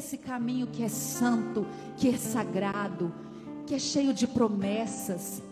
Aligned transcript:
desse 0.00 0.16
caminho 0.16 0.66
que 0.66 0.82
é 0.82 0.88
santo, 0.88 1.66
que 1.98 2.08
é 2.08 2.16
sagrado, 2.16 3.12
que 3.66 3.74
é 3.74 3.78
cheio 3.78 4.14
de 4.14 4.26
promessas. 4.26 5.42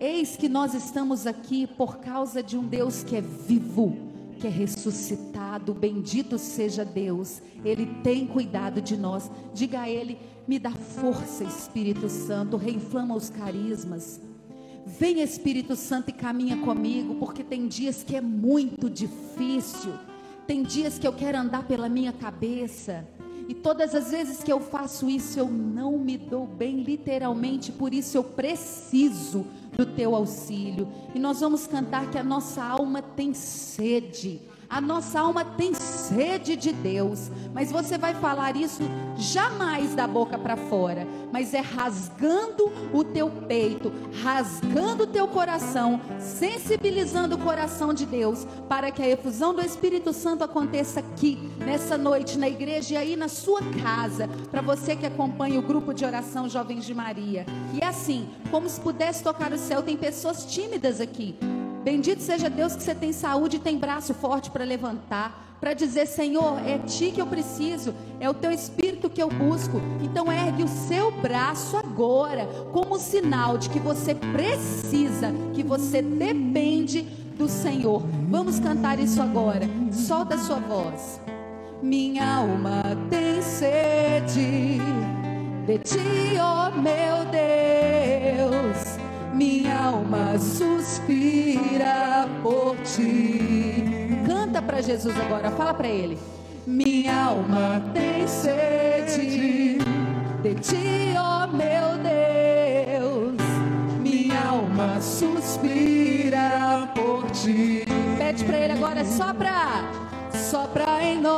Eis 0.00 0.34
que 0.34 0.48
nós 0.48 0.74
estamos 0.74 1.24
aqui 1.24 1.68
por 1.68 1.98
causa 1.98 2.42
de 2.42 2.58
um 2.58 2.66
Deus 2.66 3.04
que 3.04 3.14
é 3.14 3.20
vivo, 3.20 3.96
que 4.40 4.48
é 4.48 4.50
ressuscitado. 4.50 5.72
Bendito 5.72 6.36
seja 6.36 6.84
Deus, 6.84 7.40
Ele 7.64 7.86
tem 8.02 8.26
cuidado 8.26 8.82
de 8.82 8.96
nós. 8.96 9.30
Diga 9.54 9.82
a 9.82 9.88
Ele: 9.88 10.18
me 10.48 10.58
dá 10.58 10.72
força, 10.72 11.44
Espírito 11.44 12.08
Santo, 12.08 12.56
reinflama 12.56 13.14
os 13.14 13.30
carismas. 13.30 14.20
Vem 14.84 15.20
Espírito 15.20 15.76
Santo 15.76 16.10
e 16.10 16.12
caminha 16.12 16.56
comigo, 16.56 17.14
porque 17.20 17.44
tem 17.44 17.68
dias 17.68 18.02
que 18.02 18.16
é 18.16 18.20
muito 18.20 18.90
difícil, 18.90 19.92
tem 20.44 20.64
dias 20.64 20.98
que 20.98 21.06
eu 21.06 21.12
quero 21.12 21.38
andar 21.38 21.68
pela 21.68 21.88
minha 21.88 22.12
cabeça, 22.12 23.06
e 23.48 23.54
todas 23.54 23.94
as 23.94 24.10
vezes 24.10 24.42
que 24.42 24.52
eu 24.52 24.60
faço 24.60 25.08
isso, 25.08 25.38
eu 25.38 25.48
não 25.48 25.98
me 25.98 26.16
dou 26.16 26.46
bem, 26.46 26.82
literalmente, 26.82 27.72
por 27.72 27.92
isso 27.92 28.16
eu 28.16 28.24
preciso 28.24 29.46
do 29.76 29.86
teu 29.86 30.14
auxílio. 30.14 30.88
E 31.14 31.18
nós 31.18 31.40
vamos 31.40 31.66
cantar 31.66 32.10
que 32.10 32.18
a 32.18 32.24
nossa 32.24 32.62
alma 32.62 33.02
tem 33.02 33.34
sede 33.34 34.40
a 34.72 34.80
nossa 34.80 35.20
alma 35.20 35.44
tem 35.44 35.74
sede 35.74 36.56
de 36.56 36.72
Deus, 36.72 37.30
mas 37.52 37.70
você 37.70 37.98
vai 37.98 38.14
falar 38.14 38.56
isso 38.56 38.82
jamais 39.18 39.94
da 39.94 40.06
boca 40.06 40.38
para 40.38 40.56
fora, 40.56 41.06
mas 41.30 41.52
é 41.52 41.60
rasgando 41.60 42.72
o 42.90 43.04
teu 43.04 43.28
peito, 43.28 43.92
rasgando 44.22 45.04
o 45.04 45.06
teu 45.06 45.28
coração, 45.28 46.00
sensibilizando 46.18 47.34
o 47.34 47.38
coração 47.38 47.92
de 47.92 48.06
Deus, 48.06 48.46
para 48.66 48.90
que 48.90 49.02
a 49.02 49.08
efusão 49.08 49.52
do 49.54 49.60
Espírito 49.60 50.10
Santo 50.14 50.42
aconteça 50.42 51.00
aqui, 51.00 51.38
nessa 51.58 51.98
noite, 51.98 52.38
na 52.38 52.48
igreja 52.48 52.94
e 52.94 52.96
aí 52.96 53.14
na 53.14 53.28
sua 53.28 53.60
casa, 53.82 54.26
para 54.50 54.62
você 54.62 54.96
que 54.96 55.04
acompanha 55.04 55.58
o 55.58 55.62
grupo 55.62 55.92
de 55.92 56.06
oração 56.06 56.48
Jovens 56.48 56.86
de 56.86 56.94
Maria. 56.94 57.44
E 57.74 57.84
é 57.84 57.86
assim, 57.86 58.26
como 58.50 58.66
se 58.70 58.80
pudesse 58.80 59.22
tocar 59.22 59.52
o 59.52 59.58
céu, 59.58 59.82
tem 59.82 59.98
pessoas 59.98 60.46
tímidas 60.46 60.98
aqui. 60.98 61.36
Bendito 61.82 62.22
seja 62.22 62.48
Deus 62.48 62.76
que 62.76 62.82
você 62.82 62.94
tem 62.94 63.12
saúde 63.12 63.56
e 63.56 63.60
tem 63.60 63.76
braço 63.76 64.14
forte 64.14 64.50
para 64.50 64.64
levantar, 64.64 65.56
para 65.60 65.74
dizer: 65.74 66.06
Senhor, 66.06 66.60
é 66.66 66.78
ti 66.78 67.10
que 67.10 67.20
eu 67.20 67.26
preciso, 67.26 67.92
é 68.20 68.30
o 68.30 68.34
teu 68.34 68.52
espírito 68.52 69.10
que 69.10 69.22
eu 69.22 69.28
busco. 69.28 69.80
Então 70.00 70.32
ergue 70.32 70.62
o 70.62 70.68
seu 70.68 71.10
braço 71.10 71.76
agora, 71.76 72.46
como 72.72 72.98
sinal 72.98 73.58
de 73.58 73.68
que 73.68 73.80
você 73.80 74.14
precisa, 74.14 75.32
que 75.54 75.62
você 75.64 76.00
depende 76.00 77.02
do 77.36 77.48
Senhor. 77.48 78.02
Vamos 78.28 78.60
cantar 78.60 79.00
isso 79.00 79.20
agora. 79.20 79.68
Solta 79.90 80.36
a 80.36 80.38
sua 80.38 80.60
voz. 80.60 81.20
Minha 81.82 82.36
alma 82.36 82.82
tem 83.10 83.42
sede 83.42 84.78
de 85.66 85.78
ti, 85.78 86.38
ó 86.38 86.68
oh 86.68 86.80
meu 86.80 87.24
Deus 87.32 89.02
minha 89.32 89.71
alma 89.82 90.38
suspira 90.38 92.28
por 92.42 92.76
ti. 92.82 93.84
Canta 94.26 94.62
para 94.62 94.80
Jesus 94.80 95.14
agora, 95.18 95.50
fala 95.50 95.74
para 95.74 95.88
ele. 95.88 96.18
Minha 96.66 97.24
alma 97.24 97.82
tem 97.92 98.26
sede 98.26 99.78
de 100.42 100.54
ti, 100.60 101.14
ó 101.18 101.44
oh 101.44 101.48
meu 101.48 101.98
Deus. 102.02 103.36
Minha 104.00 104.48
alma 104.48 105.00
suspira 105.00 106.88
por 106.94 107.28
ti. 107.32 107.84
Pede 108.18 108.44
para 108.44 108.58
ele 108.58 108.72
agora, 108.74 109.04
sopra, 109.04 109.84
sopra 110.32 111.02
em 111.02 111.20
nós, 111.20 111.34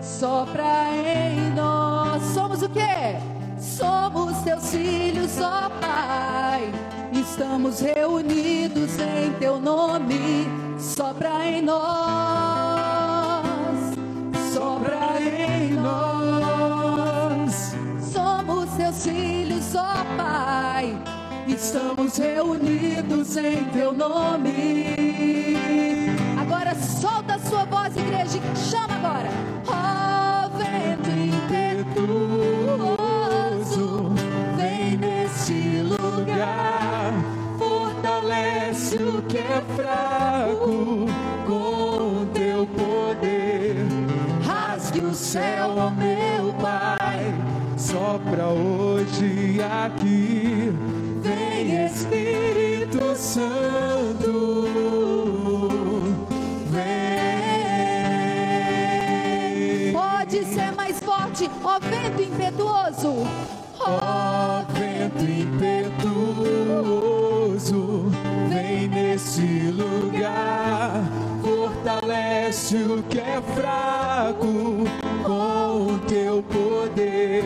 sopra 0.00 0.88
em 0.94 1.50
nós. 1.54 2.22
Somos 2.22 2.62
o 2.62 2.68
quê? 2.68 3.29
Somos 3.80 4.36
teus 4.42 4.70
filhos, 4.70 5.40
ó 5.40 5.70
Pai. 5.80 6.70
Estamos 7.12 7.80
reunidos 7.80 8.98
em 8.98 9.32
teu 9.38 9.58
nome, 9.58 10.46
sopra 10.78 11.46
em 11.46 11.62
nós, 11.62 11.80
sopra 14.52 15.18
em 15.18 15.72
nós. 15.72 17.74
Somos 18.12 18.68
teus 18.76 19.02
filhos, 19.02 19.74
ó 19.74 20.04
Pai. 20.16 20.94
Estamos 21.48 22.18
reunidos 22.18 23.38
em 23.38 23.64
teu 23.72 23.94
nome. 23.94 24.94
Agora 26.38 26.74
solta 26.74 27.36
a 27.36 27.38
sua 27.38 27.64
voz, 27.64 27.96
igreja, 27.96 28.38
chama 28.54 28.96
agora. 28.96 29.30
Oh, 29.66 30.50
vento 30.58 30.99
Fortalece 37.58 38.96
o 38.96 39.22
que 39.22 39.38
é 39.38 39.62
fraco 39.76 41.06
com 41.46 42.26
teu 42.32 42.66
poder. 42.66 43.76
Rasgue 44.42 45.00
o 45.00 45.14
céu, 45.14 45.74
ó 45.76 45.90
meu 45.90 46.52
Pai, 46.54 47.34
sopra 47.76 48.46
hoje 48.46 49.60
aqui. 49.62 50.72
Vem 51.20 51.84
Espírito 51.86 53.14
Santo. 53.16 54.58
Vem. 56.66 57.12
Pode 59.92 60.44
ser 60.44 60.72
mais 60.72 60.98
forte, 61.00 61.50
ó 61.62 61.78
vento 61.78 62.22
impetuoso 62.22 63.26
vento 64.72 65.24
impetuoso, 65.24 66.12
vem 68.48 68.88
nesse 68.88 69.70
lugar, 69.70 71.02
fortalece 71.42 72.76
o 72.76 73.02
que 73.02 73.18
é 73.18 73.42
fraco 73.54 74.84
com 75.24 75.94
o 75.94 75.98
teu 76.06 76.42
poder. 76.42 77.44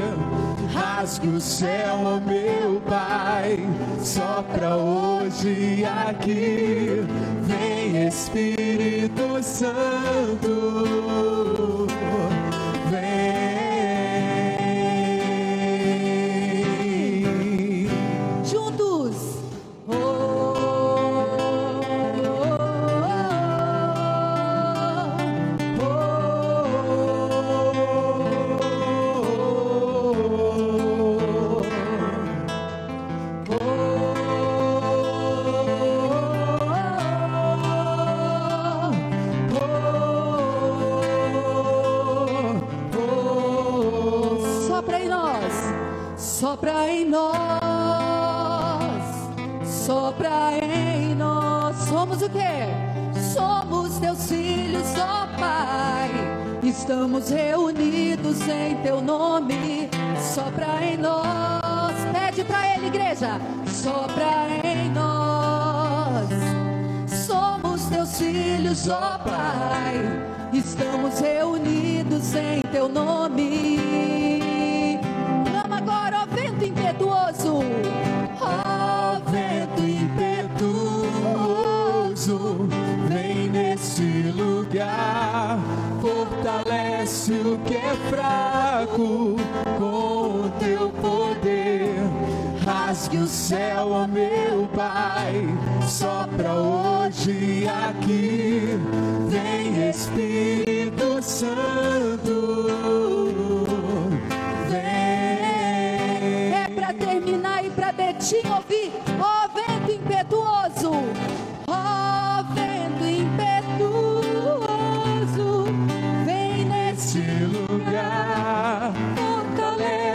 Rasga 0.72 1.28
o 1.28 1.40
céu, 1.40 2.00
ó 2.04 2.20
meu 2.20 2.80
Pai, 2.80 3.58
sopra 4.02 4.76
hoje 4.76 5.84
aqui, 5.84 7.04
vem 7.42 8.08
Espírito 8.08 9.42
Santo. 9.42 11.13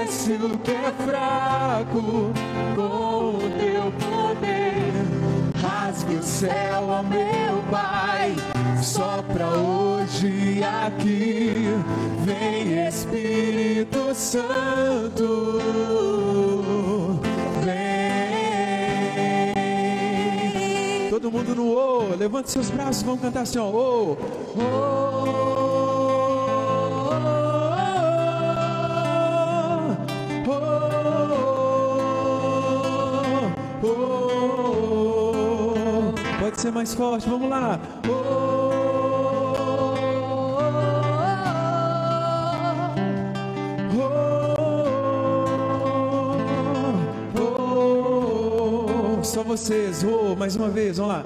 Fortalece 0.09 0.33
o 0.33 0.57
que 0.59 0.71
é 0.71 0.91
fraco 1.05 2.33
com 2.75 3.35
o 3.35 3.39
teu 3.59 3.91
poder. 3.91 5.05
Rasgue 5.61 6.15
o 6.15 6.23
céu, 6.23 6.87
ó 6.89 7.03
meu 7.03 7.61
Pai, 7.69 8.35
sopra 8.81 9.47
hoje 9.47 10.63
aqui, 10.63 11.67
vem 12.25 12.87
Espírito 12.87 14.15
Santo. 14.15 15.59
Vem. 17.63 18.39
Todo 21.09 21.31
mundo 21.31 21.55
no 21.55 21.67
ô, 21.67 22.15
levante 22.17 22.49
seus 22.51 22.69
braços, 22.69 23.03
vamos 23.03 23.21
cantar 23.21 23.41
assim, 23.41 23.59
ó. 23.59 23.67
Ô, 23.67 24.17
Pode 36.39 36.61
ser 36.61 36.71
mais 36.71 36.93
forte, 36.93 37.27
vamos 37.29 37.49
lá. 37.49 37.79
Oh, 38.07 38.69
Só 49.23 49.43
vocês, 49.43 50.03
oh, 50.03 50.35
mais 50.35 50.55
uma 50.55 50.69
vez, 50.69 50.97
vamos 50.97 51.13
lá. 51.13 51.23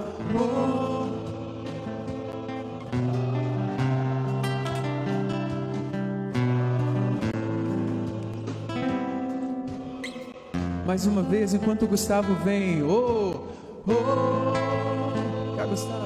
Mais 10.93 11.07
uma 11.07 11.23
vez, 11.23 11.55
enquanto 11.55 11.85
o 11.85 11.87
Gustavo 11.87 12.35
vem. 12.43 12.83
Oh, 12.83 13.47
oh, 13.87 15.55
cá, 15.57 15.65
Gustavo. 15.65 16.03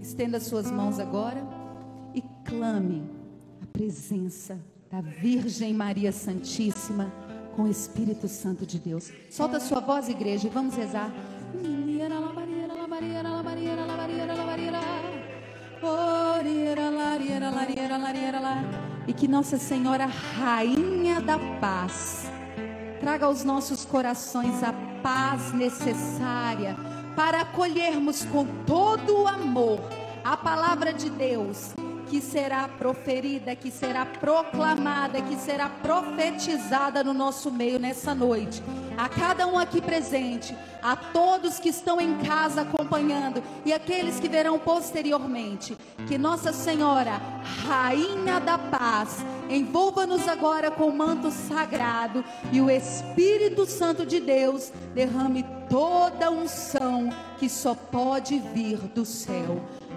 Estenda 0.00 0.40
suas 0.40 0.70
mãos 0.70 0.98
agora 0.98 1.46
e 2.14 2.22
clame 2.46 3.02
a 3.62 3.66
presença 3.66 4.58
da 4.90 5.02
Virgem 5.02 5.74
Maria 5.74 6.12
Santíssima 6.12 7.12
com 7.54 7.64
o 7.64 7.70
Espírito 7.70 8.26
Santo 8.26 8.64
de 8.64 8.78
Deus. 8.78 9.12
Solta 9.30 9.60
sua 9.60 9.80
voz, 9.80 10.08
igreja, 10.08 10.46
e 10.46 10.50
vamos 10.50 10.74
rezar. 10.74 11.12
E 19.06 19.12
que 19.12 19.28
Nossa 19.28 19.58
Senhora, 19.58 20.06
Rainha 20.06 21.20
da 21.20 21.38
Paz, 21.60 22.30
traga 23.00 23.26
aos 23.26 23.44
nossos 23.44 23.84
corações 23.84 24.62
a 24.62 24.72
paz 25.02 25.52
necessária 25.52 26.76
para 27.16 27.42
acolhermos 27.42 28.24
com 28.24 28.46
todo 28.64 29.22
o 29.22 29.28
amor 29.28 29.80
a 30.24 30.36
palavra 30.36 30.92
de 30.92 31.10
Deus 31.10 31.72
que 32.12 32.20
será 32.20 32.68
proferida, 32.68 33.56
que 33.56 33.70
será 33.70 34.04
proclamada, 34.04 35.22
que 35.22 35.34
será 35.34 35.70
profetizada 35.70 37.02
no 37.02 37.14
nosso 37.14 37.50
meio 37.50 37.78
nessa 37.78 38.14
noite. 38.14 38.62
A 38.98 39.08
cada 39.08 39.46
um 39.46 39.58
aqui 39.58 39.80
presente, 39.80 40.54
a 40.82 40.94
todos 40.94 41.58
que 41.58 41.70
estão 41.70 41.98
em 41.98 42.18
casa 42.18 42.60
acompanhando 42.60 43.42
e 43.64 43.72
aqueles 43.72 44.20
que 44.20 44.28
verão 44.28 44.58
posteriormente, 44.58 45.74
que 46.06 46.18
Nossa 46.18 46.52
Senhora, 46.52 47.12
Rainha 47.66 48.38
da 48.40 48.58
Paz, 48.58 49.24
envolva-nos 49.48 50.28
agora 50.28 50.70
com 50.70 50.88
o 50.88 50.94
manto 50.94 51.30
sagrado 51.30 52.22
e 52.52 52.60
o 52.60 52.68
Espírito 52.68 53.64
Santo 53.64 54.04
de 54.04 54.20
Deus 54.20 54.70
derrame 54.94 55.46
toda 55.70 56.30
unção 56.30 57.08
que 57.38 57.48
só 57.48 57.74
pode 57.74 58.38
vir 58.38 58.76
do 58.94 59.06
céu. 59.06 59.62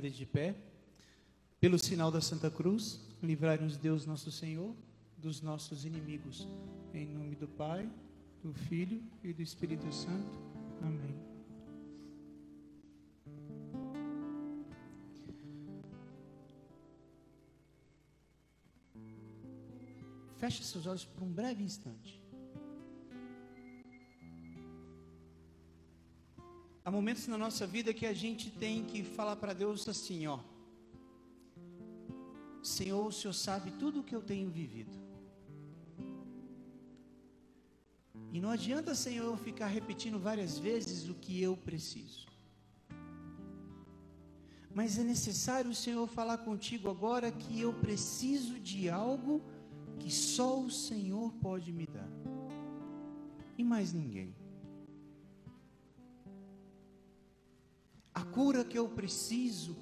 Ainda 0.00 0.10
de 0.10 0.24
pé, 0.24 0.54
pelo 1.60 1.78
sinal 1.78 2.10
da 2.10 2.22
Santa 2.22 2.50
Cruz, 2.50 2.98
livrai-nos 3.22 3.76
Deus 3.76 4.06
nosso 4.06 4.32
Senhor 4.32 4.74
dos 5.18 5.42
nossos 5.42 5.84
inimigos. 5.84 6.48
Em 6.94 7.06
nome 7.06 7.36
do 7.36 7.46
Pai, 7.46 7.86
do 8.42 8.54
Filho 8.54 9.02
e 9.22 9.34
do 9.34 9.42
Espírito 9.42 9.92
Santo. 9.92 10.32
Amém. 10.80 11.14
Feche 20.38 20.64
seus 20.64 20.86
olhos 20.86 21.04
por 21.04 21.22
um 21.22 21.30
breve 21.30 21.62
instante. 21.62 22.19
Há 26.90 26.92
momentos 26.92 27.28
na 27.28 27.38
nossa 27.38 27.68
vida 27.68 27.94
que 27.94 28.04
a 28.04 28.12
gente 28.12 28.50
tem 28.50 28.84
que 28.84 29.04
falar 29.04 29.36
para 29.36 29.52
Deus 29.52 29.88
assim, 29.88 30.26
ó. 30.26 30.40
Senhor, 32.60 33.06
o 33.06 33.12
Senhor 33.12 33.32
sabe 33.32 33.70
tudo 33.82 34.00
o 34.00 34.02
que 34.02 34.12
eu 34.12 34.20
tenho 34.20 34.50
vivido. 34.50 34.90
E 38.32 38.40
não 38.40 38.50
adianta, 38.50 38.92
Senhor, 38.96 39.24
eu 39.26 39.36
ficar 39.36 39.68
repetindo 39.68 40.18
várias 40.18 40.58
vezes 40.58 41.08
o 41.08 41.14
que 41.14 41.40
eu 41.40 41.56
preciso. 41.56 42.26
Mas 44.74 44.98
é 44.98 45.04
necessário, 45.04 45.72
Senhor, 45.72 46.08
falar 46.08 46.38
contigo 46.38 46.90
agora 46.90 47.30
que 47.30 47.60
eu 47.60 47.72
preciso 47.72 48.58
de 48.58 48.90
algo 48.90 49.40
que 50.00 50.10
só 50.10 50.60
o 50.60 50.68
Senhor 50.68 51.32
pode 51.34 51.72
me 51.72 51.86
dar. 51.86 52.10
E 53.56 53.62
mais 53.62 53.92
ninguém. 53.92 54.39
Cura 58.32 58.64
que 58.64 58.78
eu 58.78 58.88
preciso, 58.88 59.76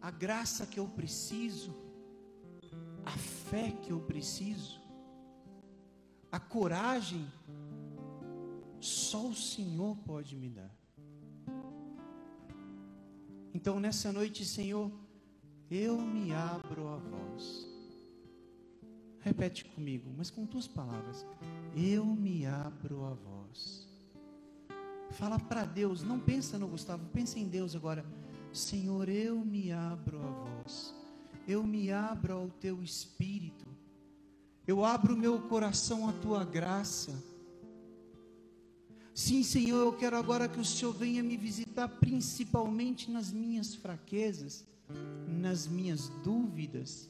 a 0.00 0.10
graça 0.10 0.66
que 0.66 0.78
eu 0.78 0.86
preciso, 0.86 1.74
a 3.04 3.10
fé 3.10 3.70
que 3.70 3.90
eu 3.90 4.00
preciso, 4.00 4.80
a 6.30 6.40
coragem, 6.40 7.26
só 8.80 9.26
o 9.26 9.34
Senhor 9.34 9.96
pode 9.98 10.36
me 10.36 10.48
dar. 10.48 10.74
Então 13.52 13.78
nessa 13.78 14.12
noite, 14.12 14.44
Senhor, 14.44 14.90
eu 15.70 15.96
me 15.98 16.32
abro 16.32 16.88
a 16.88 16.96
vós. 16.96 17.66
Repete 19.20 19.64
comigo, 19.64 20.12
mas 20.16 20.30
com 20.30 20.44
tuas 20.44 20.68
palavras. 20.68 21.24
Eu 21.74 22.04
me 22.04 22.44
abro 22.44 23.04
a 23.04 23.14
vós. 23.14 23.93
Fala 25.14 25.38
para 25.38 25.64
Deus, 25.64 26.02
não 26.02 26.18
pensa 26.18 26.58
no 26.58 26.66
Gustavo, 26.66 27.06
pensa 27.12 27.38
em 27.38 27.46
Deus 27.46 27.76
agora. 27.76 28.04
Senhor, 28.52 29.08
eu 29.08 29.38
me 29.38 29.70
abro 29.70 30.18
a 30.20 30.30
vós. 30.30 30.92
Eu 31.46 31.62
me 31.62 31.92
abro 31.92 32.34
ao 32.34 32.48
teu 32.48 32.82
espírito. 32.82 33.64
Eu 34.66 34.84
abro 34.84 35.16
meu 35.16 35.40
coração 35.42 36.08
à 36.08 36.12
tua 36.12 36.44
graça. 36.44 37.12
Sim, 39.14 39.44
Senhor, 39.44 39.78
eu 39.78 39.92
quero 39.92 40.16
agora 40.16 40.48
que 40.48 40.58
o 40.58 40.64
Senhor 40.64 40.92
venha 40.92 41.22
me 41.22 41.36
visitar, 41.36 41.86
principalmente 41.86 43.08
nas 43.08 43.30
minhas 43.30 43.72
fraquezas, 43.72 44.64
nas 45.28 45.68
minhas 45.68 46.08
dúvidas. 46.24 47.08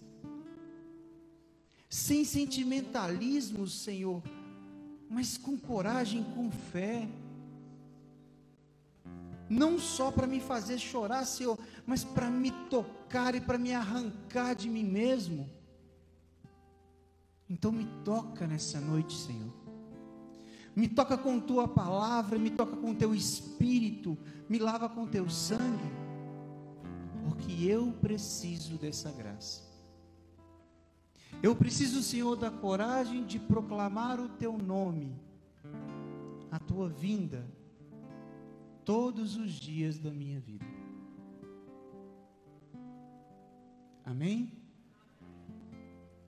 sem 1.89 2.25
sentimentalismo, 2.25 3.67
Senhor, 3.69 4.21
mas 5.09 5.39
com 5.39 5.57
coragem, 5.57 6.25
com 6.35 6.51
fé. 6.51 7.09
Não 9.49 9.79
só 9.79 10.11
para 10.11 10.27
me 10.27 10.41
fazer 10.41 10.79
chorar, 10.79 11.25
Senhor, 11.25 11.59
mas 11.87 12.03
para 12.03 12.31
me 12.31 12.51
tocar 12.69 13.35
e 13.35 13.41
para 13.41 13.59
me 13.59 13.75
arrancar 13.75 14.55
de 14.55 14.69
mim 14.69 14.85
mesmo. 14.85 15.49
Então 17.49 17.71
me 17.71 17.87
toca 18.05 18.47
nessa 18.47 18.81
noite, 18.81 19.15
Senhor. 19.15 19.53
Me 20.75 20.89
toca 20.89 21.17
com 21.17 21.39
tua 21.39 21.69
palavra, 21.69 22.39
me 22.39 22.51
toca 22.51 22.77
com 22.77 22.95
teu 22.95 23.15
espírito, 23.15 24.19
me 24.49 24.59
lava 24.59 24.89
com 24.89 25.07
teu 25.07 25.31
sangue, 25.31 25.93
porque 27.23 27.65
eu 27.65 27.93
preciso 28.01 28.77
dessa 28.77 29.13
graça. 29.13 29.63
Eu 31.43 31.55
preciso, 31.55 32.03
Senhor, 32.03 32.35
da 32.37 32.51
coragem 32.51 33.25
de 33.25 33.39
proclamar 33.39 34.19
o 34.19 34.29
teu 34.29 34.57
nome, 34.59 35.15
a 36.51 36.59
tua 36.59 36.89
vinda, 36.89 37.47
todos 38.85 39.37
os 39.37 39.53
dias 39.53 39.99
da 39.99 40.11
minha 40.11 40.39
vida. 40.41 40.65
Amém? 44.05 44.53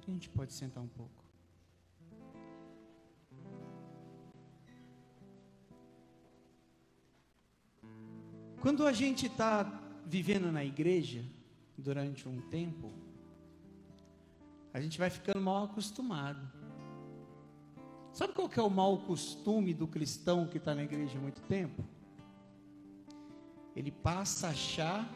A 0.07 0.11
gente 0.11 0.29
pode 0.31 0.53
sentar 0.53 0.83
um 0.83 0.89
pouco. 0.89 1.25
Quando 8.61 8.87
a 8.87 8.93
gente 8.93 9.27
está 9.27 9.63
vivendo 10.07 10.51
na 10.51 10.65
igreja 10.65 11.25
durante 11.77 12.29
um 12.29 12.41
tempo, 12.49 12.93
a 14.73 14.81
gente 14.81 14.99
vai 14.99 15.11
ficando 15.11 15.41
mal 15.41 15.65
acostumado. 15.65 16.41
Sabe 18.13 18.33
qual 18.33 18.49
que 18.49 18.59
é 18.59 18.63
o 18.63 18.71
mau 18.71 18.99
costume 18.99 19.75
do 19.75 19.87
cristão 19.87 20.47
que 20.47 20.57
está 20.57 20.75
na 20.75 20.83
igreja 20.83 21.19
há 21.19 21.21
muito 21.21 21.43
tempo? 21.43 21.85
Ele 23.77 23.93
passa 23.93 24.47
a 24.47 24.51
achar 24.51 25.07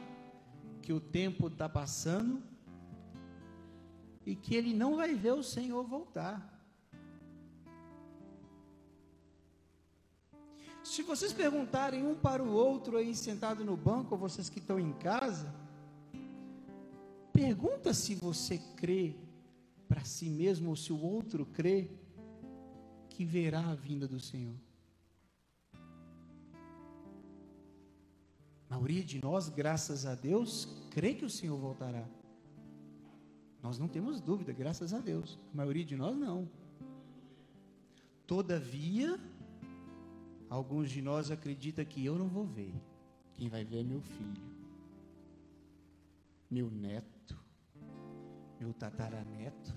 que 0.83 0.93
o 0.93 1.01
tempo 1.01 1.47
está 1.47 1.69
passando 1.69 2.43
e 4.27 4.37
que 4.37 4.55
ele 4.55 4.75
não 4.75 4.97
vai 4.97 5.15
ver 5.15 5.33
o 5.33 5.43
Senhor 5.43 5.83
voltar. 5.83 6.47
Se 10.85 11.03
vocês 11.03 11.33
perguntarem 11.33 12.07
um 12.07 12.15
para 12.15 12.43
o 12.43 12.53
outro 12.53 12.97
aí 12.97 13.15
sentado 13.15 13.65
no 13.65 13.77
banco, 13.77 14.15
ou 14.15 14.21
vocês 14.21 14.51
que 14.51 14.59
estão 14.59 14.79
em 14.79 14.93
casa, 14.93 15.55
pergunta 17.33 17.95
se 17.95 18.15
você 18.15 18.59
crê 18.77 19.17
para 19.89 20.05
si 20.05 20.29
mesmo 20.29 20.71
ou 20.71 20.77
se 20.77 20.93
o 20.93 21.01
outro 21.01 21.47
crê 21.47 21.91
que 23.09 23.25
verá 23.25 23.71
a 23.71 23.75
vinda 23.75 24.07
do 24.07 24.21
Senhor. 24.21 24.55
Maioria 28.71 29.05
de 29.05 29.21
nós, 29.23 29.49
graças 29.49 30.07
a 30.07 30.15
Deus, 30.15 30.69
crê 30.91 31.15
que 31.15 31.25
o 31.25 31.31
Senhor 31.31 31.59
voltará. 31.59 32.07
Nós 33.63 33.79
não 33.79 33.89
temos 33.89 34.21
dúvida, 34.21 34.53
graças 34.53 34.95
a 34.95 34.99
Deus. 34.99 35.39
A 35.53 35.57
maioria 35.57 35.85
de 35.85 35.97
nós 35.97 36.17
não. 36.17 36.49
Todavia, 38.27 39.19
alguns 40.49 40.91
de 40.91 41.03
nós 41.03 41.31
acreditam 41.31 41.85
que 41.85 42.05
eu 42.05 42.17
não 42.17 42.29
vou 42.29 42.47
ver. 42.47 42.75
Quem 43.37 43.49
vai 43.49 43.65
ver 43.65 43.81
é 43.81 43.83
meu 43.83 44.01
filho, 44.01 44.43
meu 46.51 46.71
neto, 46.71 47.37
meu 48.59 48.73
tataraneto. 48.73 49.75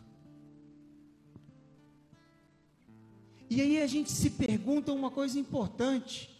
E 3.50 3.62
aí 3.62 3.81
a 3.81 3.88
gente 3.88 4.12
se 4.12 4.31
pergunta 4.31 4.91
uma 4.91 5.12
coisa 5.12 5.39
importante: 5.39 6.32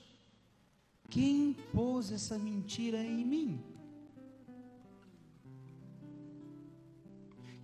quem 1.13 1.53
pôs 1.72 2.12
essa 2.12 2.39
mentira 2.39 2.98
em 2.98 3.24
mim? 3.24 3.63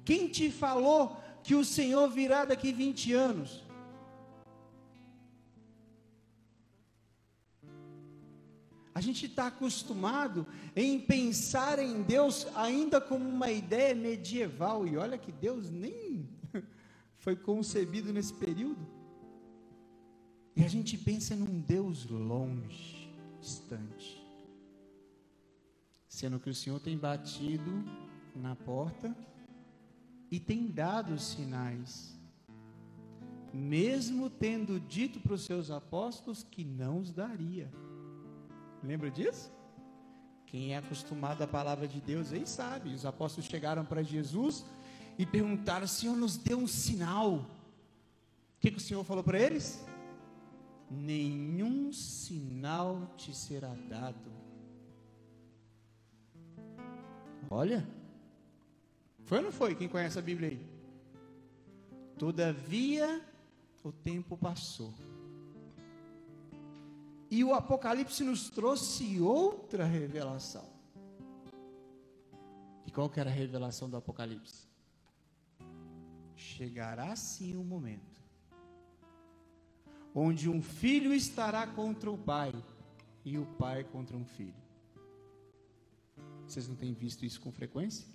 Quem 0.05 0.27
te 0.27 0.51
falou 0.51 1.17
que 1.43 1.55
o 1.55 1.65
Senhor 1.65 2.07
virá 2.11 2.45
daqui 2.45 2.71
20 2.71 3.11
anos? 3.13 3.63
A 8.93 9.01
gente 9.01 9.25
está 9.25 9.47
acostumado 9.47 10.45
em 10.75 10.99
pensar 10.99 11.79
em 11.79 12.03
Deus 12.03 12.45
ainda 12.55 13.01
como 13.01 13.27
uma 13.27 13.49
ideia 13.49 13.95
medieval, 13.95 14.85
e 14.85 14.95
olha 14.95 15.17
que 15.17 15.31
Deus 15.31 15.71
nem 15.71 16.29
foi 17.17 17.35
concebido 17.35 18.13
nesse 18.13 18.33
período. 18.33 18.85
E 20.55 20.63
a 20.63 20.67
gente 20.67 20.97
pensa 20.99 21.35
num 21.35 21.61
Deus 21.61 22.05
longe, 22.05 22.98
distante, 23.49 24.23
sendo 26.07 26.39
que 26.39 26.49
o 26.49 26.55
Senhor 26.55 26.79
tem 26.79 26.95
batido 26.95 27.83
na 28.35 28.55
porta 28.55 29.15
e 30.29 30.39
tem 30.39 30.67
dado 30.67 31.17
sinais, 31.17 32.15
mesmo 33.51 34.29
tendo 34.29 34.79
dito 34.79 35.19
para 35.19 35.33
os 35.33 35.41
seus 35.41 35.71
apóstolos 35.71 36.43
que 36.43 36.63
não 36.63 36.99
os 36.99 37.11
daria. 37.11 37.71
Lembra 38.83 39.09
disso? 39.09 39.51
Quem 40.45 40.73
é 40.73 40.77
acostumado 40.77 41.41
à 41.41 41.47
palavra 41.47 41.87
de 41.87 41.99
Deus 41.99 42.31
aí 42.31 42.45
sabe. 42.45 42.93
Os 42.93 43.05
apóstolos 43.05 43.49
chegaram 43.49 43.83
para 43.83 44.03
Jesus 44.03 44.65
e 45.17 45.25
perguntaram: 45.25 45.87
Senhor, 45.87 46.15
nos 46.15 46.37
deu 46.37 46.59
um 46.59 46.67
sinal. 46.67 47.33
O 47.35 48.59
que, 48.59 48.71
que 48.71 48.77
o 48.77 48.81
Senhor 48.81 49.03
falou 49.03 49.23
para 49.23 49.39
eles? 49.39 49.83
Nenhum 50.89 51.93
sinal 51.93 53.13
te 53.15 53.35
será 53.35 53.73
dado. 53.87 54.31
Olha, 57.49 57.87
foi 59.25 59.37
ou 59.37 59.43
não 59.45 59.51
foi? 59.51 59.75
Quem 59.75 59.87
conhece 59.87 60.17
a 60.17 60.21
Bíblia 60.21 60.49
aí? 60.49 60.67
Todavia, 62.17 63.23
o 63.83 63.91
tempo 63.91 64.35
passou. 64.35 64.93
E 67.29 67.43
o 67.43 67.53
Apocalipse 67.53 68.23
nos 68.23 68.49
trouxe 68.49 69.21
outra 69.21 69.85
revelação. 69.85 70.67
E 72.87 72.91
qual 72.91 73.07
que 73.07 73.19
era 73.19 73.29
a 73.29 73.33
revelação 73.33 73.87
do 73.87 73.97
Apocalipse? 73.97 74.67
Chegará 76.35 77.15
sim 77.15 77.55
um 77.55 77.63
momento 77.63 78.08
onde 80.13 80.49
um 80.49 80.61
filho 80.61 81.13
estará 81.13 81.65
contra 81.67 82.09
o 82.09 82.17
pai 82.17 82.53
e 83.23 83.37
o 83.37 83.45
pai 83.45 83.83
contra 83.83 84.15
um 84.17 84.25
filho. 84.25 84.53
Vocês 86.47 86.67
não 86.67 86.75
têm 86.75 86.93
visto 86.93 87.25
isso 87.25 87.39
com 87.39 87.51
frequência? 87.51 88.05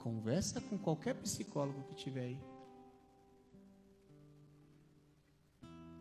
Conversa 0.00 0.60
com 0.60 0.76
qualquer 0.76 1.14
psicólogo 1.14 1.84
que 1.84 1.94
tiver 1.94 2.24
aí. 2.24 2.40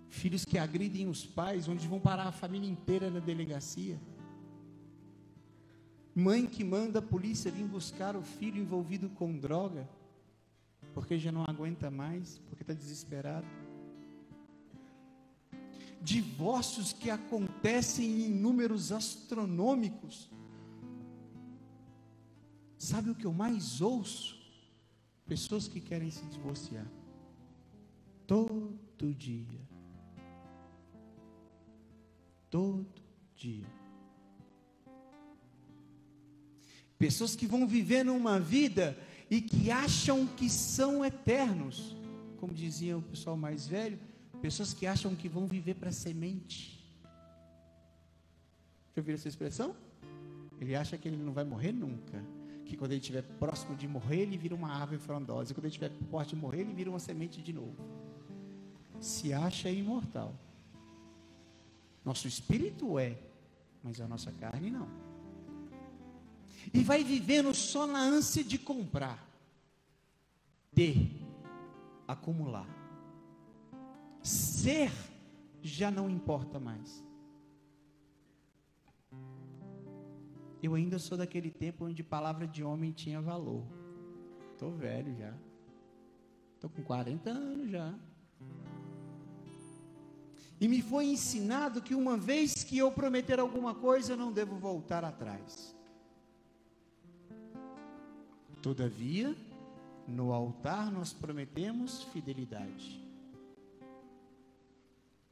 Filhos 0.10 0.44
que 0.44 0.58
agridem 0.58 1.08
os 1.08 1.26
pais, 1.26 1.68
onde 1.68 1.88
vão 1.88 2.00
parar 2.00 2.28
a 2.28 2.32
família 2.32 2.70
inteira 2.70 3.10
na 3.10 3.20
delegacia. 3.20 4.00
Mãe 6.14 6.46
que 6.46 6.64
manda 6.64 7.00
a 7.00 7.02
polícia 7.02 7.52
vir 7.52 7.66
buscar 7.66 8.16
o 8.16 8.22
filho 8.22 8.62
envolvido 8.62 9.10
com 9.12 9.38
droga, 9.38 9.88
porque 10.94 11.18
já 11.18 11.32
não 11.32 11.46
aguenta 11.48 11.90
mais, 11.90 12.40
porque 12.50 12.64
está 12.64 12.74
desesperado. 12.74 13.48
Divórcios 16.02 16.92
que 16.92 17.10
acontecem 17.10 18.24
em 18.24 18.30
números 18.30 18.92
astronômicos. 18.92 20.30
Sabe 22.78 23.12
o 23.12 23.16
que 23.16 23.26
eu 23.26 23.34
mais 23.34 23.80
ouço? 23.82 24.42
Pessoas 25.28 25.68
que 25.68 25.80
querem 25.80 26.10
se 26.10 26.26
divorciar. 26.26 26.88
Todo 28.26 29.14
dia. 29.14 29.62
Todo 32.50 33.02
dia. 33.36 33.68
Pessoas 36.98 37.36
que 37.36 37.46
vão 37.46 37.68
viver 37.68 38.04
numa 38.04 38.40
vida 38.40 38.98
e 39.30 39.42
que 39.42 39.72
acham 39.72 40.28
que 40.28 40.50
são 40.50 41.04
eternos. 41.06 41.96
Como 42.40 42.54
dizia 42.54 42.98
o 42.98 43.02
pessoal 43.02 43.38
mais 43.38 43.66
velho, 43.66 44.00
pessoas 44.42 44.74
que 44.74 44.86
acham 44.88 45.16
que 45.16 45.30
vão 45.30 45.46
viver 45.48 45.76
para 45.76 45.92
semente. 45.92 46.82
Já 48.94 49.02
ouviram 49.02 49.16
essa 49.16 49.28
expressão? 49.28 49.76
Ele 50.60 50.76
acha 50.76 50.98
que 50.98 51.08
ele 51.08 51.18
não 51.18 51.34
vai 51.34 51.44
morrer 51.44 51.72
nunca 51.72 52.22
que 52.72 52.78
quando 52.78 52.94
ele 52.94 53.02
estiver 53.02 53.22
próximo 53.22 53.76
de 53.76 53.86
morrer, 53.86 54.22
ele 54.22 54.38
vira 54.38 54.56
uma 54.56 54.72
árvore 54.72 54.98
frondosa. 54.98 55.52
E 55.52 55.54
quando 55.54 55.66
ele 55.66 55.74
estiver 55.74 55.90
perto 55.90 56.30
de 56.30 56.36
morrer, 56.38 56.62
ele 56.62 56.74
vira 56.74 56.90
uma 56.90 57.00
semente 57.00 57.42
de 57.42 57.52
novo. 57.52 57.76
Se 58.98 59.34
acha 59.34 59.70
imortal. 59.70 60.34
Nosso 62.06 62.30
espírito 62.30 62.98
é, 62.98 63.18
mas 63.84 64.00
a 64.00 64.08
nossa 64.08 64.32
carne 64.32 64.72
não. 64.72 64.88
E 66.74 66.82
vai 66.82 67.04
vivendo 67.04 67.54
só 67.54 67.86
na 67.86 68.00
ânsia 68.00 68.42
de 68.42 68.58
comprar. 68.58 69.22
ter, 70.74 71.12
acumular. 72.08 72.81
Ser 74.22 74.92
já 75.62 75.90
não 75.92 76.10
importa 76.10 76.60
mais. 76.60 77.04
Eu 80.62 80.76
ainda 80.76 81.00
sou 81.00 81.18
daquele 81.18 81.50
tempo 81.50 81.86
onde 81.86 82.04
palavra 82.04 82.48
de 82.48 82.64
homem 82.64 82.92
tinha 82.92 83.20
valor. 83.20 83.64
Estou 84.52 84.72
velho 84.72 85.16
já. 85.18 85.34
Estou 86.54 86.70
com 86.70 86.84
40 86.84 87.30
anos 87.32 87.72
já. 87.72 87.96
E 90.60 90.68
me 90.68 90.80
foi 90.80 91.06
ensinado 91.06 91.82
que 91.82 91.96
uma 91.96 92.16
vez 92.16 92.64
que 92.64 92.78
eu 92.78 92.92
prometer 92.92 93.40
alguma 93.40 93.74
coisa, 93.74 94.14
eu 94.14 94.18
não 94.18 94.32
devo 94.32 94.56
voltar 94.58 95.04
atrás. 95.04 95.76
Todavia, 98.62 99.36
no 100.08 100.32
altar 100.32 100.92
nós 100.92 101.12
prometemos 101.12 102.04
fidelidade. 102.04 103.11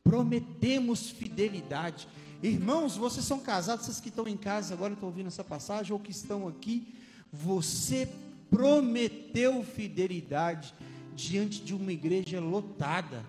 Prometemos 0.09 1.11
fidelidade. 1.11 2.07
Irmãos, 2.41 2.97
vocês 2.97 3.23
são 3.23 3.39
casados, 3.39 3.85
vocês 3.85 3.99
que 3.99 4.09
estão 4.09 4.27
em 4.27 4.37
casa 4.37 4.73
agora 4.73 4.93
estão 4.93 5.07
ouvindo 5.07 5.27
essa 5.27 5.43
passagem, 5.43 5.93
ou 5.93 5.99
que 5.99 6.09
estão 6.09 6.47
aqui, 6.47 6.95
você 7.31 8.09
prometeu 8.49 9.63
fidelidade 9.63 10.73
diante 11.15 11.61
de 11.61 11.75
uma 11.75 11.93
igreja 11.93 12.39
lotada 12.39 13.23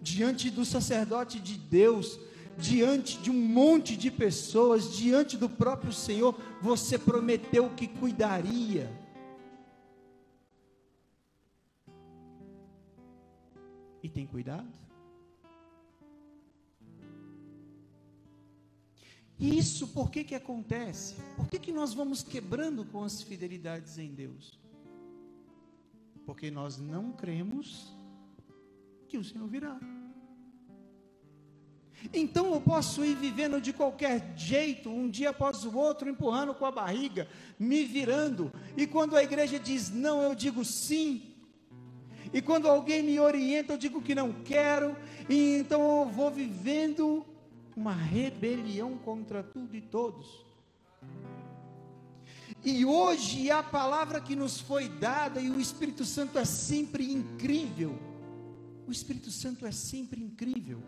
diante 0.00 0.50
do 0.50 0.64
sacerdote 0.64 1.38
de 1.38 1.56
Deus, 1.56 2.18
diante 2.58 3.18
de 3.18 3.30
um 3.30 3.34
monte 3.34 3.96
de 3.96 4.10
pessoas, 4.10 4.96
diante 4.96 5.36
do 5.36 5.48
próprio 5.48 5.92
Senhor, 5.92 6.34
você 6.60 6.98
prometeu 6.98 7.70
que 7.70 7.86
cuidaria. 7.86 8.90
E 14.02 14.08
tem 14.08 14.26
cuidado? 14.26 14.68
Isso 19.38 19.88
por 19.88 20.10
que 20.10 20.22
que 20.22 20.34
acontece? 20.34 21.16
Por 21.36 21.48
que 21.48 21.58
que 21.58 21.72
nós 21.72 21.92
vamos 21.92 22.22
quebrando 22.22 22.84
com 22.84 23.02
as 23.02 23.22
fidelidades 23.22 23.98
em 23.98 24.14
Deus? 24.14 24.60
Porque 26.24 26.50
nós 26.50 26.78
não 26.78 27.12
cremos 27.12 27.92
que 29.08 29.18
o 29.18 29.24
Senhor 29.24 29.48
virá. 29.48 29.80
Então 32.12 32.52
eu 32.54 32.60
posso 32.60 33.04
ir 33.04 33.16
vivendo 33.16 33.60
de 33.60 33.72
qualquer 33.72 34.32
jeito, 34.36 34.88
um 34.88 35.08
dia 35.08 35.30
após 35.30 35.64
o 35.64 35.76
outro, 35.76 36.08
empurrando 36.08 36.54
com 36.54 36.64
a 36.64 36.70
barriga, 36.70 37.28
me 37.58 37.84
virando. 37.84 38.52
E 38.76 38.86
quando 38.86 39.16
a 39.16 39.22
igreja 39.22 39.58
diz 39.58 39.90
não, 39.90 40.22
eu 40.22 40.34
digo 40.34 40.64
sim. 40.64 41.31
E 42.32 42.40
quando 42.40 42.68
alguém 42.68 43.02
me 43.02 43.18
orienta, 43.20 43.74
eu 43.74 43.78
digo 43.78 44.00
que 44.00 44.14
não 44.14 44.32
quero. 44.32 44.96
E 45.28 45.58
então 45.58 46.00
eu 46.00 46.08
vou 46.08 46.30
vivendo 46.30 47.24
uma 47.76 47.92
rebelião 47.92 48.96
contra 48.98 49.42
tudo 49.42 49.76
e 49.76 49.80
todos. 49.80 50.44
E 52.64 52.84
hoje 52.84 53.50
a 53.50 53.62
palavra 53.62 54.20
que 54.20 54.36
nos 54.36 54.60
foi 54.60 54.88
dada, 54.88 55.40
e 55.40 55.50
o 55.50 55.60
Espírito 55.60 56.04
Santo 56.04 56.38
é 56.38 56.44
sempre 56.44 57.10
incrível 57.12 57.98
o 58.86 58.92
Espírito 58.92 59.30
Santo 59.30 59.66
é 59.66 59.72
sempre 59.72 60.22
incrível. 60.22 60.82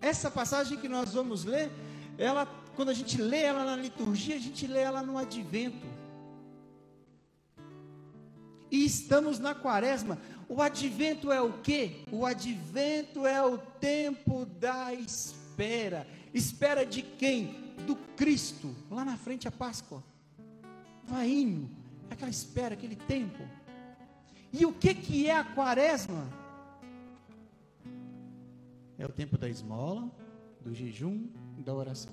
Essa 0.00 0.30
passagem 0.30 0.78
que 0.78 0.88
nós 0.88 1.12
vamos 1.12 1.44
ler, 1.44 1.70
ela, 2.18 2.46
quando 2.74 2.88
a 2.88 2.94
gente 2.94 3.20
lê 3.20 3.42
ela 3.42 3.64
na 3.64 3.76
liturgia, 3.76 4.34
a 4.34 4.40
gente 4.40 4.66
lê 4.66 4.80
ela 4.80 5.02
no 5.02 5.16
advento. 5.16 5.86
E 8.72 8.86
estamos 8.86 9.38
na 9.38 9.54
quaresma. 9.54 10.18
O 10.48 10.62
advento 10.62 11.30
é 11.30 11.42
o 11.42 11.52
quê? 11.60 12.04
O 12.10 12.24
advento 12.24 13.26
é 13.26 13.44
o 13.44 13.58
tempo 13.58 14.46
da 14.46 14.94
espera. 14.94 16.06
Espera 16.32 16.86
de 16.86 17.02
quem? 17.02 17.74
Do 17.86 17.94
Cristo. 18.16 18.74
Lá 18.90 19.04
na 19.04 19.18
frente 19.18 19.46
a 19.46 19.50
Páscoa. 19.50 20.02
Vai 21.04 21.30
indo. 21.30 21.68
Aquela 22.08 22.30
espera, 22.30 22.72
aquele 22.72 22.96
tempo. 22.96 23.46
E 24.50 24.64
o 24.64 24.72
que, 24.72 24.94
que 24.94 25.28
é 25.28 25.36
a 25.36 25.44
quaresma? 25.44 26.26
É 28.96 29.04
o 29.04 29.10
tempo 29.10 29.36
da 29.36 29.50
esmola, 29.50 30.10
do 30.62 30.74
jejum 30.74 31.28
da 31.58 31.74
oração. 31.74 32.12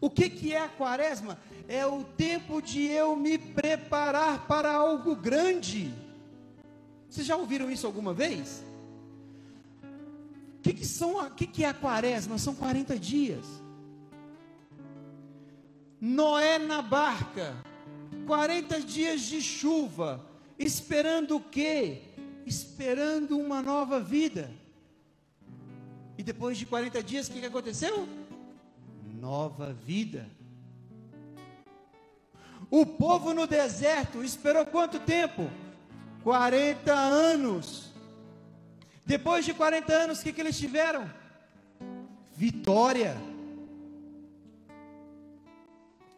O 0.00 0.10
que, 0.10 0.28
que 0.28 0.52
é 0.52 0.60
a 0.60 0.68
quaresma? 0.68 1.38
É 1.68 1.86
o 1.86 2.04
tempo 2.04 2.60
de 2.60 2.84
eu 2.86 3.16
me 3.16 3.38
preparar 3.38 4.46
para 4.46 4.72
algo 4.72 5.16
grande. 5.16 5.92
Vocês 7.08 7.26
já 7.26 7.36
ouviram 7.36 7.70
isso 7.70 7.86
alguma 7.86 8.12
vez? 8.12 8.62
O 10.58 10.62
que, 10.62 10.72
que, 10.72 10.86
que, 11.36 11.46
que 11.46 11.64
é 11.64 11.68
a 11.68 11.74
quaresma? 11.74 12.38
São 12.38 12.54
40 12.54 12.98
dias. 12.98 13.44
Noé 16.00 16.58
na 16.58 16.82
barca, 16.82 17.56
40 18.26 18.80
dias 18.80 19.22
de 19.22 19.40
chuva, 19.40 20.24
Esperando 20.58 21.36
o 21.36 21.40
quê? 21.40 22.02
Esperando 22.46 23.38
uma 23.38 23.60
nova 23.60 24.00
vida. 24.00 24.50
E 26.16 26.22
depois 26.22 26.56
de 26.56 26.64
40 26.64 27.02
dias, 27.02 27.28
o 27.28 27.32
que, 27.32 27.40
que 27.40 27.46
aconteceu? 27.46 28.08
Nova 29.20 29.72
vida. 29.72 30.28
O 32.70 32.84
povo 32.84 33.32
no 33.32 33.46
deserto 33.46 34.22
esperou 34.22 34.66
quanto 34.66 34.98
tempo? 35.00 35.50
40 36.22 36.92
anos. 36.92 37.92
Depois 39.04 39.44
de 39.44 39.54
40 39.54 39.92
anos, 39.92 40.20
o 40.20 40.22
que, 40.22 40.32
que 40.32 40.40
eles 40.40 40.58
tiveram? 40.58 41.08
Vitória. 42.34 43.16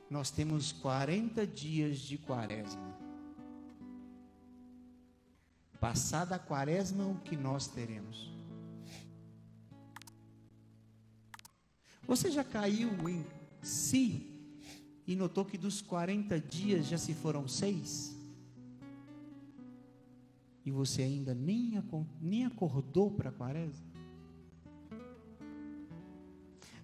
Nós 0.09 0.31
temos 0.31 0.73
40 0.73 1.47
dias 1.47 1.99
de 1.99 2.17
quaresma. 2.17 2.97
Passada 5.79 6.37
a 6.37 6.39
quaresma, 6.39 7.05
o 7.05 7.21
que 7.21 7.37
nós 7.37 7.69
teremos? 7.69 8.38
Você 12.09 12.31
já 12.31 12.43
caiu 12.43 12.91
em 13.07 13.23
si 13.61 14.27
e 15.07 15.15
notou 15.15 15.45
que 15.45 15.59
dos 15.59 15.83
40 15.83 16.41
dias 16.41 16.87
já 16.87 16.97
se 16.97 17.13
foram 17.13 17.47
seis? 17.47 18.17
E 20.65 20.71
você 20.71 21.03
ainda 21.03 21.35
nem, 21.35 21.75
nem 22.19 22.47
acordou 22.47 23.11
para 23.11 23.29
a 23.29 23.33
quaresma? 23.33 23.87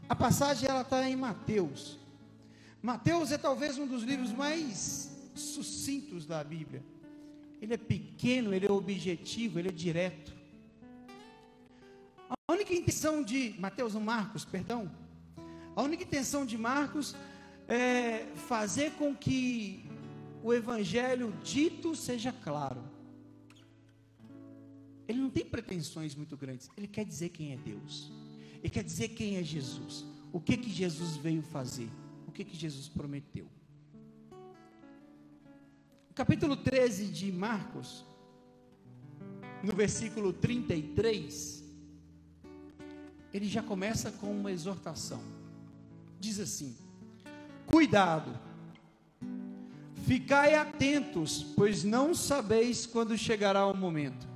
A 0.06 0.14
passagem 0.14 0.68
ela 0.68 0.82
está 0.82 1.08
em 1.08 1.16
Mateus. 1.16 1.98
Mateus 2.82 3.32
é 3.32 3.38
talvez 3.38 3.78
um 3.78 3.86
dos 3.86 4.02
livros 4.02 4.30
mais 4.30 5.10
sucintos 5.34 6.26
da 6.26 6.44
Bíblia. 6.44 6.84
Ele 7.62 7.72
é 7.72 7.78
pequeno, 7.78 8.52
ele 8.52 8.66
é 8.66 8.70
objetivo, 8.70 9.58
ele 9.58 9.70
é 9.70 9.72
direto. 9.72 10.34
A 12.28 12.52
única 12.52 12.74
intenção 12.74 13.22
de 13.22 13.54
Mateus 13.58 13.94
ou 13.94 14.02
Marcos, 14.02 14.44
perdão, 14.44 14.90
a 15.74 15.82
única 15.82 16.04
intenção 16.04 16.44
de 16.46 16.56
Marcos 16.56 17.14
é 17.68 18.26
fazer 18.34 18.92
com 18.92 19.14
que 19.14 19.84
o 20.42 20.52
evangelho 20.52 21.34
dito 21.42 21.94
seja 21.94 22.32
claro. 22.32 22.82
Ele 25.06 25.20
não 25.20 25.30
tem 25.30 25.44
pretensões 25.44 26.14
muito 26.14 26.36
grandes, 26.36 26.70
ele 26.76 26.88
quer 26.88 27.04
dizer 27.04 27.30
quem 27.30 27.52
é 27.52 27.56
Deus. 27.56 28.10
Ele 28.62 28.70
quer 28.70 28.82
dizer 28.82 29.08
quem 29.08 29.36
é 29.36 29.42
Jesus. 29.42 30.04
O 30.32 30.40
que 30.40 30.56
que 30.56 30.70
Jesus 30.70 31.16
veio 31.16 31.42
fazer? 31.42 31.88
O 32.26 32.32
que 32.32 32.44
que 32.44 32.56
Jesus 32.56 32.88
prometeu? 32.88 33.46
capítulo 36.14 36.56
13 36.56 37.08
de 37.08 37.32
Marcos, 37.32 38.04
no 39.64 39.72
versículo 39.74 40.32
33, 40.32 41.64
ele 43.32 43.48
já 43.48 43.60
começa 43.60 44.12
com 44.12 44.30
uma 44.30 44.52
exortação. 44.52 45.20
Diz 46.24 46.40
assim: 46.40 46.74
Cuidado, 47.66 48.30
ficai 50.06 50.54
atentos, 50.54 51.42
pois 51.54 51.84
não 51.84 52.14
sabeis 52.14 52.86
quando 52.86 53.18
chegará 53.18 53.66
o 53.66 53.76
momento. 53.76 54.26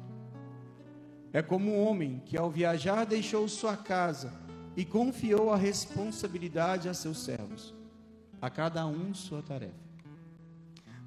É 1.32 1.40
como 1.40 1.72
um 1.72 1.82
homem 1.82 2.22
que, 2.26 2.36
ao 2.36 2.50
viajar, 2.50 3.06
deixou 3.06 3.48
sua 3.48 3.74
casa 3.74 4.32
e 4.76 4.84
confiou 4.84 5.50
a 5.50 5.56
responsabilidade 5.56 6.90
a 6.90 6.94
seus 6.94 7.24
servos, 7.24 7.74
a 8.40 8.50
cada 8.50 8.86
um 8.86 9.14
sua 9.14 9.42
tarefa 9.42 9.88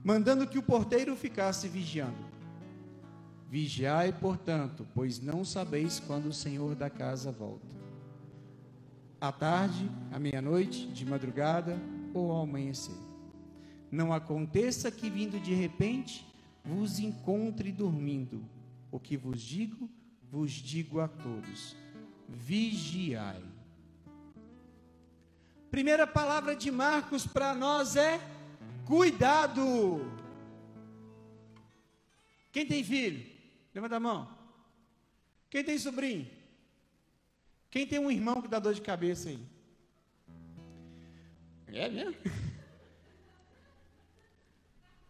mandando 0.04 0.48
que 0.48 0.58
o 0.58 0.63
porteiro 0.63 1.15
ficasse 1.15 1.67
vigiando. 1.67 2.26
Vigiai, 3.48 4.12
portanto, 4.12 4.88
pois 4.96 5.20
não 5.20 5.46
sabeis 5.46 6.00
quando 6.00 6.26
o 6.26 6.34
Senhor 6.34 6.74
da 6.74 6.89
casa 6.89 7.32
volta. 7.32 7.81
À 9.22 9.32
tarde, 9.32 9.88
à 10.12 10.18
meia-noite, 10.18 10.88
de 10.88 11.06
madrugada 11.06 11.80
ou 12.12 12.32
ao 12.32 12.42
amanhecer. 12.42 12.96
Não 13.92 14.12
aconteça 14.12 14.90
que 14.90 15.12
vindo 15.12 15.40
de 15.40 15.54
repente 15.54 16.26
vos 16.66 16.98
encontre 16.98 17.72
dormindo. 17.72 18.44
O 18.92 19.00
que 19.00 19.16
vos 19.16 19.40
digo, 19.40 19.88
vos 20.32 20.52
digo 20.52 21.00
a 21.00 21.08
todos: 21.08 21.76
vigiai. 22.28 23.44
Primeira 25.70 26.08
palavra 26.08 26.56
de 26.56 26.72
Marcos 26.72 27.28
para 27.28 27.54
nós 27.54 27.96
é 27.96 28.20
cuidado. 28.86 30.02
Quem 32.52 32.66
tem 32.66 32.84
filho? 32.84 33.24
Levanta 33.74 33.98
a 33.98 34.00
mão. 34.00 34.28
Quem 35.48 35.64
tem 35.64 35.78
sobrinho? 35.78 36.40
Quem 37.72 37.88
tem 37.88 38.00
um 38.00 38.12
irmão 38.12 38.42
que 38.42 38.50
dá 38.50 38.60
dor 38.60 38.74
de 38.74 38.82
cabeça 38.82 39.30
aí? 39.30 39.40
É 41.68 41.88
mesmo? 41.88 42.18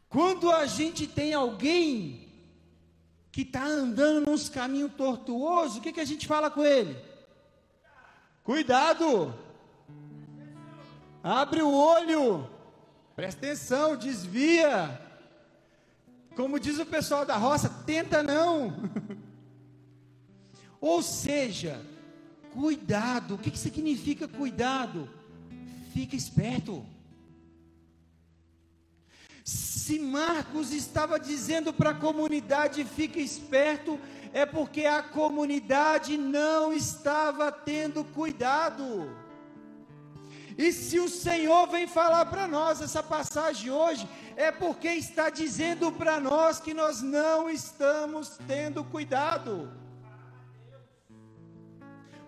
Quando 0.08 0.52
a 0.52 0.68
gente 0.68 1.08
tem 1.08 1.34
alguém 1.34 2.30
que 3.32 3.42
está 3.42 3.66
andando 3.66 4.30
nos 4.30 4.48
caminhos 4.48 4.94
tortuosos, 4.94 5.78
o 5.78 5.82
que, 5.82 5.92
que 5.92 6.00
a 6.00 6.06
gente 6.06 6.28
fala 6.28 6.52
com 6.52 6.64
ele? 6.64 6.96
Cuidado! 8.44 9.34
Abre 11.24 11.64
o 11.64 11.74
olho, 11.74 12.48
presta 13.16 13.46
atenção, 13.46 13.96
desvia. 13.96 15.02
Como 16.36 16.60
diz 16.60 16.78
o 16.78 16.86
pessoal 16.86 17.26
da 17.26 17.38
roça, 17.38 17.70
tenta 17.88 18.22
não. 18.22 18.74
Ou 20.80 21.02
seja, 21.02 21.84
cuidado. 22.54 23.36
O 23.36 23.38
que, 23.38 23.52
que 23.52 23.58
significa 23.58 24.28
cuidado? 24.28 25.10
Fica 25.94 26.16
esperto. 26.16 26.86
Se 29.44 30.00
Marcos 30.00 30.72
estava 30.72 31.20
dizendo 31.20 31.74
para 31.74 31.90
a 31.92 31.96
comunidade, 31.96 32.86
fica 32.86 33.20
esperto, 33.20 34.00
é 34.34 34.46
porque 34.46 34.86
a 34.86 35.02
comunidade 35.02 36.18
não 36.18 36.72
estava 36.72 37.52
tendo 37.52 38.04
cuidado. 38.04 39.10
E 40.58 40.72
se 40.72 41.00
o 41.00 41.10
Senhor 41.10 41.68
vem 41.68 41.88
falar 41.88 42.26
para 42.26 42.48
nós 42.48 42.82
essa 42.82 43.02
passagem 43.02 43.72
hoje, 43.72 44.08
é 44.36 44.52
porque 44.52 44.90
está 44.90 45.30
dizendo 45.30 45.92
para 45.92 46.20
nós 46.20 46.60
que 46.60 46.74
nós 46.74 47.02
não 47.02 47.50
estamos 47.50 48.38
tendo 48.48 48.84
cuidado. 48.84 49.72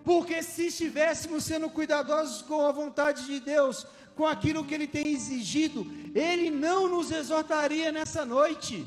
Porque 0.04 0.42
se 0.42 0.66
estivéssemos 0.66 1.44
sendo 1.44 1.70
cuidadosos 1.70 2.42
com 2.42 2.66
a 2.66 2.70
vontade 2.70 3.24
de 3.24 3.40
Deus, 3.40 3.86
com 4.14 4.26
aquilo 4.26 4.64
que 4.64 4.74
Ele 4.74 4.86
tem 4.86 5.08
exigido, 5.08 5.86
Ele 6.14 6.50
não 6.50 6.88
nos 6.88 7.10
exortaria 7.10 7.90
nessa 7.90 8.24
noite. 8.24 8.86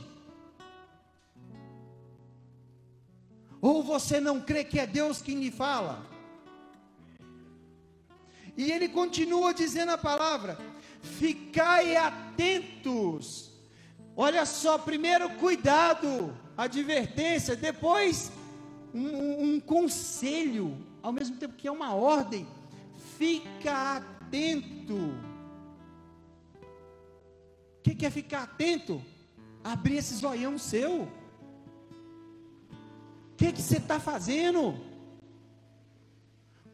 Ou 3.59 3.81
você 3.81 4.19
não 4.19 4.39
crê 4.39 4.63
que 4.63 4.79
é 4.79 4.85
Deus 4.85 5.21
quem 5.21 5.39
lhe 5.39 5.51
fala? 5.51 6.05
E 8.55 8.71
ele 8.71 8.87
continua 8.87 9.53
dizendo 9.53 9.91
a 9.91 9.97
palavra: 9.97 10.57
ficai 11.01 11.95
atentos. 11.95 13.51
Olha 14.15 14.45
só, 14.45 14.77
primeiro 14.77 15.29
cuidado, 15.31 16.35
advertência, 16.55 17.55
depois 17.55 18.31
um, 18.93 19.43
um 19.55 19.59
conselho, 19.59 20.77
ao 21.01 21.11
mesmo 21.11 21.37
tempo 21.37 21.55
que 21.55 21.67
é 21.67 21.71
uma 21.71 21.93
ordem. 21.93 22.47
Fica 23.17 23.97
atento. 23.97 24.95
O 27.77 27.81
que, 27.81 28.05
é 28.05 28.09
ficar 28.09 28.43
atento? 28.43 29.01
Abrir 29.63 29.97
esse 29.97 30.15
zoião 30.15 30.57
seu. 30.57 31.03
O 31.03 31.09
que, 33.37 33.51
que 33.51 33.61
você 33.61 33.77
está 33.77 33.99
fazendo? 33.99 34.75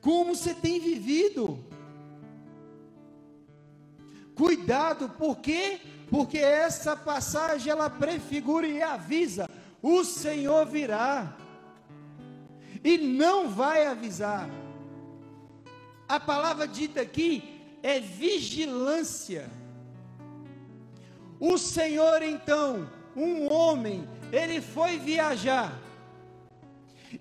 Como 0.02 0.36
você 0.36 0.54
tem 0.54 0.80
vivido? 0.80 1.64
Cuidado, 4.36 5.10
por 5.10 5.38
quê? 5.38 5.80
Porque 6.10 6.38
essa 6.38 6.96
passagem 6.96 7.72
ela 7.72 7.90
prefigura 7.90 8.68
e 8.68 8.82
avisa: 8.82 9.50
o 9.82 10.04
Senhor 10.04 10.66
virá 10.66 11.38
e 12.84 12.98
não 12.98 13.50
vai 13.50 13.86
avisar. 13.86 14.50
A 16.08 16.20
palavra 16.20 16.68
dita 16.68 17.02
aqui 17.02 17.62
é 17.82 18.00
vigilância. 18.00 19.50
O 21.40 21.58
Senhor, 21.58 22.22
então, 22.22 22.90
um 23.16 23.52
homem, 23.52 24.08
ele 24.32 24.62
foi 24.62 24.98
viajar, 24.98 25.78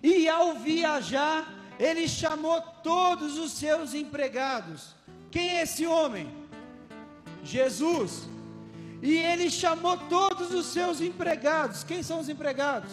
e 0.03 0.29
ao 0.29 0.55
viajar, 0.55 1.53
ele 1.79 2.09
chamou 2.09 2.61
todos 2.83 3.39
os 3.39 3.53
seus 3.53 3.95
empregados. 3.95 4.95
Quem 5.31 5.59
é 5.59 5.63
esse 5.63 5.87
homem? 5.87 6.33
Jesus. 7.43 8.29
E 9.03 9.17
ele 9.17 9.51
chamou 9.51 9.97
todos 10.09 10.55
os 10.55 10.67
seus 10.67 11.01
empregados. 11.01 11.83
Quem 11.83 12.03
são 12.03 12.21
os 12.21 12.29
empregados? 12.29 12.93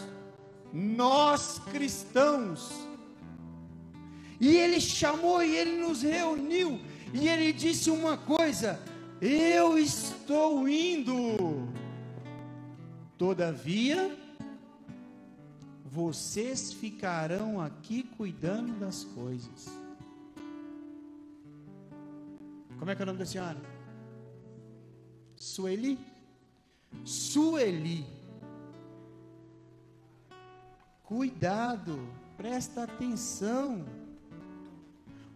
Nós 0.74 1.60
cristãos. 1.72 2.72
E 4.40 4.56
ele 4.56 4.80
chamou 4.80 5.44
e 5.44 5.56
ele 5.56 5.82
nos 5.82 6.02
reuniu. 6.02 6.80
E 7.14 7.28
ele 7.28 7.52
disse 7.52 7.90
uma 7.90 8.18
coisa: 8.18 8.80
Eu 9.22 9.78
estou 9.78 10.68
indo. 10.68 11.68
Todavia, 13.18 14.18
vocês 15.84 16.72
ficarão 16.72 17.60
aqui 17.60 18.04
cuidando 18.04 18.80
das 18.80 19.04
coisas. 19.04 19.68
Como 22.78 22.90
é 22.90 22.96
que 22.96 23.02
é 23.02 23.04
o 23.04 23.08
nome 23.08 23.20
da 23.20 23.26
senhora? 23.26 23.60
Sueli? 25.36 26.00
Sueli. 27.04 28.19
Cuidado, 31.10 32.08
presta 32.38 32.84
atenção. 32.84 33.84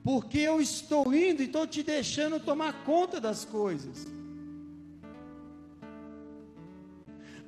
Porque 0.03 0.37
eu 0.37 0.61
estou 0.61 1.13
indo 1.13 1.41
e 1.41 1.45
estou 1.45 1.65
te 1.67 1.81
deixando 1.81 2.39
tomar 2.39 2.85
conta 2.85 3.19
das 3.19 3.43
coisas. 3.43 4.05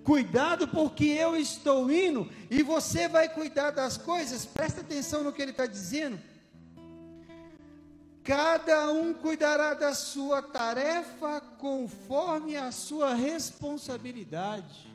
Cuidado, 0.03 0.67
porque 0.67 1.05
eu 1.05 1.37
estou 1.37 1.91
indo 1.91 2.27
e 2.49 2.63
você 2.63 3.07
vai 3.07 3.29
cuidar 3.29 3.71
das 3.71 3.97
coisas. 3.97 4.45
Presta 4.45 4.81
atenção 4.81 5.23
no 5.23 5.31
que 5.31 5.43
ele 5.43 5.51
está 5.51 5.67
dizendo 5.67 6.19
Cada 8.25 8.91
um 8.91 9.13
cuidará 9.13 9.75
da 9.75 9.93
sua 9.93 10.41
tarefa 10.41 11.39
conforme 11.59 12.57
a 12.57 12.71
sua 12.71 13.13
responsabilidade, 13.13 14.91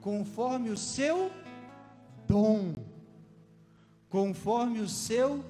conforme 0.00 0.68
o 0.70 0.76
seu 0.76 1.30
dom, 2.26 2.74
conforme 4.08 4.80
o 4.80 4.88
seu 4.88 5.44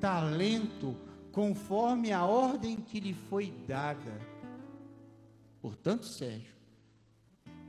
talento, 0.00 0.96
conforme 1.30 2.12
a 2.12 2.24
ordem 2.24 2.76
que 2.76 3.00
lhe 3.00 3.14
foi 3.14 3.50
dada. 3.66 4.20
Portanto, 5.60 6.04
Sérgio, 6.06 6.52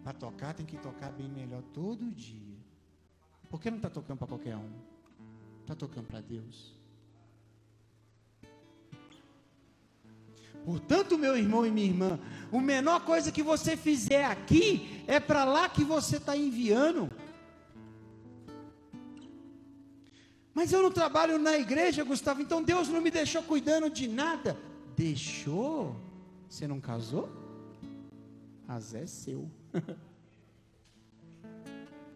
para 0.04 0.14
tocar 0.14 0.54
tem 0.54 0.66
que 0.66 0.78
tocar 0.78 1.12
bem 1.12 1.30
melhor 1.30 1.62
todo 1.74 2.12
dia. 2.12 2.58
Por 3.50 3.62
que 3.62 3.70
não 3.70 3.78
está 3.78 3.90
tocando 3.90 4.18
para 4.18 4.28
qualquer 4.28 4.58
um? 4.58 4.72
Está 5.62 5.76
tocando 5.76 6.08
para 6.08 6.20
Deus. 6.20 6.74
Portanto, 10.66 11.18
meu 11.18 11.38
irmão 11.38 11.66
e 11.66 11.72
minha 11.72 11.88
irmã, 11.88 12.20
a 12.52 12.58
menor 12.58 13.06
coisa 13.06 13.32
que 13.32 13.44
você 13.44 13.76
fizer 13.76 14.26
aqui 14.26 15.04
é 15.08 15.20
para 15.20 15.44
lá 15.44 15.68
que 15.70 15.84
você 15.84 16.18
está 16.18 16.36
enviando. 16.36 17.12
Mas 20.54 20.72
eu 20.72 20.82
não 20.82 20.92
trabalho 20.92 21.40
na 21.40 21.58
igreja, 21.58 22.04
Gustavo, 22.04 22.42
então 22.42 22.62
Deus 22.62 22.88
não 22.88 23.02
me 23.02 23.10
deixou 23.10 23.42
cuidando 23.44 23.90
de 23.90 24.08
nada. 24.08 24.58
Deixou? 24.96 25.96
Você 26.48 26.68
não 26.68 26.80
casou? 26.80 27.30
Mas 28.68 28.94
é 28.94 29.06
seu. 29.06 29.50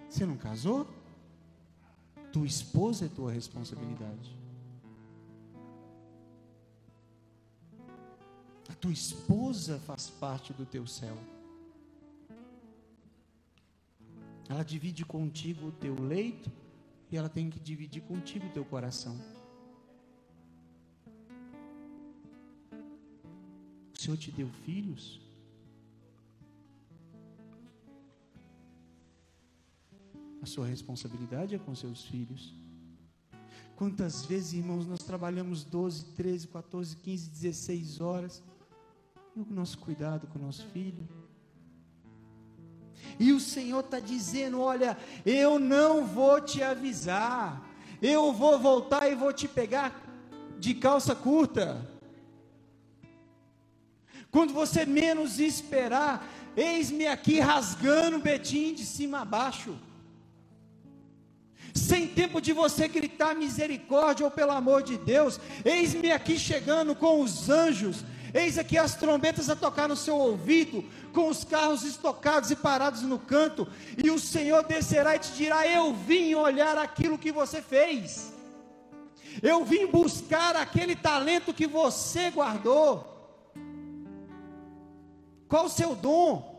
Você 0.10 0.26
não 0.26 0.38
casou? 0.38 0.88
Tua 2.32 2.45
esposa 2.45 3.06
é 3.06 3.10
tua 3.10 3.32
responsabilidade. 3.32 4.38
tua 8.80 8.91
esposa 8.91 9.80
faz 9.80 10.10
parte 10.10 10.54
do 10.54 10.65
teu 10.65 10.86
céu. 10.86 11.17
Ela 14.47 14.63
divide 14.63 15.04
contigo 15.04 15.67
o 15.67 15.71
teu 15.71 15.95
leito 16.00 16.52
e 17.12 17.17
ela 17.17 17.30
tem 17.30 17.50
que 17.50 17.60
dividir 17.60 18.02
contigo 18.04 18.46
o 18.48 18.52
teu 18.52 18.65
coração. 18.65 19.17
O 23.93 24.02
Senhor 24.02 24.17
te 24.17 24.32
deu 24.32 24.50
filhos? 24.65 25.20
A 30.41 30.46
sua 30.46 30.67
responsabilidade 30.67 31.56
é 31.56 31.60
com 31.60 31.74
seus 31.74 32.06
filhos. 32.06 32.54
Quantas 33.76 34.26
vezes, 34.26 34.54
irmãos, 34.54 34.88
nós 34.88 35.04
trabalhamos 35.04 35.63
12, 35.63 36.06
13, 36.15 36.48
14, 36.48 36.96
15, 36.98 37.30
16 37.30 38.02
horas 38.02 38.43
e 39.36 39.39
o 39.39 39.46
nosso 39.46 39.78
cuidado 39.78 40.26
com 40.28 40.39
o 40.39 40.41
nosso 40.41 40.65
filho? 40.67 41.08
E 43.19 43.31
o 43.31 43.39
Senhor 43.39 43.79
está 43.79 43.99
dizendo: 43.99 44.62
Olha, 44.62 44.97
eu 45.25 45.60
não 45.60 46.05
vou 46.05 46.39
te 46.41 46.62
avisar, 46.62 47.62
eu 48.01 48.31
vou 48.31 48.60
voltar 48.60 49.12
e 49.12 49.15
vou 49.15 49.33
te 49.33 49.47
pegar 49.47 50.03
de 50.60 50.73
calça 50.73 51.15
curta. 51.15 51.86
Quando 54.29 54.53
você 54.53 54.86
menos 54.86 55.39
esperar, 55.39 56.27
eis-me 56.55 57.07
aqui 57.07 57.39
rasgando 57.39 58.17
o 58.17 58.21
betim 58.21 58.73
de 58.73 58.86
cima 58.86 59.21
a 59.21 59.25
baixo. 59.25 59.75
Sem 61.73 62.07
tempo 62.07 62.41
de 62.41 62.53
você 62.53 62.88
gritar 62.88 63.36
misericórdia 63.36 64.25
ou 64.25 64.31
pelo 64.31 64.51
amor 64.51 64.81
de 64.81 64.97
Deus, 64.97 65.39
eis-me 65.63 66.12
aqui 66.12 66.38
chegando 66.38 66.95
com 66.95 67.21
os 67.21 67.49
anjos, 67.49 68.03
eis 68.38 68.58
aqui 68.58 68.78
as 68.78 68.95
trombetas 68.95 69.50
a 69.50 69.56
tocar 69.56 69.88
no 69.88 69.95
seu 69.95 70.15
ouvido, 70.15 70.84
com 71.13 71.28
os 71.30 71.43
carros 71.43 71.84
estocados 71.84 72.52
e 72.52 72.56
parados 72.56 73.02
no 73.02 73.17
canto, 73.17 73.67
e 73.97 74.10
o 74.12 74.19
Senhor 74.19 74.63
descerá 74.63 75.15
e 75.15 75.19
te 75.19 75.32
dirá: 75.34 75.67
Eu 75.67 75.93
vim 75.93 76.36
olhar 76.36 76.78
aquilo 76.78 77.17
que 77.17 77.32
você 77.32 77.62
fez, 77.62 78.34
eu 79.41 79.65
vim 79.65 79.88
buscar 79.88 80.56
aquele 80.56 80.95
talento 80.95 81.54
que 81.54 81.67
você 81.67 82.30
guardou. 82.32 83.15
Qual 85.47 85.65
o 85.65 85.69
seu 85.69 85.95
dom? 85.95 86.58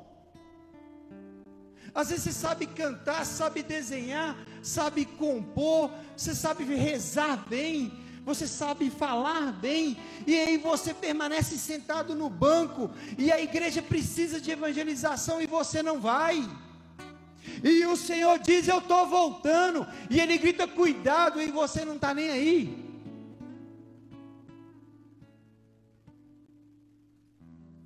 Às 1.95 2.11
vezes 2.11 2.25
você 2.25 2.33
sabe 2.33 2.67
cantar, 2.67 3.25
sabe 3.25 3.63
desenhar, 3.63 4.37
sabe 4.63 5.05
compor, 5.05 5.91
você 6.17 6.35
sabe 6.35 6.65
rezar 6.65 7.45
bem, 7.49 7.93
você 8.29 8.47
sabe 8.47 8.91
falar 8.91 9.53
bem, 9.53 9.97
e 10.27 10.35
aí 10.35 10.59
você 10.59 10.93
permanece 10.93 11.57
sentado 11.57 12.15
no 12.15 12.29
banco, 12.29 12.91
e 13.17 13.33
a 13.33 13.41
igreja 13.41 13.81
precisa 13.81 14.39
de 14.39 14.51
evangelização 14.51 15.41
e 15.41 15.47
você 15.47 15.83
não 15.83 15.99
vai. 15.99 16.47
E 17.65 17.87
o 17.87 17.97
Senhor 17.97 18.39
diz: 18.39 18.69
Eu 18.69 18.81
estou 18.81 19.07
voltando, 19.07 19.87
e 20.11 20.21
Ele 20.21 20.37
grita: 20.37 20.69
Cuidado, 20.69 21.41
e 21.41 21.51
você 21.51 21.87
não 21.87 21.95
está 21.95 22.13
nem 22.13 22.29
aí. 22.29 22.89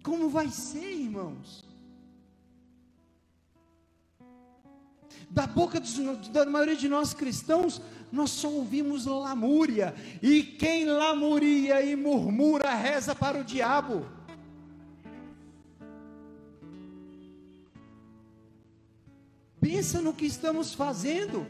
Como 0.02 0.28
vai 0.28 0.48
ser, 0.48 0.90
irmãos? 1.06 1.64
Da 5.30 5.46
boca 5.46 5.78
dos, 5.78 5.94
da 6.30 6.44
maioria 6.44 6.76
de 6.76 6.88
nós 6.88 7.14
cristãos, 7.14 7.80
nós 8.12 8.30
só 8.30 8.48
ouvimos 8.48 9.06
lamúria. 9.06 9.94
E 10.22 10.42
quem 10.42 10.84
lamuria 10.84 11.82
e 11.82 11.96
murmura, 11.96 12.74
reza 12.74 13.14
para 13.14 13.40
o 13.40 13.44
diabo. 13.44 14.06
Pensa 19.58 20.02
no 20.02 20.12
que 20.12 20.26
estamos 20.26 20.74
fazendo. 20.74 21.46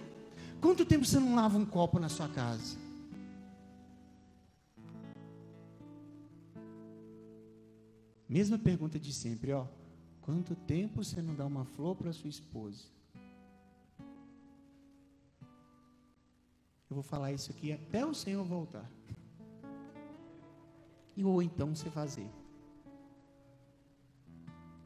Quanto 0.61 0.85
tempo 0.85 1.05
você 1.05 1.19
não 1.19 1.35
lava 1.35 1.59
um 1.59 1.67
copo 1.67 1.99
na 1.99 2.09
sua 2.09 2.29
casa? 2.29 2.79
Mesma 8.29 8.57
pergunta 8.57 8.99
de 8.99 9.13
sempre, 9.13 9.53
ó. 9.53 9.67
Quanto 10.21 10.55
tempo 10.55 11.03
você 11.03 11.21
não 11.21 11.35
dá 11.35 11.45
uma 11.45 11.65
flor 11.65 11.97
para 11.97 12.13
sua 12.13 12.31
esposa? 12.31 12.85
Eu 16.93 16.97
vou 16.97 17.03
falar 17.03 17.33
isso 17.33 17.51
aqui 17.51 17.73
até 17.73 18.05
o 18.05 18.13
Senhor 18.13 18.45
voltar. 18.45 18.85
E 21.17 21.25
ou 21.25 21.43
então 21.43 21.75
você 21.75 21.89
fazer. 21.89 22.29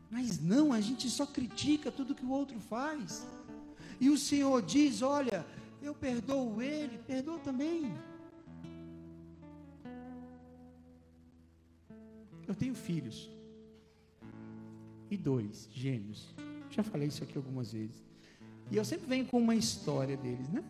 Mas 0.09 0.41
não, 0.41 0.73
a 0.73 0.81
gente 0.81 1.11
só 1.11 1.27
critica 1.27 1.91
tudo 1.91 2.15
que 2.15 2.25
o 2.25 2.31
outro 2.31 2.61
faz. 2.61 3.27
E 4.01 4.09
o 4.09 4.17
Senhor 4.17 4.63
diz: 4.63 5.03
Olha, 5.03 5.45
eu 5.83 5.97
perdoo 5.97 6.63
ele, 6.63 6.97
perdoo 6.99 7.41
também. 7.41 7.93
Eu 12.47 12.55
tenho 12.55 12.77
filhos 12.77 13.29
e 15.11 15.17
dois 15.17 15.69
gêmeos. 15.73 16.33
Já 16.71 16.85
falei 16.85 17.09
isso 17.09 17.25
aqui 17.25 17.37
algumas 17.37 17.73
vezes. 17.73 18.01
E 18.71 18.77
eu 18.77 18.85
sempre 18.85 19.09
venho 19.09 19.27
com 19.27 19.41
uma 19.41 19.57
história 19.57 20.17
deles, 20.17 20.49
né? 20.51 20.63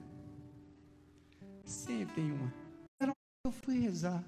Sempre 1.76 2.14
tem 2.14 2.32
uma. 2.32 2.52
Eu 3.44 3.52
fui 3.52 3.78
rezar. 3.78 4.24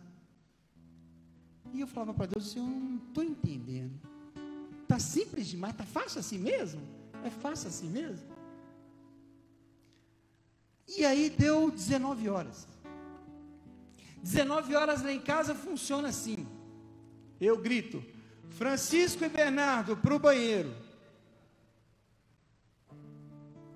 E 1.72 1.80
eu 1.80 1.86
falava 1.86 2.14
para 2.14 2.26
Deus, 2.26 2.54
eu 2.54 2.62
não 2.62 2.98
estou 3.08 3.24
entendendo. 3.24 3.98
Está 4.82 4.98
simples 4.98 5.48
demais, 5.48 5.72
está 5.72 5.84
fácil 5.84 6.20
assim 6.20 6.38
mesmo? 6.38 6.80
É 7.24 7.30
fácil 7.30 7.68
assim 7.68 7.88
mesmo? 7.88 8.26
E 10.86 11.04
aí 11.04 11.30
deu 11.30 11.70
19 11.70 12.28
horas. 12.28 12.68
19 14.22 14.74
horas 14.74 15.02
lá 15.02 15.12
em 15.12 15.20
casa 15.20 15.54
funciona 15.54 16.08
assim. 16.08 16.46
Eu 17.40 17.58
grito, 17.58 18.04
Francisco 18.50 19.24
e 19.24 19.28
Bernardo 19.28 19.96
para 19.96 20.14
o 20.14 20.18
banheiro. 20.18 20.74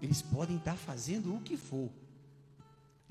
Eles 0.00 0.22
podem 0.22 0.56
estar 0.56 0.76
fazendo 0.76 1.35
o 1.35 1.40
que 1.40 1.56
for. 1.56 1.90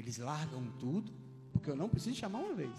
Eles 0.02 0.18
largam 0.18 0.66
tudo, 0.80 1.14
porque 1.54 1.70
eu 1.70 1.76
não 1.76 1.88
preciso 1.88 2.16
chamar 2.16 2.40
uma 2.40 2.56
vez. 2.56 2.76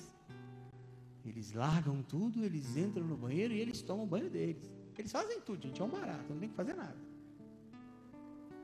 Eles 1.24 1.52
largam 1.52 2.02
tudo, 2.02 2.44
eles 2.44 2.76
entram 2.76 3.04
no 3.04 3.16
banheiro 3.16 3.54
e 3.54 3.60
eles 3.60 3.80
tomam 3.80 4.04
banho 4.04 4.28
deles. 4.28 4.68
Eles 4.98 5.12
fazem 5.12 5.40
tudo, 5.40 5.62
gente, 5.62 5.80
é 5.80 5.84
um 5.84 5.88
barato, 5.88 6.24
não 6.28 6.40
tem 6.40 6.48
que 6.48 6.56
fazer 6.56 6.74
nada. 6.74 6.96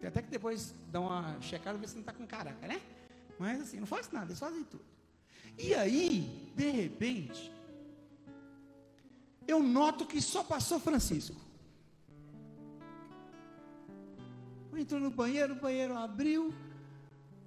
Tem 0.00 0.08
até 0.08 0.22
que 0.22 0.28
depois 0.28 0.74
dar 0.90 1.00
uma 1.00 1.40
checada, 1.40 1.78
ver 1.78 1.88
se 1.88 1.94
não 1.94 2.00
está 2.00 2.12
com 2.12 2.26
caraca, 2.26 2.66
né? 2.66 2.82
Mas 3.38 3.60
assim, 3.60 3.78
não 3.78 3.86
faz 3.86 4.10
nada, 4.10 4.26
eles 4.26 4.40
fazem 4.40 4.64
tudo. 4.64 4.84
E 5.56 5.72
aí, 5.72 6.52
de 6.56 6.68
repente, 6.68 7.52
eu 9.46 9.62
noto 9.62 10.04
que 10.04 10.20
só 10.20 10.42
passou 10.42 10.80
Francisco. 10.80 11.36
Entrou 14.76 15.00
no 15.00 15.10
banheiro, 15.10 15.54
o 15.54 15.60
banheiro 15.60 15.96
abriu, 15.96 16.52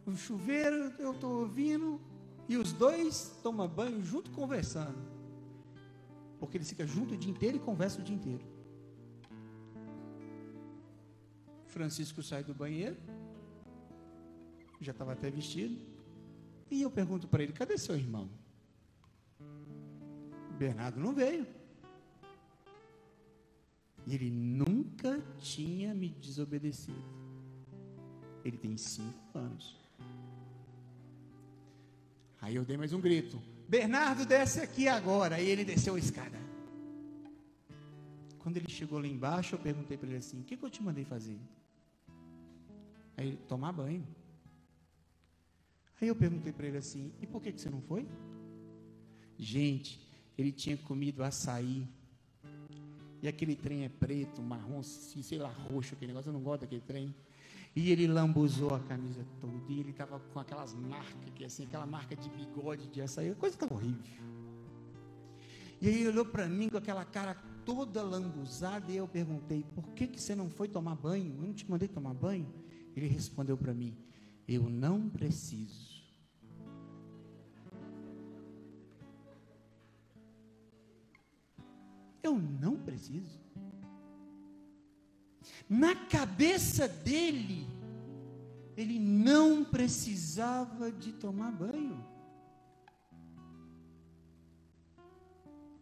o 0.05 0.15
chuveiro, 0.15 0.93
eu 0.99 1.11
estou 1.11 1.41
ouvindo, 1.41 1.99
e 2.49 2.57
os 2.57 2.73
dois 2.73 3.39
tomam 3.43 3.67
banho 3.67 4.03
junto 4.03 4.31
conversando. 4.31 4.97
Porque 6.39 6.57
eles 6.57 6.69
ficam 6.69 6.87
junto 6.87 7.13
o 7.13 7.17
dia 7.17 7.31
inteiro 7.31 7.57
e 7.57 7.59
conversam 7.59 8.01
o 8.01 8.03
dia 8.03 8.15
inteiro. 8.15 8.43
Francisco 11.65 12.21
sai 12.21 12.43
do 12.43 12.53
banheiro, 12.53 12.97
já 14.81 14.91
estava 14.91 15.13
até 15.13 15.29
vestido, 15.29 15.79
e 16.69 16.81
eu 16.81 16.89
pergunto 16.89 17.27
para 17.27 17.43
ele: 17.43 17.53
cadê 17.53 17.77
seu 17.77 17.95
irmão? 17.95 18.29
Bernardo 20.57 20.99
não 20.99 21.13
veio. 21.13 21.47
E 24.05 24.15
ele 24.15 24.29
nunca 24.29 25.21
tinha 25.37 25.93
me 25.93 26.09
desobedecido. 26.09 27.03
Ele 28.43 28.57
tem 28.57 28.75
cinco 28.77 29.37
anos. 29.37 29.80
Aí 32.41 32.55
eu 32.55 32.65
dei 32.65 32.75
mais 32.75 32.91
um 32.91 32.99
grito: 32.99 33.39
Bernardo, 33.69 34.25
desce 34.25 34.59
aqui 34.59 34.87
agora. 34.87 35.35
Aí 35.35 35.47
ele 35.47 35.63
desceu 35.63 35.95
a 35.95 35.99
escada. 35.99 36.39
Quando 38.39 38.57
ele 38.57 38.69
chegou 38.69 38.99
lá 38.99 39.07
embaixo, 39.07 39.53
eu 39.55 39.59
perguntei 39.59 39.95
para 39.95 40.09
ele 40.09 40.17
assim: 40.17 40.41
O 40.41 40.43
que, 40.43 40.57
que 40.57 40.65
eu 40.65 40.69
te 40.69 40.81
mandei 40.81 41.05
fazer? 41.05 41.39
Aí 43.15 43.27
ele, 43.27 43.37
tomar 43.47 43.71
banho. 43.71 44.05
Aí 46.01 46.07
eu 46.07 46.15
perguntei 46.15 46.51
para 46.51 46.65
ele 46.65 46.77
assim: 46.77 47.13
E 47.21 47.27
por 47.27 47.41
que, 47.41 47.51
que 47.51 47.61
você 47.61 47.69
não 47.69 47.81
foi? 47.81 48.07
Gente, 49.37 49.99
ele 50.35 50.51
tinha 50.51 50.75
comido 50.77 51.23
açaí 51.23 51.87
e 53.21 53.27
aquele 53.27 53.55
trem 53.55 53.85
é 53.85 53.89
preto, 53.89 54.41
marrom, 54.41 54.81
sei 54.81 55.37
lá, 55.37 55.49
roxo, 55.49 55.93
aquele 55.93 56.11
negócio, 56.11 56.29
eu 56.29 56.33
não 56.33 56.41
gosto 56.41 56.61
daquele 56.61 56.81
trem. 56.81 57.13
E 57.75 57.89
ele 57.89 58.05
lambuzou 58.05 58.75
a 58.75 58.79
camisa 58.79 59.25
toda, 59.39 59.53
e 59.69 59.79
ele 59.79 59.91
estava 59.91 60.19
com 60.19 60.39
aquelas 60.39 60.73
marcas, 60.73 61.29
que 61.33 61.45
assim, 61.45 61.63
aquela 61.63 61.85
marca 61.85 62.15
de 62.15 62.29
bigode, 62.29 62.87
de 62.89 63.01
açaí, 63.01 63.33
coisa 63.35 63.55
estava 63.55 63.73
horrível. 63.73 64.03
E 65.79 65.87
aí 65.87 65.95
ele 65.95 66.09
olhou 66.09 66.25
para 66.25 66.47
mim 66.47 66.67
com 66.67 66.77
aquela 66.77 67.05
cara 67.05 67.33
toda 67.65 68.03
lambuzada, 68.03 68.91
e 68.91 68.97
eu 68.97 69.07
perguntei, 69.07 69.63
por 69.73 69.87
que, 69.93 70.05
que 70.05 70.21
você 70.21 70.35
não 70.35 70.49
foi 70.49 70.67
tomar 70.67 70.95
banho? 70.95 71.33
Eu 71.33 71.41
não 71.41 71.53
te 71.53 71.69
mandei 71.69 71.87
tomar 71.87 72.13
banho? 72.13 72.53
Ele 72.93 73.07
respondeu 73.07 73.57
para 73.57 73.73
mim, 73.73 73.97
eu 74.47 74.69
não 74.69 75.09
preciso. 75.09 75.91
Eu 82.21 82.37
não 82.37 82.75
preciso. 82.77 83.40
Na 85.73 85.95
cabeça 85.95 86.85
dele, 86.85 87.65
ele 88.75 88.99
não 88.99 89.63
precisava 89.63 90.91
de 90.91 91.13
tomar 91.13 91.49
banho. 91.49 92.05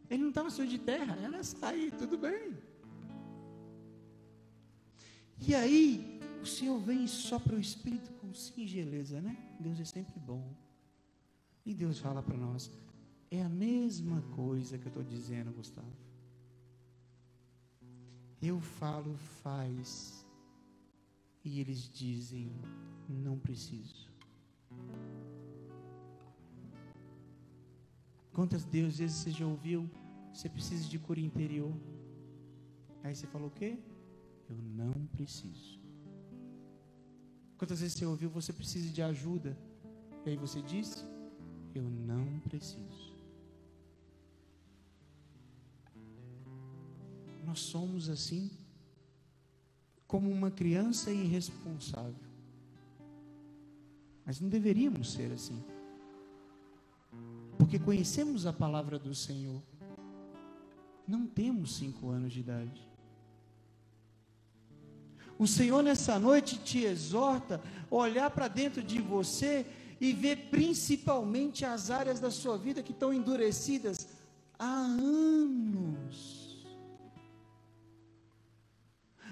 Ele 0.08 0.22
não 0.22 0.30
estava 0.30 0.52
sujo 0.52 0.70
de 0.70 0.78
terra, 0.78 1.18
era 1.20 1.44
sair, 1.44 1.92
tudo 1.98 2.20
bem. 2.20 2.56
E 5.40 5.56
aí, 5.56 6.22
o 6.40 6.46
Senhor 6.46 6.78
vem 6.80 7.06
e 7.06 7.08
sopra 7.08 7.56
o 7.56 7.60
Espírito 7.60 8.12
com 8.22 8.32
singeleza, 8.32 9.20
né? 9.20 9.36
Deus 9.60 9.80
é 9.80 9.86
sempre 9.86 10.20
bom. 10.20 10.54
E 11.66 11.74
Deus 11.74 11.98
fala 11.98 12.22
para 12.22 12.38
nós: 12.38 12.70
é 13.32 13.42
a 13.42 13.50
mesma 13.50 14.22
coisa 14.36 14.78
que 14.78 14.86
eu 14.86 14.90
estou 14.90 15.04
dizendo, 15.04 15.52
Gustavo. 15.52 16.09
Eu 18.42 18.60
falo, 18.60 19.16
faz. 19.44 20.26
E 21.44 21.60
eles 21.60 21.90
dizem, 21.90 22.52
não 23.08 23.38
preciso. 23.38 24.10
Quantas 28.32 28.64
vezes 28.66 29.18
você 29.18 29.32
já 29.32 29.46
ouviu? 29.46 29.90
Você 30.34 30.48
precisa 30.48 30.88
de 30.88 30.98
cura 31.00 31.20
interior. 31.20 31.74
Aí 33.04 33.14
você 33.14 33.28
falou 33.28 33.48
o 33.48 33.52
quê? 33.52 33.78
Eu 34.50 34.56
não 34.56 34.94
preciso. 35.08 35.80
Quantas 37.58 37.82
vezes 37.82 37.98
você 37.98 38.06
ouviu? 38.06 38.30
Você 38.30 38.54
precisa 38.54 38.90
de 38.90 39.02
ajuda. 39.02 39.58
E 40.26 40.30
aí 40.30 40.38
você 40.38 40.62
disse? 40.62 41.04
Eu 41.76 41.84
não 41.84 42.40
preciso. 42.40 43.09
Nós 47.50 47.62
somos 47.62 48.10
assim, 48.10 48.52
como 50.06 50.30
uma 50.30 50.52
criança 50.52 51.10
irresponsável. 51.10 52.30
Mas 54.24 54.40
não 54.40 54.48
deveríamos 54.48 55.14
ser 55.14 55.32
assim. 55.32 55.60
Porque 57.58 57.80
conhecemos 57.80 58.46
a 58.46 58.54
palavra 58.54 59.00
do 59.00 59.16
Senhor. 59.16 59.64
Não 61.08 61.26
temos 61.26 61.78
cinco 61.78 62.12
anos 62.12 62.34
de 62.34 62.42
idade. 62.42 62.88
O 65.40 65.48
Senhor 65.48 65.82
nessa 65.82 66.20
noite 66.20 66.60
te 66.60 66.84
exorta 66.84 67.60
a 67.90 67.96
olhar 67.96 68.30
para 68.30 68.48
dentro 68.48 68.84
de 68.84 69.02
você 69.02 69.66
e 70.00 70.14
ver 70.14 70.50
principalmente 70.52 71.66
as 71.66 71.90
áreas 71.90 72.20
da 72.20 72.30
sua 72.30 72.60
vida 72.60 72.84
que 72.84 72.92
estão 72.92 73.12
endurecidas 73.12 74.08
há 74.60 74.70
anos. 74.72 76.39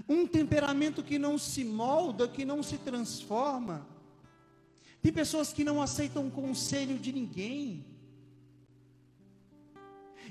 Um 0.08 0.26
temperamento 0.26 1.04
que 1.04 1.20
não 1.20 1.38
se 1.38 1.64
molda, 1.64 2.28
que 2.28 2.46
não 2.46 2.64
se 2.64 2.78
transforma. 2.78 3.86
Tem 5.02 5.12
pessoas 5.12 5.52
que 5.52 5.64
não 5.64 5.82
aceitam 5.82 6.30
conselho 6.30 6.98
de 6.98 7.12
ninguém. 7.12 7.86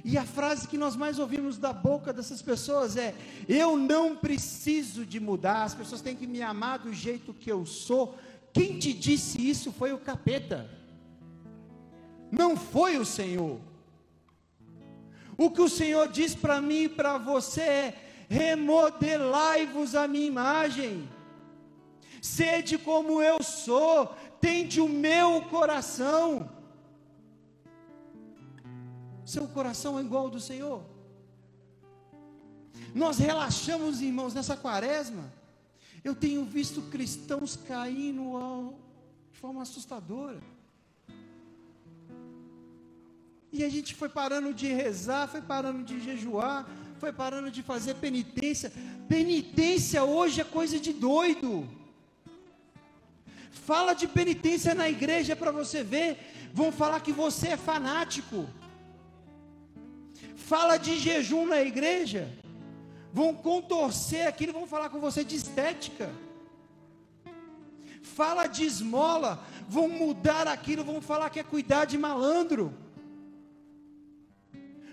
E 0.04 0.16
a 0.16 0.24
frase 0.24 0.68
que 0.68 0.78
nós 0.78 0.94
mais 0.94 1.18
ouvimos 1.18 1.58
da 1.58 1.72
boca 1.72 2.12
dessas 2.12 2.40
pessoas 2.40 2.96
é: 2.96 3.14
Eu 3.48 3.76
não 3.76 4.16
preciso 4.16 5.04
de 5.04 5.18
mudar, 5.18 5.64
as 5.64 5.74
pessoas 5.74 6.00
têm 6.00 6.16
que 6.16 6.26
me 6.26 6.42
amar 6.42 6.78
do 6.78 6.92
jeito 6.92 7.34
que 7.34 7.50
eu 7.50 7.66
sou. 7.66 8.16
Quem 8.52 8.78
te 8.78 8.92
disse 8.92 9.48
isso 9.48 9.72
foi 9.72 9.92
o 9.92 9.98
capeta, 9.98 10.70
não 12.30 12.56
foi 12.56 12.96
o 12.98 13.04
Senhor. 13.04 13.60
O 15.36 15.50
que 15.50 15.60
o 15.60 15.68
Senhor 15.68 16.08
diz 16.08 16.34
para 16.34 16.62
mim 16.62 16.84
e 16.84 16.88
para 16.88 17.18
você 17.18 17.60
é: 17.60 18.06
remodelai-vos 18.28 19.94
a 19.94 20.06
minha 20.08 20.26
imagem, 20.26 21.08
sede 22.20 22.76
como 22.78 23.22
eu 23.22 23.42
sou, 23.42 24.06
tende 24.40 24.80
o 24.80 24.88
meu 24.88 25.42
coração. 25.42 26.50
Seu 29.24 29.46
coração 29.48 29.98
é 29.98 30.02
igual 30.02 30.24
ao 30.24 30.30
do 30.30 30.40
Senhor. 30.40 30.82
Nós 32.94 33.18
relaxamos, 33.18 34.00
irmãos, 34.00 34.34
nessa 34.34 34.56
quaresma. 34.56 35.32
Eu 36.02 36.14
tenho 36.14 36.44
visto 36.44 36.82
cristãos 36.82 37.56
caindo 37.56 38.74
de 39.32 39.38
forma 39.38 39.62
assustadora. 39.62 40.40
E 43.52 43.64
a 43.64 43.68
gente 43.68 43.94
foi 43.94 44.08
parando 44.08 44.52
de 44.54 44.68
rezar, 44.68 45.28
foi 45.28 45.40
parando 45.40 45.82
de 45.82 45.98
jejuar, 46.00 46.68
foi 46.96 47.12
parando 47.12 47.50
de 47.50 47.62
fazer 47.62 47.94
penitência. 47.94 48.72
Penitência 49.09 50.04
hoje 50.04 50.40
é 50.40 50.44
coisa 50.44 50.78
de 50.78 50.92
doido. 50.92 51.68
Fala 53.50 53.94
de 53.94 54.06
penitência 54.06 54.74
na 54.74 54.88
igreja 54.88 55.35
para 55.35 55.50
você 55.50 55.82
ver, 55.82 56.18
vão 56.52 56.70
falar 56.70 57.00
que 57.00 57.12
você 57.12 57.48
é 57.48 57.56
fanático. 57.56 58.48
Fala 60.37 60.76
de 60.76 60.96
jejum 60.98 61.46
na 61.46 61.61
igreja, 61.61 62.32
vão 63.12 63.35
contorcer 63.35 64.26
aquilo, 64.28 64.52
vão 64.52 64.66
falar 64.66 64.88
com 64.90 65.00
você 65.00 65.24
de 65.24 65.35
estética. 65.35 66.11
Fala 68.02 68.46
de 68.46 68.64
esmola, 68.64 69.44
vão 69.68 69.88
mudar 69.88 70.46
aquilo, 70.46 70.85
vão 70.85 71.02
falar 71.02 71.28
que 71.30 71.40
é 71.40 71.42
cuidar 71.42 71.85
de 71.85 71.98
malandro 71.98 72.86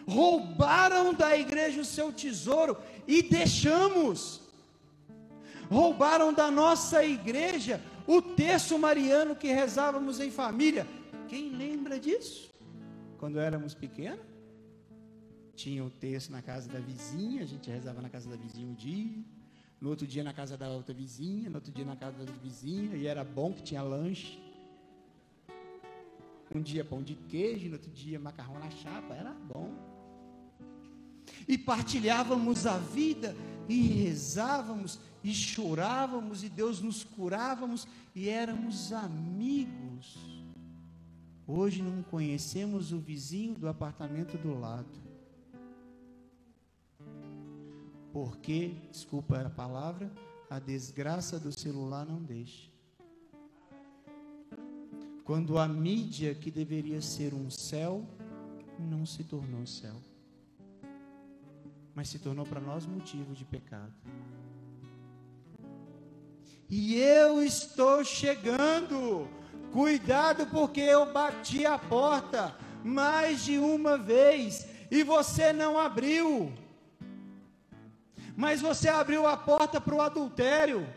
roubaram 0.08 1.14
da 1.14 1.38
igreja 1.38 1.82
o 1.82 1.86
seu 1.86 2.12
tesouro 2.12 2.78
e 3.08 3.22
deixamos. 3.22 4.42
Roubaram 5.70 6.34
da 6.34 6.52
nossa 6.52 7.04
igreja 7.04 7.82
o 8.06 8.22
terço 8.22 8.78
mariano 8.78 9.36
que 9.36 9.48
rezávamos 9.48 10.20
em 10.20 10.30
família. 10.30 10.86
Quem 11.28 11.50
lembra 11.50 12.00
disso? 12.00 12.52
Quando 13.18 13.40
éramos 13.40 13.74
pequenos, 13.74 14.20
tinha 15.56 15.84
o 15.84 15.90
terço 15.90 16.32
na 16.32 16.42
casa 16.42 16.70
da 16.70 16.80
vizinha, 16.80 17.42
a 17.44 17.46
gente 17.46 17.70
rezava 17.70 18.02
na 18.02 18.10
casa 18.10 18.30
da 18.30 18.36
vizinha 18.36 18.68
um 18.68 18.74
dia, 18.74 19.24
no 19.80 19.90
outro 19.90 20.06
dia 20.06 20.24
na 20.24 20.34
casa 20.34 20.58
da 20.58 20.70
outra 20.70 20.94
vizinha, 20.94 21.50
no 21.50 21.56
outro 21.56 21.72
dia 21.72 21.86
na 21.86 21.96
casa 21.96 22.18
da 22.18 22.22
outra 22.22 22.36
vizinha, 22.38 22.96
e 22.96 23.08
era 23.08 23.24
bom 23.24 23.54
que 23.54 23.64
tinha 23.64 23.82
lanche. 23.82 24.40
Um 26.54 26.62
dia 26.62 26.84
pão 26.84 27.02
de 27.02 27.16
queijo, 27.16 27.68
no 27.68 27.74
outro 27.74 27.90
dia 27.92 28.20
macarrão 28.20 28.60
na 28.60 28.70
chapa, 28.70 29.14
era 29.16 29.32
bom 29.32 29.93
e 31.48 31.58
partilhávamos 31.58 32.66
a 32.66 32.78
vida 32.78 33.36
e 33.68 33.82
rezávamos 33.82 35.00
e 35.24 35.34
chorávamos 35.34 36.44
e 36.44 36.50
Deus 36.50 36.82
nos 36.82 37.04
curávamos 37.04 37.88
e 38.14 38.30
éramos 38.30 38.92
amigos. 38.92 40.18
Hoje 41.48 41.82
não 41.82 42.04
conhecemos 42.04 42.92
o 42.92 43.00
vizinho 43.00 43.56
do 43.56 43.68
apartamento 43.68 44.38
do 44.38 44.58
lado. 44.58 45.02
Porque, 48.12 48.76
desculpa 48.92 49.42
a 49.42 49.50
palavra, 49.50 50.12
a 50.50 50.60
desgraça 50.60 51.40
do 51.40 51.52
celular 51.52 52.06
não 52.06 52.22
deixa. 52.22 52.70
Quando 55.24 55.58
a 55.58 55.68
mídia 55.68 56.36
que 56.36 56.52
deveria 56.52 57.02
ser 57.02 57.34
um 57.34 57.50
céu, 57.50 58.06
não 58.78 59.06
se 59.06 59.24
tornou 59.24 59.66
céu 59.66 59.96
mas 61.96 62.10
se 62.10 62.20
tornou 62.20 62.46
para 62.46 62.60
nós 62.60 62.86
motivo 62.86 63.34
de 63.34 63.46
pecado. 63.46 63.94
E 66.70 66.96
eu 66.96 67.44
estou 67.44 68.04
chegando. 68.04 69.28
Cuidado, 69.72 70.46
porque 70.48 70.82
eu 70.82 71.12
bati 71.12 71.66
a 71.66 71.78
porta 71.80 72.56
mais 72.84 73.44
de 73.44 73.58
uma 73.58 73.98
vez 73.98 74.68
e 74.92 75.04
você 75.04 75.52
não 75.52 75.80
abriu. 75.80 76.54
Mas 78.36 78.62
você 78.62 78.90
abriu 78.90 79.28
a 79.28 79.36
porta 79.36 79.80
para 79.80 79.96
o 79.96 80.02
adultério, 80.02 80.88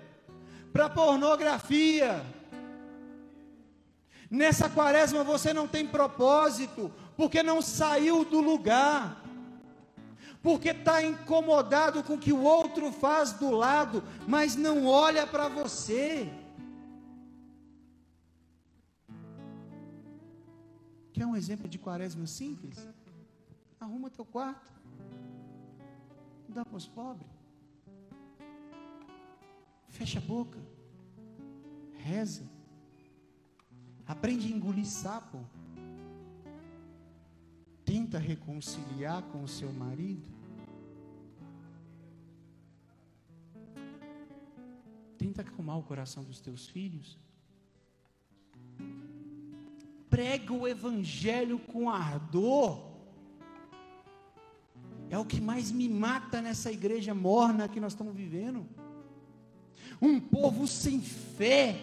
para 0.72 0.86
a 0.86 0.90
pornografia. 0.90 2.24
Nessa 4.30 4.68
quaresma 4.68 5.22
você 5.24 5.52
não 5.52 5.68
tem 5.68 5.86
propósito, 5.86 6.92
porque 7.16 7.42
não 7.42 7.62
saiu 7.62 8.24
do 8.24 8.40
lugar 8.40 9.25
porque 10.46 10.68
está 10.68 11.02
incomodado 11.02 12.04
com 12.04 12.14
o 12.14 12.18
que 12.20 12.32
o 12.32 12.40
outro 12.40 12.92
faz 12.92 13.32
do 13.32 13.50
lado, 13.50 14.00
mas 14.28 14.54
não 14.54 14.86
olha 14.86 15.26
para 15.26 15.48
você. 15.48 16.32
Quer 21.12 21.26
um 21.26 21.34
exemplo 21.34 21.68
de 21.68 21.80
quaresma 21.80 22.28
simples? 22.28 22.78
Arruma 23.80 24.08
teu 24.08 24.24
quarto, 24.24 24.72
dá 26.48 26.64
para 26.64 26.76
os 26.76 26.86
pobres, 26.86 27.28
fecha 29.88 30.20
a 30.20 30.22
boca, 30.22 30.60
reza, 31.94 32.48
aprende 34.06 34.46
a 34.46 34.56
engolir 34.56 34.86
sapo, 34.86 35.44
tenta 37.84 38.16
reconciliar 38.16 39.24
com 39.24 39.42
o 39.42 39.48
seu 39.48 39.72
marido, 39.72 40.35
Tenta 45.26 45.42
acalmar 45.42 45.76
o 45.76 45.82
coração 45.82 46.22
dos 46.22 46.40
teus 46.40 46.68
filhos. 46.68 47.18
Prega 50.08 50.52
o 50.52 50.68
evangelho 50.68 51.58
com 51.58 51.90
ardor. 51.90 52.92
É 55.10 55.18
o 55.18 55.24
que 55.24 55.40
mais 55.40 55.72
me 55.72 55.88
mata 55.88 56.40
nessa 56.40 56.70
igreja 56.70 57.12
morna 57.12 57.66
que 57.66 57.80
nós 57.80 57.92
estamos 57.92 58.14
vivendo. 58.14 58.68
Um 60.00 60.20
povo 60.20 60.64
sem 60.68 61.00
fé, 61.00 61.76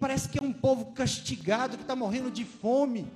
parece 0.00 0.28
que 0.28 0.40
é 0.40 0.42
um 0.42 0.52
povo 0.52 0.86
castigado 0.86 1.76
que 1.76 1.84
está 1.84 1.94
morrendo 1.94 2.32
de 2.32 2.44
fome. 2.44 3.06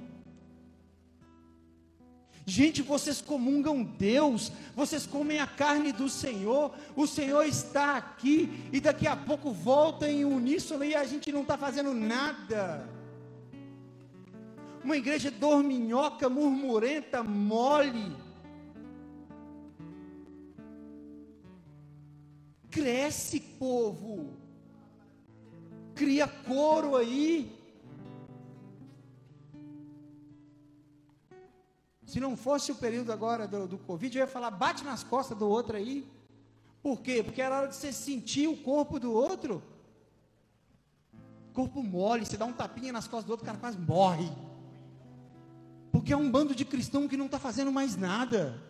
Gente, 2.45 2.82
vocês 2.82 3.20
comungam 3.20 3.84
Deus, 3.84 4.51
vocês 4.74 5.07
comem 5.07 5.38
a 5.38 5.47
carne 5.47 5.93
do 5.93 6.09
Senhor, 6.09 6.74
o 6.97 7.07
Senhor 7.07 7.45
está 7.45 7.97
aqui 7.97 8.68
e 8.72 8.80
daqui 8.80 9.07
a 9.07 9.16
pouco 9.16 9.53
volta 9.53 10.11
em 10.11 10.24
uníssono 10.24 10.84
e 10.84 10.95
a 10.95 11.05
gente 11.05 11.30
não 11.30 11.43
está 11.43 11.57
fazendo 11.57 11.95
nada. 11.95 12.88
Uma 14.82 14.97
igreja 14.97 15.30
dorminhoca, 15.30 16.28
murmurenta, 16.28 17.22
mole. 17.22 18.16
Cresce, 22.68 23.38
povo. 23.38 24.36
Cria 25.95 26.26
couro 26.26 26.97
aí. 26.97 27.62
Se 32.13 32.21
não 32.21 32.37
fosse 32.37 32.71
o 32.71 32.75
período 32.75 33.11
agora 33.11 33.49
do, 33.49 33.67
do 33.67 33.79
Covid, 33.79 34.19
eu 34.19 34.25
ia 34.25 34.31
falar, 34.31 34.51
bate 34.51 34.85
nas 34.85 35.03
costas 35.03 35.39
do 35.39 35.49
outro 35.49 35.79
aí. 35.79 36.07
Por 36.83 37.01
quê? 37.01 37.23
Porque 37.23 37.41
era 37.41 37.57
hora 37.57 37.69
de 37.69 37.75
você 37.75 37.91
sentir 37.91 38.49
o 38.49 38.57
corpo 38.59 39.01
do 39.01 39.11
outro. 39.11 39.63
Corpo 41.55 41.83
mole, 41.83 42.27
você 42.27 42.37
dá 42.37 42.45
um 42.45 42.53
tapinha 42.53 42.93
nas 42.93 43.09
costas 43.09 43.25
do 43.25 43.31
outro, 43.31 43.45
o 43.45 43.47
cara 43.47 43.57
quase 43.57 43.79
morre. 43.79 44.31
Porque 45.91 46.13
é 46.13 46.17
um 46.17 46.31
bando 46.31 46.55
de 46.55 46.67
cristão 46.67 47.09
que 47.09 47.17
não 47.17 47.25
está 47.25 47.39
fazendo 47.39 47.73
mais 47.73 47.97
nada. 47.97 48.63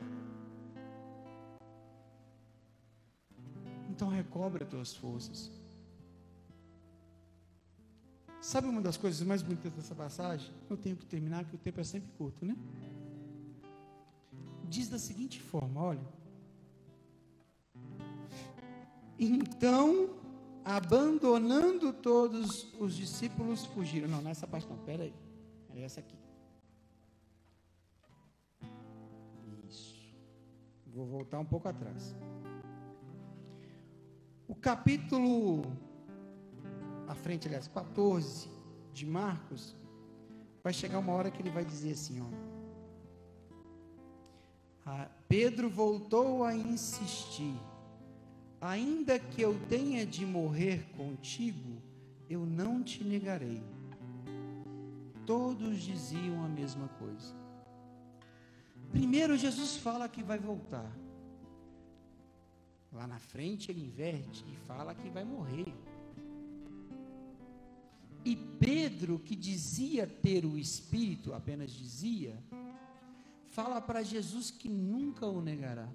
Então 3.91 4.09
recobra 4.09 4.63
as 4.63 4.71
tuas 4.71 4.95
forças. 4.95 5.51
Sabe 8.41 8.69
uma 8.69 8.81
das 8.81 8.97
coisas 8.97 9.21
mais 9.27 9.43
bonitas 9.43 9.73
dessa 9.73 9.97
passagem? 9.97 10.49
Eu 10.71 10.77
tenho 10.77 10.95
que 10.95 11.07
terminar, 11.07 11.45
que 11.45 11.57
o 11.57 11.59
tempo 11.59 11.81
é 11.81 11.85
sempre 11.85 12.09
curto, 12.17 12.47
né? 12.47 12.57
Diz 14.73 14.89
da 14.89 14.99
seguinte 14.99 15.41
forma: 15.41 15.81
olha. 15.81 16.09
Então, 19.19 20.11
abandonando 20.65 21.93
todos 21.93 22.73
os 22.81 22.95
discípulos, 22.95 23.67
fugiram. 23.67 24.09
Não, 24.09 24.23
nessa 24.23 24.47
parte 24.47 24.67
não, 24.69 24.79
pera 24.79 25.05
aí. 25.05 25.15
É 25.75 25.83
essa 25.83 26.01
aqui. 26.01 26.17
Isso. 29.69 29.95
Vou 30.87 31.07
voltar 31.07 31.39
um 31.39 31.45
pouco 31.45 31.69
atrás. 31.69 32.17
O 34.49 34.55
capítulo, 34.55 35.63
à 37.07 37.15
frente, 37.15 37.47
aliás, 37.47 37.69
14 37.69 38.51
de 38.93 39.07
Marcos, 39.07 39.77
vai 40.65 40.73
chegar 40.73 40.99
uma 40.99 41.13
hora 41.13 41.31
que 41.31 41.41
ele 41.41 41.51
vai 41.51 41.65
dizer 41.65 41.93
assim, 41.93 42.21
ó. 42.21 42.52
Pedro 45.33 45.71
voltou 45.71 46.45
a 46.45 46.55
insistir: 46.55 47.55
Ainda 48.61 49.19
que 49.19 49.41
eu 49.41 49.59
tenha 49.67 50.05
de 50.05 50.27
morrer 50.27 50.87
contigo, 50.95 51.81
eu 52.29 52.45
não 52.45 52.83
te 52.83 53.03
negarei. 53.03 53.63
Todos 55.25 55.81
diziam 55.81 56.45
a 56.45 56.49
mesma 56.49 56.87
coisa. 56.99 57.35
Primeiro, 58.91 59.35
Jesus 59.39 59.79
fala 59.79 60.07
que 60.07 60.23
vai 60.23 60.39
voltar. 60.39 60.95
Lá 62.93 63.07
na 63.07 63.19
frente, 63.19 63.71
ele 63.71 63.87
inverte 63.87 64.45
e 64.53 64.67
fala 64.67 64.95
que 64.95 65.09
vai 65.09 65.25
morrer. 65.25 65.73
E 68.23 68.37
Pedro, 68.37 69.19
que 69.19 69.35
dizia 69.35 70.07
ter 70.07 70.45
o 70.45 70.59
Espírito, 70.59 71.33
apenas 71.33 71.71
dizia, 71.71 72.39
fala 73.53 73.81
para 73.81 74.03
Jesus 74.03 74.51
que 74.51 74.69
nunca 74.69 75.27
o 75.27 75.41
negará. 75.41 75.89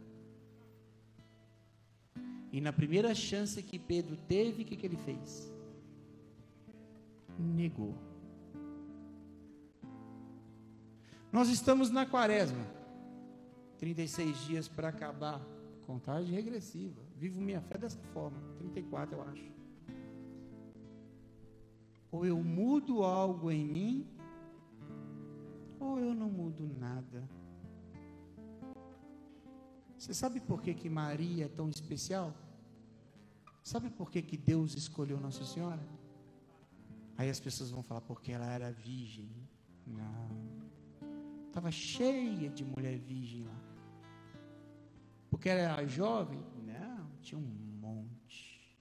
E 2.52 2.62
na 2.62 2.72
primeira 2.72 3.14
chance 3.14 3.62
que 3.62 3.78
Pedro 3.78 4.16
teve, 4.16 4.62
o 4.62 4.66
que, 4.66 4.78
que 4.78 4.86
ele 4.86 4.98
fez? 4.98 5.52
Negou. 7.38 7.94
Nós 11.32 11.50
estamos 11.50 11.90
na 11.90 12.06
quaresma, 12.06 12.66
36 13.80 14.38
dias 14.46 14.68
para 14.68 14.90
acabar, 14.90 15.42
contagem 15.86 16.34
regressiva. 16.34 17.02
Vivo 17.18 17.42
minha 17.42 17.62
fé 17.62 17.78
dessa 17.78 18.02
forma, 18.14 18.38
34 18.60 19.18
eu 19.18 19.24
acho. 19.24 19.52
Ou 22.12 22.26
eu 22.26 22.42
mudo 22.42 23.04
algo 23.04 23.52
em 23.52 23.66
mim, 23.66 24.08
ou 25.80 26.00
eu 26.00 26.14
não 26.14 26.30
mudo 26.30 26.68
nada. 26.80 27.37
Você 29.98 30.14
sabe 30.14 30.40
por 30.40 30.62
que, 30.62 30.74
que 30.74 30.90
Maria 30.90 31.46
é 31.46 31.50
tão 31.50 31.70
especial? 31.70 32.34
Sabe 33.64 33.90
por 33.90 34.12
que, 34.12 34.22
que 34.22 34.38
Deus 34.38 34.76
escolheu 34.76 35.20
Nossa 35.20 35.44
Senhora? 35.44 35.82
Aí 37.18 37.30
as 37.30 37.40
pessoas 37.40 37.72
vão 37.72 37.82
falar, 37.82 38.02
porque 38.02 38.32
ela 38.32 38.46
era 38.46 38.72
virgem. 38.72 39.30
Não. 39.86 40.30
Estava 41.48 41.72
cheia 41.72 42.50
de 42.50 42.64
mulher 42.64 42.98
virgem 43.00 43.44
lá. 43.44 43.60
Porque 45.32 45.50
ela 45.50 45.62
era 45.62 45.88
jovem? 45.88 46.40
Não, 46.64 47.10
tinha 47.22 47.40
um 47.40 47.42
monte. 47.42 48.78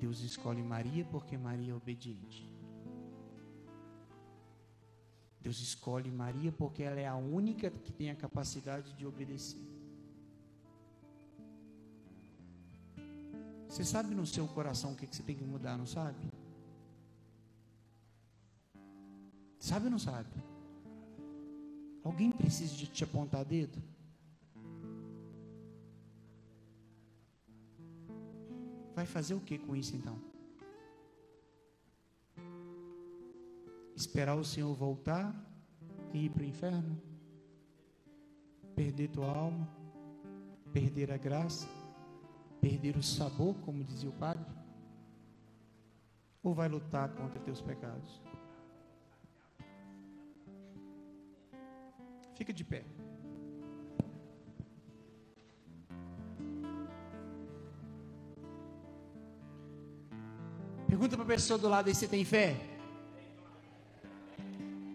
Deus 0.00 0.20
escolhe 0.20 0.62
Maria 0.62 1.04
porque 1.04 1.38
Maria 1.38 1.72
é 1.72 1.74
obediente. 1.74 2.49
Deus 5.42 5.58
escolhe 5.60 6.10
Maria 6.10 6.52
porque 6.52 6.82
ela 6.82 7.00
é 7.00 7.06
a 7.06 7.16
única 7.16 7.70
que 7.70 7.92
tem 7.92 8.10
a 8.10 8.14
capacidade 8.14 8.92
de 8.94 9.06
obedecer. 9.06 9.60
Você 13.68 13.84
sabe 13.84 14.14
no 14.14 14.26
seu 14.26 14.46
coração 14.48 14.92
o 14.92 14.96
que, 14.96 15.06
você 15.06 15.22
tem 15.22 15.36
que 15.36 15.44
mudar, 15.44 15.78
não 15.78 15.86
sabe? 15.86 16.18
Sabe 19.58 19.86
ou 19.86 19.90
não 19.92 19.98
sabe? 19.98 20.28
Alguém 22.02 22.32
precisa 22.32 22.74
de 22.74 22.86
te 22.86 23.04
apontar 23.04 23.44
dedo? 23.44 23.80
Vai 28.94 29.06
fazer 29.06 29.34
o 29.34 29.40
que 29.40 29.56
com 29.56 29.76
isso 29.76 29.94
então? 29.94 30.29
Esperar 34.10 34.34
o 34.34 34.44
Senhor 34.44 34.74
voltar 34.74 35.32
e 36.12 36.24
ir 36.24 36.30
para 36.30 36.42
o 36.42 36.44
inferno? 36.44 37.00
Perder 38.74 39.06
tua 39.06 39.28
alma? 39.28 39.68
Perder 40.72 41.12
a 41.12 41.16
graça? 41.16 41.68
Perder 42.60 42.96
o 42.96 43.04
sabor, 43.04 43.54
como 43.64 43.84
dizia 43.84 44.10
o 44.10 44.12
padre? 44.12 44.44
Ou 46.42 46.52
vai 46.52 46.68
lutar 46.68 47.10
contra 47.10 47.38
teus 47.38 47.60
pecados? 47.60 48.20
Fica 52.34 52.52
de 52.52 52.64
pé. 52.64 52.84
Pergunta 60.88 61.16
para 61.16 61.24
a 61.24 61.28
pessoa 61.28 61.56
do 61.56 61.68
lado 61.68 61.86
aí: 61.86 61.94
você 61.94 62.08
tem 62.08 62.24
fé? 62.24 62.69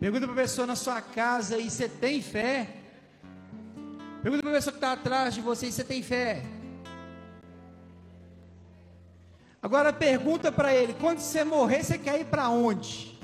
Pergunta 0.06 0.28
para 0.28 0.34
a 0.34 0.43
pessoa 0.43 0.68
na 0.68 0.76
sua 0.76 1.01
casa 1.01 1.58
e 1.58 1.68
você 1.68 1.89
tem 1.89 2.22
fé? 2.22 2.68
Pergunta 4.22 4.43
para 4.43 4.51
a 4.51 4.53
pessoa 4.53 4.72
que 4.72 4.78
está 4.78 4.91
atrás 4.91 5.34
de 5.34 5.41
você 5.41 5.66
e 5.66 5.72
você 5.72 5.84
tem 5.84 6.03
fé? 6.03 6.43
Agora 9.64 9.91
pergunta 9.91 10.51
para 10.51 10.76
ele: 10.76 10.93
quando 11.01 11.18
você 11.18 11.43
morrer, 11.43 11.84
você 11.84 11.97
quer 11.97 12.22
ir 12.22 12.26
para 12.26 12.49
onde? 12.49 13.20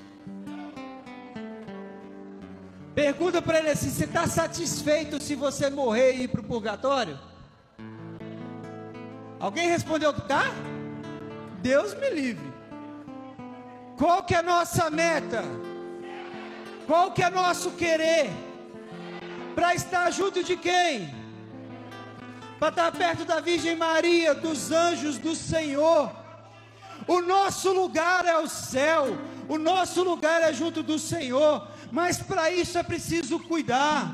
Pergunta 2.96 3.44
para 3.44 3.60
ele 3.60 3.70
assim: 3.70 3.92
você 3.92 4.06
está 4.06 4.26
satisfeito 4.26 5.22
se 5.22 5.36
você 5.36 5.70
morrer 5.70 6.16
e 6.16 6.24
ir 6.24 6.30
para 6.30 6.42
o 6.42 6.44
purgatório? 6.44 7.20
Alguém 9.40 9.70
respondeu 9.70 10.12
que 10.16 10.22
está? 10.22 10.46
Deus 11.62 11.94
me 11.94 12.10
livre. 12.10 12.52
Qual 14.00 14.24
que 14.24 14.34
é 14.34 14.40
a 14.40 14.42
nossa 14.42 14.90
meta? 14.90 15.44
Qual 16.86 17.12
que 17.12 17.24
é 17.24 17.30
nosso 17.30 17.72
querer? 17.72 18.30
Para 19.56 19.76
estar 19.76 20.12
junto 20.12 20.44
de 20.44 20.56
quem? 20.56 21.14
Para 22.60 22.70
estar 22.70 22.92
perto 22.92 23.26
da 23.26 23.40
Virgem 23.40 23.76
Maria, 23.76 24.34
dos 24.34 24.72
anjos 24.72 25.18
do 25.18 25.36
Senhor. 25.36 26.12
O 27.08 27.22
nosso 27.22 27.74
lugar 27.74 28.26
é 28.26 28.38
o 28.38 28.48
céu, 28.48 29.18
O 29.52 29.58
nosso 29.58 30.02
lugar 30.02 30.42
é 30.42 30.54
junto 30.54 30.82
do 30.82 30.98
Senhor, 30.98 31.68
mas 31.92 32.20
para 32.20 32.50
isso 32.50 32.78
é 32.78 32.84
preciso 32.84 33.38
cuidar, 33.38 34.10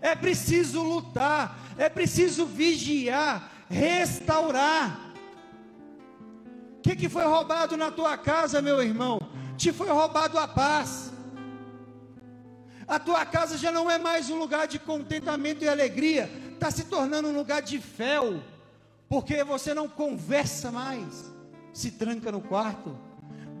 é 0.00 0.14
preciso 0.14 0.82
lutar, 0.82 1.58
é 1.76 1.86
preciso 1.90 2.46
vigiar, 2.46 3.50
restaurar. 3.68 5.12
O 6.78 6.80
que, 6.80 6.96
que 6.96 7.10
foi 7.10 7.24
roubado 7.24 7.76
na 7.76 7.90
tua 7.90 8.16
casa, 8.16 8.62
meu 8.62 8.82
irmão? 8.82 9.20
Te 9.58 9.70
foi 9.70 9.90
roubado 9.90 10.38
a 10.38 10.48
paz. 10.48 11.07
A 12.88 12.98
tua 12.98 13.26
casa 13.26 13.58
já 13.58 13.70
não 13.70 13.90
é 13.90 13.98
mais 13.98 14.30
um 14.30 14.38
lugar 14.38 14.66
de 14.66 14.78
contentamento 14.78 15.62
e 15.62 15.68
alegria, 15.68 16.30
está 16.54 16.70
se 16.70 16.84
tornando 16.84 17.28
um 17.28 17.36
lugar 17.36 17.60
de 17.60 17.78
fel, 17.78 18.42
porque 19.10 19.44
você 19.44 19.74
não 19.74 19.86
conversa 19.86 20.72
mais, 20.72 21.30
se 21.70 21.90
tranca 21.90 22.32
no 22.32 22.40
quarto, 22.40 22.98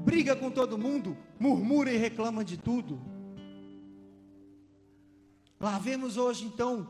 briga 0.00 0.34
com 0.34 0.50
todo 0.50 0.78
mundo, 0.78 1.14
murmura 1.38 1.92
e 1.92 1.98
reclama 1.98 2.42
de 2.42 2.56
tudo. 2.56 2.98
Lavemos 5.60 6.16
hoje 6.16 6.46
então 6.46 6.88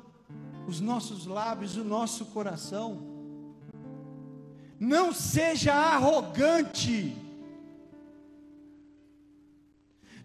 os 0.68 0.80
nossos 0.80 1.26
lábios, 1.26 1.76
o 1.76 1.82
nosso 1.82 2.26
coração. 2.26 3.02
Não 4.78 5.12
seja 5.12 5.74
arrogante. 5.74 7.16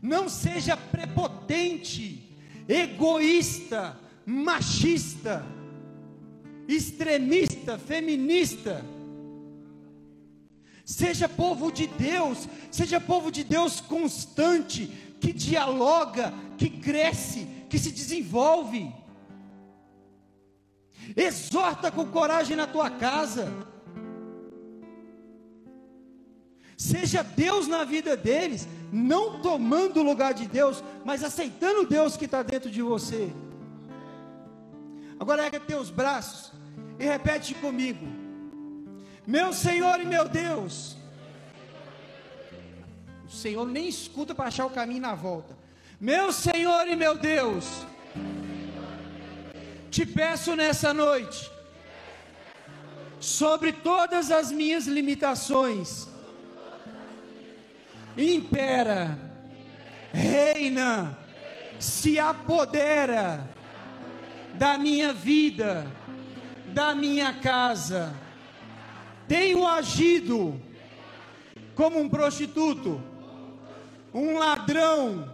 Não 0.04 0.28
seja 0.28 0.76
prepotente, 0.76 2.38
egoísta, 2.68 3.98
machista, 4.26 5.46
extremista, 6.68 7.78
feminista. 7.78 8.84
Seja 10.84 11.30
povo 11.30 11.72
de 11.72 11.88
Deus, 11.88 12.50
seja 12.70 13.00
povo 13.00 13.32
de 13.32 13.46
Deus 13.46 13.80
constante, 13.80 14.88
que 15.22 15.32
dialoga, 15.32 16.34
que 16.58 16.70
cresce, 16.70 17.48
que 17.70 17.80
se 17.80 17.90
desenvolve. 17.90 18.94
Exorta 21.16 21.90
com 21.90 22.06
coragem 22.08 22.58
na 22.58 22.68
tua 22.68 22.90
casa. 22.90 23.73
Seja 26.78 27.24
Deus 27.24 27.68
na 27.68 27.84
vida 27.84 28.18
deles, 28.18 28.68
não 28.92 29.42
tomando 29.42 30.00
o 30.00 30.04
lugar 30.04 30.34
de 30.34 30.48
Deus, 30.48 30.84
mas 31.06 31.24
aceitando 31.24 31.88
Deus 31.88 32.18
que 32.18 32.26
está 32.26 32.44
dentro 32.44 32.70
de 32.70 32.82
você. 32.82 33.32
Agora 35.20 35.46
erga 35.46 35.60
teus 35.60 35.90
braços 35.90 36.52
e 37.00 37.06
repete 37.06 37.54
comigo: 37.56 38.06
Meu 39.26 39.54
Senhor 39.54 40.00
e 40.00 40.06
meu 40.06 40.28
Deus. 40.28 40.98
O 43.26 43.32
Senhor 43.32 43.66
nem 43.66 43.88
escuta 43.88 44.36
para 44.36 44.48
achar 44.48 44.66
o 44.66 44.70
caminho 44.70 45.02
na 45.02 45.16
volta. 45.16 45.58
Meu 46.00 46.32
Senhor 46.32 46.88
e 46.88 46.96
meu 46.96 47.18
Deus. 47.18 47.66
Te 49.90 50.06
peço 50.06 50.56
nessa 50.56 50.94
noite, 50.94 51.52
sobre 53.20 53.72
todas 53.72 54.32
as 54.32 54.52
minhas 54.52 54.88
limitações, 54.88 56.08
impera, 58.18 59.18
reina, 60.12 61.18
se 61.80 62.20
apodera 62.20 63.50
da 64.54 64.78
minha 64.78 65.12
vida, 65.14 65.88
da 66.68 66.94
minha 66.94 67.34
casa. 67.34 68.14
Tenho 69.28 69.68
agido 69.68 70.62
como 71.76 72.00
um 72.00 72.10
prostituto, 72.10 73.02
um 74.14 74.38
ladrão, 74.38 75.32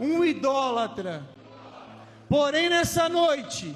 um 0.00 0.24
idólatra. 0.24 1.22
Porém, 2.28 2.70
nessa 2.70 3.08
noite, 3.08 3.74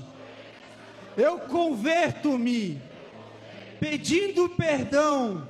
eu 1.16 1.38
converto-me, 1.40 2.80
pedindo 3.78 4.48
perdão 4.50 5.46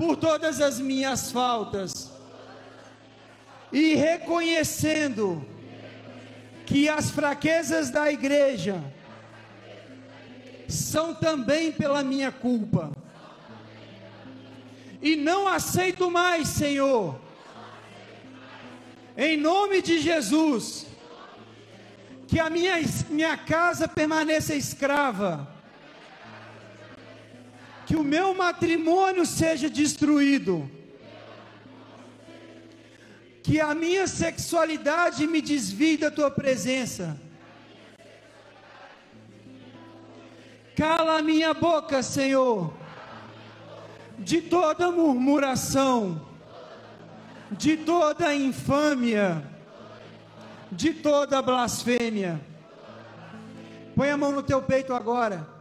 por 0.00 0.16
todas 0.16 0.62
as 0.62 0.80
minhas 0.80 1.30
faltas. 1.30 2.10
E 3.70 3.94
reconhecendo 3.94 5.46
que 6.64 6.88
as 6.88 7.10
fraquezas 7.10 7.90
da 7.90 8.10
igreja 8.10 8.82
são 10.66 11.14
também 11.14 11.70
pela 11.70 12.02
minha 12.02 12.32
culpa. 12.32 12.90
E 15.02 15.16
não 15.16 15.46
aceito 15.46 16.10
mais, 16.10 16.48
Senhor, 16.48 17.20
em 19.18 19.36
nome 19.36 19.82
de 19.82 19.98
Jesus, 19.98 20.86
que 22.26 22.40
a 22.40 22.48
minha, 22.48 22.76
minha 23.10 23.36
casa 23.36 23.86
permaneça 23.86 24.54
escrava, 24.54 25.46
que 27.90 27.96
o 27.96 28.04
meu 28.04 28.32
matrimônio 28.32 29.26
seja 29.26 29.68
destruído 29.68 30.70
que 33.42 33.58
a 33.58 33.74
minha 33.74 34.06
sexualidade 34.06 35.26
me 35.26 35.42
desvie 35.42 35.96
da 35.96 36.08
tua 36.08 36.30
presença. 36.30 37.20
Cala 40.76 41.18
a 41.18 41.22
minha 41.22 41.52
boca, 41.52 42.00
Senhor, 42.00 42.72
de 44.20 44.40
toda 44.40 44.92
murmuração, 44.92 46.28
de 47.50 47.76
toda 47.76 48.32
infâmia, 48.32 49.44
de 50.70 50.94
toda 50.94 51.42
blasfêmia. 51.42 52.40
Põe 53.96 54.10
a 54.10 54.16
mão 54.16 54.30
no 54.30 54.44
teu 54.44 54.62
peito 54.62 54.94
agora. 54.94 55.59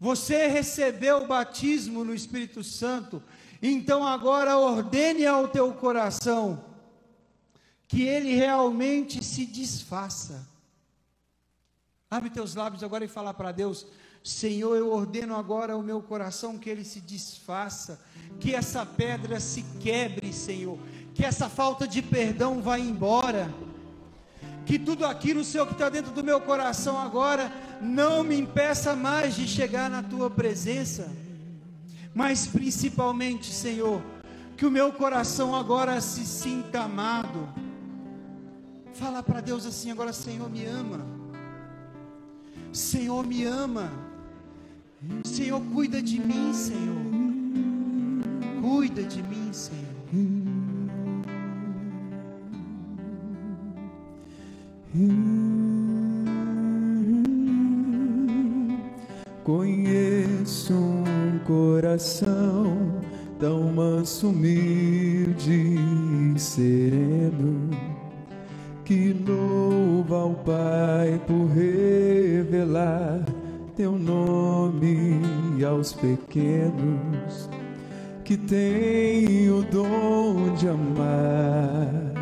Você 0.00 0.46
recebeu 0.46 1.18
o 1.18 1.26
batismo 1.26 2.02
no 2.02 2.14
Espírito 2.14 2.64
Santo 2.64 3.22
então 3.62 4.06
agora 4.06 4.56
ordene 4.56 5.26
ao 5.26 5.48
teu 5.48 5.72
coração 5.74 6.64
que 7.86 8.02
ele 8.02 8.34
realmente 8.34 9.22
se 9.22 9.44
desfaça. 9.44 10.48
Abre 12.10 12.30
teus 12.30 12.54
lábios 12.54 12.82
agora 12.82 13.04
e 13.04 13.08
fala 13.08 13.34
para 13.34 13.52
Deus: 13.52 13.86
Senhor, 14.24 14.76
eu 14.76 14.90
ordeno 14.90 15.36
agora 15.36 15.74
ao 15.74 15.82
meu 15.82 16.00
coração 16.00 16.56
que 16.56 16.70
ele 16.70 16.84
se 16.84 17.00
desfaça, 17.00 18.00
que 18.38 18.54
essa 18.54 18.86
pedra 18.86 19.38
se 19.38 19.62
quebre, 19.80 20.32
Senhor, 20.32 20.78
que 21.14 21.24
essa 21.24 21.48
falta 21.48 21.86
de 21.86 22.00
perdão 22.00 22.62
vá 22.62 22.78
embora, 22.78 23.52
que 24.70 24.78
tudo 24.78 25.04
aquilo, 25.04 25.42
Senhor, 25.42 25.66
que 25.66 25.72
está 25.72 25.88
dentro 25.88 26.12
do 26.12 26.22
meu 26.22 26.40
coração 26.40 26.96
agora, 26.98 27.52
não 27.80 28.22
me 28.22 28.38
impeça 28.38 28.94
mais 28.94 29.34
de 29.34 29.46
chegar 29.48 29.90
na 29.90 30.02
tua 30.02 30.30
presença 30.30 31.10
mas 32.14 32.46
principalmente, 32.46 33.52
Senhor, 33.52 34.02
que 34.56 34.66
o 34.66 34.70
meu 34.70 34.92
coração 34.92 35.54
agora 35.54 36.00
se 36.00 36.26
sinta 36.26 36.82
amado. 36.82 37.48
Fala 38.94 39.22
para 39.22 39.40
Deus 39.40 39.64
assim 39.64 39.90
agora, 39.90 40.12
Senhor, 40.12 40.50
me 40.50 40.64
ama. 40.66 41.00
Senhor, 42.72 43.26
me 43.26 43.44
ama. 43.44 43.90
Senhor, 45.24 45.60
cuida 45.72 46.02
de 46.02 46.20
mim, 46.20 46.52
Senhor. 46.52 47.00
Cuida 48.60 49.02
de 49.02 49.22
mim, 49.22 49.52
Senhor. 49.52 50.49
Conheço 59.44 61.00
coração 61.50 63.00
tão 63.40 63.72
manso, 63.72 64.28
humilde 64.28 65.76
e 66.36 66.38
sereno, 66.38 67.70
que 68.84 69.12
louva 69.12 70.16
ao 70.16 70.34
Pai 70.34 71.20
por 71.26 71.46
revelar 71.46 73.24
teu 73.74 73.98
nome 73.98 75.20
aos 75.66 75.92
pequenos, 75.92 77.48
que 78.24 78.36
tem 78.36 79.50
o 79.50 79.62
dom 79.62 80.54
de 80.54 80.68
amar, 80.68 82.12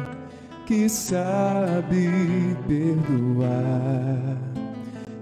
que 0.67 0.89
sabe 0.89 2.48
perdoar 2.69 4.37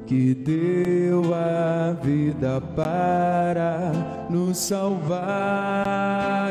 que 0.04 0.34
deu 0.34 1.32
a 1.32 1.92
vida 2.02 2.60
para 2.74 3.92
nos 4.28 4.58
salvar. 4.58 5.86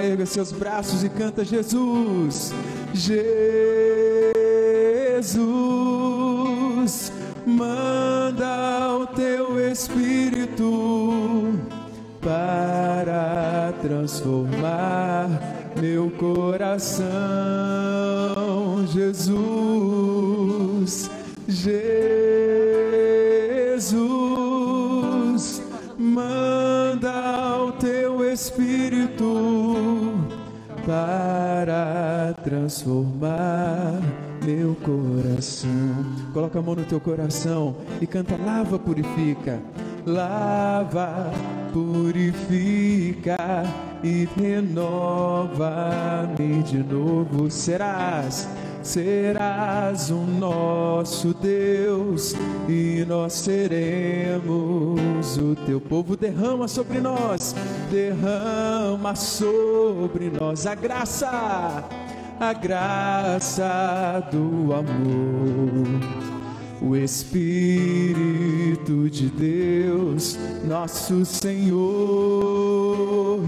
Erga 0.04 0.26
seus 0.26 0.54
braços 0.54 1.04
e 1.04 1.10
canta 1.10 1.46
Jesus. 1.46 2.54
Jesus, 2.94 3.22
manda 7.46 8.96
o 8.96 9.08
teu 9.08 9.60
Espírito 9.70 11.60
para 12.22 13.74
transformar 13.82 15.30
meu 15.80 16.10
coração, 16.12 17.06
Jesus, 20.86 21.10
Jesus, 21.48 21.82
manda 25.98 27.58
o 27.58 27.72
teu 27.74 28.24
Espírito 28.32 30.14
para 30.86 32.36
transformar 32.44 34.00
meu 34.46 34.76
coração. 34.76 36.06
Coloca 36.32 36.60
a 36.60 36.62
mão 36.62 36.76
no 36.76 36.84
teu 36.84 37.00
coração 37.00 37.76
e 38.00 38.06
canta: 38.06 38.38
lava, 38.38 38.78
purifica, 38.78 39.60
lava, 40.06 41.32
purifica 41.74 43.36
e 44.04 44.30
renova-me 44.38 45.42
de 46.62 46.78
novo. 46.78 47.50
Serás, 47.50 48.48
serás 48.86 50.10
o 50.10 50.22
nosso 50.22 51.34
Deus 51.34 52.34
e 52.70 53.04
nós 53.08 53.34
seremos 53.34 54.46
o 55.38 55.56
teu 55.66 55.82
povo. 55.82 56.16
Derrama 56.16 56.68
sobre 56.68 57.02
nós, 57.02 57.56
derrama 57.92 59.16
sobre 59.16 60.30
nós 60.30 60.66
a 60.66 60.76
graça 60.76 61.84
a 62.40 62.54
graça 62.54 64.28
do 64.32 64.74
amor. 64.74 65.86
O 66.82 66.96
Espírito 66.96 68.30
de 69.10 69.28
Deus, 69.30 70.38
nosso 70.66 71.26
Senhor 71.26 71.84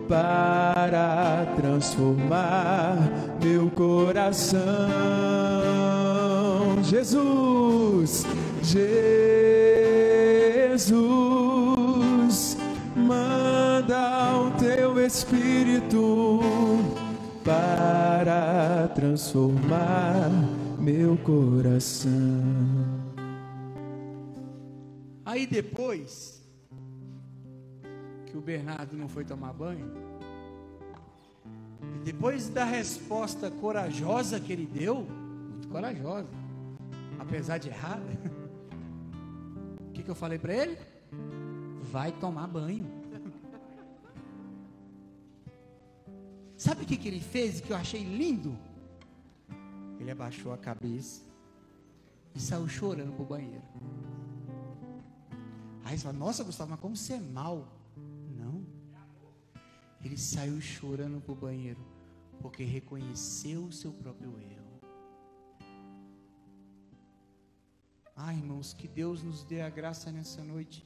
para 0.08 1.46
transformar 1.56 2.96
meu 3.42 3.70
coração 3.70 4.58
Jesus, 6.88 8.24
Jesus, 8.62 8.96
manda 12.96 14.38
o 14.38 14.50
teu 14.52 14.98
Espírito 15.04 16.40
para 17.44 18.88
transformar 18.94 20.30
meu 20.78 21.16
coração. 21.18 22.10
Aí 25.26 25.46
depois 25.46 26.37
que 28.28 28.36
o 28.36 28.40
Bernardo 28.40 28.96
não 28.96 29.08
foi 29.08 29.24
tomar 29.24 29.52
banho, 29.52 29.90
e 31.96 31.98
depois 32.04 32.48
da 32.48 32.64
resposta 32.64 33.50
corajosa 33.50 34.40
que 34.40 34.52
ele 34.52 34.66
deu, 34.66 35.02
muito 35.02 35.68
corajosa, 35.68 36.28
apesar 37.18 37.58
de 37.58 37.68
errada, 37.68 38.04
o 39.88 39.92
que, 39.92 40.02
que 40.02 40.10
eu 40.10 40.14
falei 40.14 40.38
para 40.38 40.54
ele? 40.54 40.78
Vai 41.90 42.12
tomar 42.12 42.46
banho. 42.46 42.86
Sabe 46.56 46.82
o 46.82 46.86
que, 46.86 46.96
que 46.96 47.06
ele 47.06 47.20
fez 47.20 47.60
que 47.60 47.70
eu 47.70 47.76
achei 47.76 48.02
lindo? 48.02 48.58
Ele 50.00 50.10
abaixou 50.10 50.52
a 50.52 50.58
cabeça 50.58 51.22
e 52.34 52.40
saiu 52.40 52.68
chorando 52.68 53.12
para 53.12 53.22
o 53.22 53.26
banheiro. 53.26 53.62
Aí 55.84 55.96
você 55.96 56.04
fala, 56.04 56.18
nossa 56.18 56.42
Gustavo, 56.42 56.70
mas 56.70 56.80
como 56.80 56.96
você 56.96 57.14
é 57.14 57.20
mal? 57.20 57.77
Ele 60.04 60.16
saiu 60.16 60.60
chorando 60.60 61.20
para 61.20 61.32
o 61.32 61.36
banheiro, 61.36 61.84
porque 62.40 62.62
reconheceu 62.62 63.64
o 63.64 63.72
seu 63.72 63.92
próprio 63.92 64.38
erro. 64.40 64.68
Ah, 68.14 68.34
irmãos, 68.34 68.74
que 68.74 68.88
Deus 68.88 69.22
nos 69.22 69.44
dê 69.44 69.60
a 69.60 69.70
graça 69.70 70.10
nessa 70.10 70.42
noite, 70.42 70.84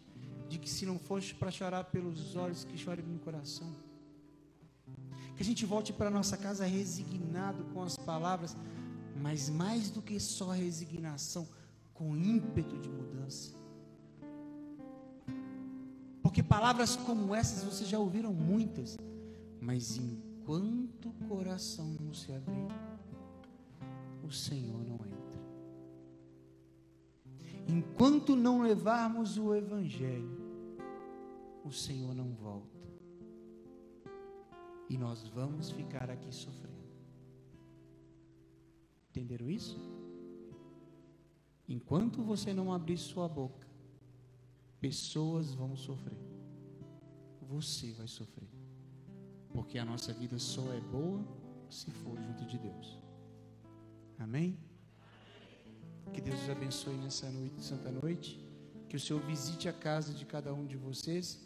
de 0.48 0.58
que 0.58 0.68
se 0.68 0.84
não 0.84 0.98
fosse 0.98 1.34
para 1.34 1.50
chorar 1.50 1.84
pelos 1.84 2.36
olhos, 2.36 2.64
que 2.64 2.76
chore 2.76 3.02
no 3.02 3.18
coração. 3.18 3.74
Que 5.34 5.42
a 5.42 5.44
gente 5.44 5.64
volte 5.64 5.92
para 5.92 6.10
nossa 6.10 6.36
casa 6.36 6.66
resignado 6.66 7.64
com 7.72 7.82
as 7.82 7.96
palavras, 7.96 8.54
mas 9.16 9.48
mais 9.48 9.90
do 9.90 10.02
que 10.02 10.20
só 10.20 10.50
resignação, 10.50 11.48
com 11.94 12.16
ímpeto 12.16 12.76
de 12.78 12.90
mudança. 12.90 13.61
Porque 16.32 16.42
palavras 16.42 16.96
como 16.96 17.34
essas 17.34 17.62
vocês 17.62 17.86
já 17.90 17.98
ouviram 17.98 18.32
muitas, 18.32 18.96
mas 19.60 19.98
enquanto 19.98 21.10
o 21.10 21.28
coração 21.28 21.94
não 22.00 22.14
se 22.14 22.32
abrir, 22.32 22.68
o 24.24 24.32
Senhor 24.32 24.82
não 24.82 24.94
entra. 24.94 25.42
Enquanto 27.68 28.34
não 28.34 28.62
levarmos 28.62 29.36
o 29.36 29.54
Evangelho, 29.54 30.40
o 31.66 31.70
Senhor 31.70 32.14
não 32.14 32.32
volta. 32.32 32.80
E 34.88 34.96
nós 34.96 35.28
vamos 35.28 35.70
ficar 35.70 36.08
aqui 36.08 36.34
sofrendo. 36.34 36.72
Entenderam 39.10 39.50
isso? 39.50 39.78
Enquanto 41.68 42.22
você 42.22 42.54
não 42.54 42.72
abrir 42.72 42.96
sua 42.96 43.28
boca, 43.28 43.71
pessoas 44.82 45.54
vão 45.54 45.76
sofrer. 45.76 46.18
Você 47.42 47.92
vai 47.92 48.08
sofrer. 48.08 48.48
Porque 49.52 49.78
a 49.78 49.84
nossa 49.84 50.12
vida 50.12 50.38
só 50.40 50.64
é 50.72 50.80
boa 50.80 51.24
se 51.70 51.90
for 51.92 52.20
junto 52.20 52.44
de 52.44 52.58
Deus. 52.58 52.98
Amém? 54.18 54.58
Que 56.12 56.20
Deus 56.20 56.42
os 56.42 56.50
abençoe 56.50 56.96
nessa 56.96 57.30
noite, 57.30 57.62
santa 57.62 57.92
noite. 57.92 58.44
Que 58.88 58.96
o 58.96 59.00
Senhor 59.00 59.22
visite 59.22 59.68
a 59.68 59.72
casa 59.72 60.12
de 60.12 60.26
cada 60.26 60.52
um 60.52 60.66
de 60.66 60.76
vocês 60.76 61.40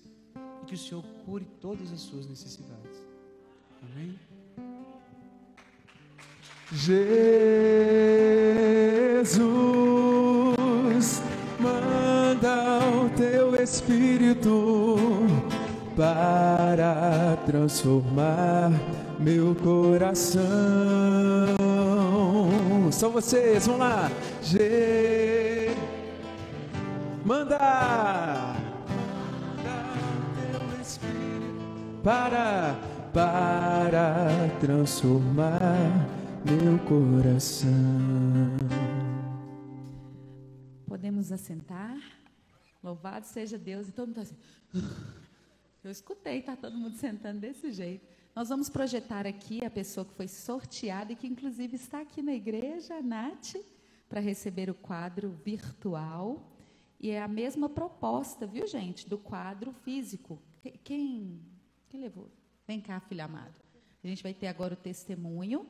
e 0.63 0.67
que 0.67 0.75
o 0.75 0.79
Senhor 0.79 1.05
cure 1.25 1.45
todas 1.61 1.93
as 1.93 2.01
suas 2.01 2.27
necessidades. 2.27 2.99
Amém? 3.83 4.19
Jesus, 6.73 7.07
Espírito 13.67 15.27
para 15.97 17.37
transformar 17.45 18.71
meu 19.19 19.57
coração 19.57 20.45
são 22.93 23.11
vocês, 23.11 23.67
vamos 23.67 23.81
lá. 23.81 24.09
G. 24.41 25.75
Manda. 27.25 28.55
Para, 32.05 32.77
para 33.13 34.49
transformar 34.61 36.07
meu 36.45 36.79
coração. 36.87 37.67
Podemos 40.87 41.33
assentar. 41.33 42.16
Louvado 42.83 43.27
seja 43.27 43.59
Deus. 43.59 43.89
E 43.89 43.93
todo 43.93 44.09
mundo 44.09 44.23
está 44.23 44.35
assim. 44.35 44.37
Eu 45.85 45.91
escutei, 45.91 46.43
tá 46.43 46.57
todo 46.57 46.77
mundo 46.77 46.97
sentando 46.97 47.41
desse 47.41 47.71
jeito. 47.71 48.05
Nós 48.35 48.49
vamos 48.49 48.69
projetar 48.69 49.27
aqui 49.27 49.65
a 49.65 49.71
pessoa 49.71 50.05
que 50.05 50.13
foi 50.13 50.29
sorteada 50.29 51.13
e 51.13 51.17
que 51.17 51.27
inclusive 51.27 51.77
está 51.77 52.01
aqui 52.01 52.21
na 52.21 52.35
igreja, 52.35 52.97
a 52.97 53.03
Nath, 53.03 53.55
para 54.09 54.21
receber 54.21 54.69
o 54.69 54.75
quadro 54.75 55.31
virtual. 55.31 56.53
E 56.99 57.11
é 57.11 57.23
a 57.23 57.29
mesma 57.29 57.69
proposta, 57.69 58.47
viu, 58.47 58.67
gente, 58.67 59.09
do 59.09 59.17
quadro 59.17 59.73
físico. 59.73 60.43
Quem, 60.83 61.41
quem 61.89 62.01
levou? 62.01 62.29
Vem 62.67 62.81
cá, 62.81 62.99
filho 63.01 63.25
amado. 63.25 63.61
A 64.03 64.07
gente 64.09 64.23
vai 64.23 64.35
ter 64.35 64.49
agora 64.49 64.75
o 64.75 64.77
testemunho. 64.77 65.67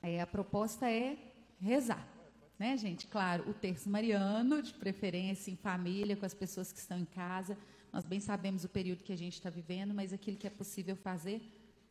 É, 0.00 0.20
a 0.20 0.26
proposta 0.26 0.90
é 0.90 1.18
rezar. 1.60 2.15
Né, 2.58 2.76
gente? 2.76 3.06
Claro, 3.06 3.50
o 3.50 3.52
terço 3.52 3.90
mariano, 3.90 4.62
de 4.62 4.72
preferência 4.72 5.50
em 5.50 5.56
família, 5.56 6.16
com 6.16 6.24
as 6.24 6.32
pessoas 6.32 6.72
que 6.72 6.78
estão 6.78 6.98
em 6.98 7.04
casa. 7.04 7.56
Nós 7.92 8.04
bem 8.04 8.18
sabemos 8.18 8.64
o 8.64 8.68
período 8.68 9.04
que 9.04 9.12
a 9.12 9.16
gente 9.16 9.34
está 9.34 9.50
vivendo, 9.50 9.92
mas 9.92 10.12
aquilo 10.12 10.36
que 10.36 10.46
é 10.46 10.50
possível 10.50 10.96
fazer, 10.96 11.42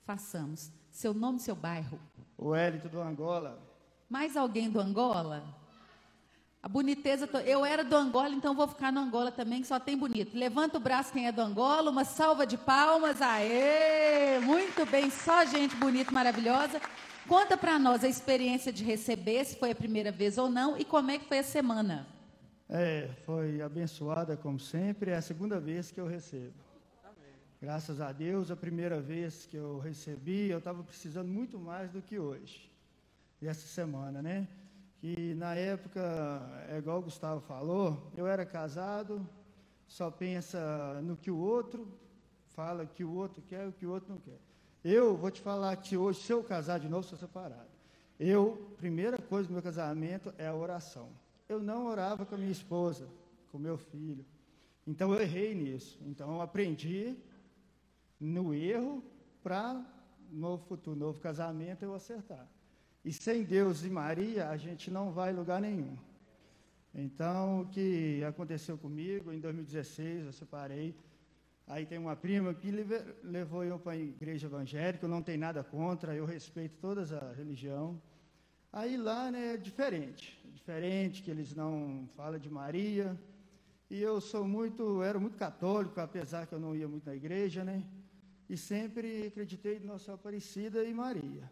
façamos. 0.06 0.72
Seu 0.90 1.14
nome, 1.14 1.40
seu 1.40 1.56
bairro. 1.56 2.00
O 2.38 2.50
Wellington 2.50 2.90
do 2.90 3.00
Angola. 3.00 3.60
Mais 4.10 4.36
alguém 4.36 4.70
do 4.70 4.80
Angola? 4.80 5.44
A 6.64 6.68
boniteza, 6.68 7.30
eu 7.46 7.64
era 7.64 7.84
do 7.84 7.96
Angola, 7.96 8.30
então 8.30 8.56
vou 8.56 8.68
ficar 8.68 8.92
no 8.92 9.00
Angola 9.00 9.32
também, 9.32 9.62
que 9.62 9.68
só 9.68 9.80
tem 9.80 9.96
bonito. 9.96 10.36
Levanta 10.36 10.78
o 10.78 10.80
braço 10.80 11.14
quem 11.14 11.28
é 11.28 11.32
do 11.32 11.40
Angola, 11.40 11.92
uma 11.92 12.04
salva 12.04 12.44
de 12.44 12.58
palmas, 12.58 13.22
aê! 13.22 14.40
Muito 14.40 14.84
bem, 14.88 15.12
só 15.12 15.46
gente 15.46 15.76
bonita, 15.76 16.12
maravilhosa. 16.12 16.82
Conta 17.28 17.58
para 17.58 17.80
nós 17.80 18.04
a 18.04 18.08
experiência 18.08 18.72
de 18.72 18.84
receber, 18.84 19.44
se 19.46 19.56
foi 19.58 19.72
a 19.72 19.76
primeira 19.76 20.12
vez 20.12 20.38
ou 20.38 20.48
não, 20.48 20.78
e 20.78 20.86
como 20.86 21.10
é 21.10 21.18
que 21.18 21.28
foi 21.28 21.40
a 21.40 21.44
semana. 21.44 22.06
É, 22.70 23.10
foi 23.26 23.62
abençoada 23.62 24.38
como 24.38 24.60
sempre, 24.60 25.10
é 25.10 25.16
a 25.16 25.22
segunda 25.24 25.60
vez 25.60 25.90
que 25.90 26.00
eu 26.00 26.06
recebo. 26.06 26.54
Graças 27.60 28.00
a 28.00 28.12
Deus, 28.12 28.52
a 28.52 28.56
primeira 28.56 29.02
vez 29.02 29.48
que 29.48 29.58
eu 29.58 29.80
recebi, 29.80 30.52
eu 30.52 30.60
estava 30.60 30.84
precisando 30.84 31.28
muito 31.28 31.58
mais 31.58 31.90
do 31.90 32.00
que 32.00 32.20
hoje, 32.20 32.72
essa 33.42 33.66
semana, 33.66 34.22
né? 34.22 34.48
Que 35.00 35.34
na 35.34 35.56
época, 35.56 36.02
é 36.70 36.78
igual 36.78 37.00
o 37.00 37.04
Gustavo 37.04 37.42
falou, 37.42 38.12
eu 38.16 38.28
era 38.28 38.46
casado, 38.46 39.28
só 39.88 40.12
pensa 40.12 41.02
no 41.02 41.18
que 41.18 41.32
o 41.32 41.38
outro 41.38 41.88
fala, 42.50 42.86
que 42.86 43.04
o 43.04 43.12
outro 43.12 43.42
quer, 43.42 43.68
o 43.68 43.72
que 43.72 43.86
o 43.88 43.92
outro 43.92 44.14
não 44.14 44.20
quer. 44.20 44.45
Eu 44.88 45.18
vou 45.18 45.32
te 45.32 45.42
falar 45.42 45.76
que 45.78 45.98
hoje, 45.98 46.22
se 46.22 46.32
eu 46.32 46.44
casar 46.44 46.80
de 46.80 46.88
novo, 46.88 47.08
sou 47.08 47.18
separado. 47.18 47.68
Eu, 48.20 48.72
primeira 48.78 49.18
coisa 49.18 49.48
do 49.48 49.54
meu 49.54 49.64
casamento 49.64 50.32
é 50.38 50.46
a 50.46 50.54
oração. 50.54 51.10
Eu 51.50 51.60
não 51.60 51.88
orava 51.88 52.24
com 52.24 52.36
a 52.36 52.38
minha 52.38 52.52
esposa, 52.52 53.10
com 53.52 53.58
meu 53.58 53.80
filho. 53.80 54.24
Então 54.86 55.12
eu 55.12 55.20
errei 55.20 55.56
nisso. 55.56 55.98
Então 56.06 56.36
eu 56.36 56.40
aprendi 56.40 57.16
no 58.20 58.54
erro 58.54 59.04
para 59.42 59.84
no 60.32 60.60
futuro, 60.60 60.96
novo 60.96 61.20
casamento 61.20 61.82
eu 61.82 61.96
acertar. 61.96 62.48
E 63.04 63.12
sem 63.12 63.44
Deus 63.44 63.84
e 63.84 63.90
Maria, 63.90 64.50
a 64.50 64.58
gente 64.58 64.92
não 64.92 65.12
vai 65.12 65.34
lugar 65.34 65.60
nenhum. 65.60 65.98
Então, 66.94 67.62
o 67.62 67.66
que 67.70 68.24
aconteceu 68.24 68.78
comigo 68.78 69.34
em 69.34 69.40
2016, 69.40 70.28
eu 70.28 70.32
separei 70.32 70.96
Aí 71.68 71.86
tem 71.86 71.98
uma 71.98 72.16
prima 72.16 72.54
que 72.54 72.70
levou 73.24 73.64
eu 73.64 73.80
para 73.80 73.94
a 73.94 73.98
igreja 73.98 74.46
evangélica, 74.46 75.06
eu 75.06 75.10
não 75.10 75.24
tenho 75.24 75.40
nada 75.40 75.64
contra, 75.64 76.16
eu 76.16 76.24
respeito 76.24 76.78
toda 76.80 77.02
a 77.18 77.34
religião. 77.34 78.00
Aí 78.72 78.96
lá 78.98 79.32
né, 79.32 79.56
é 79.56 79.58
diferente, 79.58 80.40
é 80.48 80.52
diferente 80.52 81.24
que 81.24 81.32
eles 81.32 81.56
não 81.56 82.08
falam 82.16 82.38
de 82.38 82.50
Maria. 82.50 83.20
E 83.90 84.00
eu 84.00 84.22
sou 84.22 84.48
muito, 84.48 85.02
era 85.02 85.20
muito 85.20 85.38
católico, 85.38 86.00
apesar 86.00 86.46
que 86.46 86.54
eu 86.54 86.60
não 86.60 86.76
ia 86.76 86.88
muito 86.88 87.06
na 87.06 87.16
igreja, 87.16 87.64
né? 87.64 87.84
E 88.48 88.56
sempre 88.56 89.28
acreditei 89.28 89.78
em 89.78 89.86
Nossa 89.86 90.14
Aparecida 90.14 90.84
e 90.84 90.94
Maria. 90.94 91.50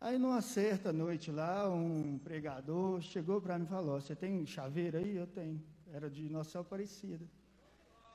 Aí 0.00 0.18
numa 0.18 0.40
certa 0.40 0.92
noite 0.92 1.30
lá, 1.30 1.68
um 1.72 2.18
pregador 2.18 3.00
chegou 3.00 3.40
para 3.40 3.58
mim 3.58 3.64
e 3.64 3.68
falou: 3.68 4.00
"Você 4.00 4.14
tem 4.14 4.44
chaveiro 4.44 4.98
aí? 4.98 5.16
Eu 5.16 5.26
tenho. 5.26 5.62
Era 5.92 6.10
de 6.10 6.28
Nossa 6.28 6.58
Aparecida. 6.60 7.24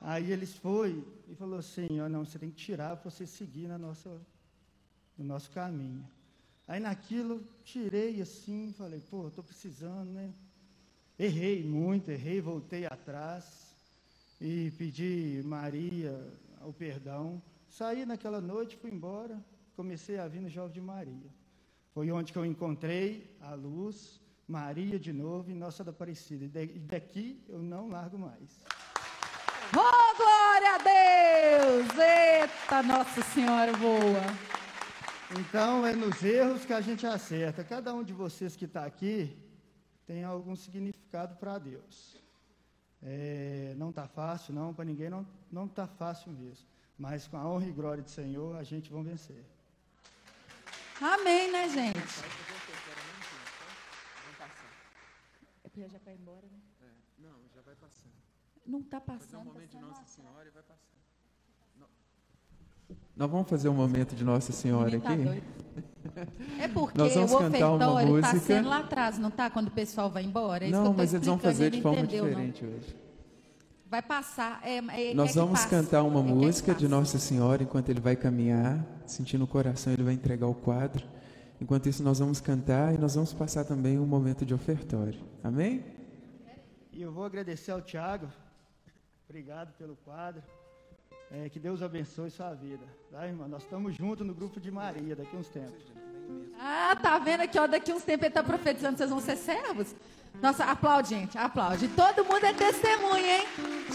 Aí 0.02 0.32
eles 0.32 0.56
foi 0.56 1.06
e 1.28 1.36
falou 1.36 1.60
assim, 1.60 2.00
ó, 2.00 2.10
não, 2.10 2.26
você 2.26 2.40
tem 2.40 2.50
que 2.50 2.56
tirar 2.56 2.98
para 2.98 3.12
você 3.12 3.28
seguir 3.28 3.68
na 3.68 3.78
nossa, 3.78 4.10
no 5.16 5.24
nosso 5.24 5.52
caminho. 5.52 6.04
Aí 6.68 6.80
naquilo, 6.80 7.40
tirei 7.64 8.20
assim, 8.20 8.74
falei, 8.76 9.00
pô, 9.00 9.28
estou 9.28 9.44
precisando, 9.44 10.10
né? 10.12 10.34
Errei 11.20 11.64
muito, 11.64 12.10
errei, 12.10 12.42
voltei 12.42 12.88
atrás 12.88 13.76
e 14.40 14.72
pedi 14.72 15.44
Maria 15.46 16.20
o 16.62 16.74
perdão. 16.74 17.40
Saí 17.70 18.04
naquela 18.04 18.42
noite, 18.42 18.78
fui 18.78 18.90
embora, 18.90 19.40
comecei 19.76 20.18
a 20.18 20.28
vir 20.28 20.42
no 20.42 20.50
Jovem 20.50 20.74
de 20.74 20.82
Maria. 20.82 21.30
Foi 21.94 22.12
onde 22.12 22.34
que 22.34 22.40
eu 22.40 22.46
encontrei 22.46 23.38
a 23.40 23.54
luz, 23.54 24.20
Maria 24.48 24.98
de 24.98 25.14
novo 25.14 25.52
e 25.52 25.54
Nossa 25.54 25.84
da 25.84 25.92
Aparecida. 25.92 26.46
E 26.46 26.80
daqui 26.80 27.40
eu 27.48 27.62
não 27.62 27.88
largo 27.90 28.18
mais. 28.18 28.64
Oh, 29.74 30.16
glória 30.18 30.76
a 30.76 30.78
Deus! 30.78 31.88
Eita, 31.98 32.84
Nossa 32.84 33.22
Senhora 33.22 33.72
boa! 33.78 34.22
Então, 35.40 35.86
é 35.86 35.94
nos 35.94 36.22
erros 36.24 36.66
que 36.66 36.74
a 36.74 36.82
gente 36.82 37.06
acerta. 37.06 37.64
Cada 37.64 37.94
um 37.94 38.04
de 38.04 38.12
vocês 38.12 38.56
que 38.56 38.66
está 38.66 38.86
aqui 38.86 39.38
tem 40.06 40.24
algum 40.24 40.56
significado 40.56 41.36
para 41.36 41.58
Deus. 41.58 42.18
É, 43.02 43.74
não 43.78 43.90
está 43.92 44.08
fácil, 44.08 44.54
não, 44.54 44.74
para 44.74 44.86
ninguém 44.86 45.10
não 45.10 45.26
não 45.52 45.66
está 45.66 45.88
fácil 45.88 46.32
mesmo. 46.32 46.68
Mas 46.98 47.28
com 47.28 47.38
a 47.38 47.48
honra 47.48 47.68
e 47.68 47.72
glória 47.72 48.04
do 48.04 48.10
Senhor, 48.10 48.56
a 48.56 48.64
gente 48.64 48.92
vai 48.92 49.04
vencer. 49.04 49.44
Amém, 51.02 51.52
né, 51.52 51.68
gente? 51.70 52.20
É 55.80 55.88
já 55.88 55.98
vai 56.00 56.14
embora, 56.14 56.46
né? 56.48 56.60
É, 56.82 56.92
não, 57.18 57.40
já 57.56 57.62
vai 57.62 57.76
passando. 57.76 58.14
Não 58.66 58.80
está 58.80 59.02
passando. 59.02 59.22
Fazer 59.22 59.38
um 59.38 59.44
momento 59.44 59.70
de 59.70 59.80
Nossa 59.80 60.06
Senhora 60.06 60.48
e 60.48 60.52
vai 60.52 60.64
passando. 60.64 60.92
Nós 63.16 63.30
vamos 63.30 63.50
fazer 63.50 63.70
um 63.70 63.74
momento 63.74 64.16
de 64.16 64.24
Nossa 64.24 64.52
Senhora 64.52 65.00
tá 65.00 65.14
aqui. 65.14 65.24
Doido. 65.24 65.44
É 66.60 66.68
porque 66.68 66.98
Nós 66.98 67.14
vamos 67.14 67.32
o 67.32 67.36
ofertório 67.36 68.18
está 68.18 68.40
sendo 68.40 68.70
lá 68.70 68.80
atrás, 68.80 69.18
não 69.20 69.30
está? 69.30 69.50
Quando 69.50 69.68
o 69.68 69.72
pessoal 69.72 70.10
vai 70.10 70.24
embora. 70.24 70.66
É 70.66 70.70
não, 70.70 70.94
mas 70.94 71.14
eles 71.14 71.28
vão 71.28 71.38
fazer 71.38 71.70
de 71.70 71.82
forma 71.82 72.00
entendeu, 72.00 72.26
diferente 72.26 72.64
não. 72.64 72.74
hoje. 72.74 72.96
Vai 73.88 74.02
passar. 74.02 74.62
É, 74.64 74.78
é, 74.78 75.14
Nós 75.14 75.36
vamos 75.36 75.66
cantar 75.66 76.04
uma 76.04 76.22
é 76.22 76.24
música 76.24 76.74
de 76.74 76.88
Nossa 76.88 77.20
Senhora 77.20 77.62
enquanto 77.62 77.90
ele 77.90 78.00
vai 78.00 78.16
caminhar, 78.16 78.86
sentindo 79.06 79.44
o 79.44 79.48
coração, 79.48 79.92
ele 79.92 80.04
vai 80.04 80.14
entregar 80.14 80.48
o 80.48 80.56
quadro. 80.56 81.06
Enquanto 81.60 81.88
isso, 81.88 82.02
nós 82.02 82.20
vamos 82.20 82.42
cantar 82.42 82.96
e 82.96 82.98
nós 82.98 83.14
vamos 83.14 83.34
passar 83.34 83.66
também 83.66 84.00
um 84.00 84.06
momento 84.06 84.46
de 84.46 84.54
ofertório. 84.54 85.20
Amém? 85.44 85.84
E 86.92 87.02
eu 87.02 87.12
vou 87.12 87.24
agradecer 87.24 87.72
ao 87.72 87.82
Tiago 87.82 88.28
Obrigado 89.32 89.72
pelo 89.78 89.96
quadro. 89.96 90.44
É, 91.32 91.48
que 91.48 91.58
Deus 91.58 91.82
abençoe 91.82 92.30
sua 92.30 92.54
vida. 92.54 92.86
Tá, 93.10 93.26
irmã? 93.26 93.48
Nós 93.48 93.64
estamos 93.64 93.96
juntos 93.96 94.28
no 94.28 94.34
grupo 94.34 94.60
de 94.60 94.70
Maria 94.70 95.16
daqui 95.16 95.34
uns 95.38 95.48
tempos. 95.48 95.82
Ah, 96.60 96.98
tá 97.02 97.18
vendo 97.18 97.40
aqui, 97.40 97.58
ó, 97.58 97.66
daqui 97.66 97.94
uns 97.94 98.04
tempos 98.04 98.24
ele 98.24 98.32
está 98.32 98.44
profetizando, 98.44 98.98
vocês 98.98 99.10
vão 99.10 99.22
ser 99.22 99.38
servos? 99.38 99.96
Nossa, 100.42 100.66
aplaude, 100.66 101.12
gente, 101.12 101.38
aplaude. 101.38 101.88
Todo 101.88 102.26
mundo 102.26 102.44
é 102.44 102.52
testemunha, 102.52 103.38
hein? 103.38 103.48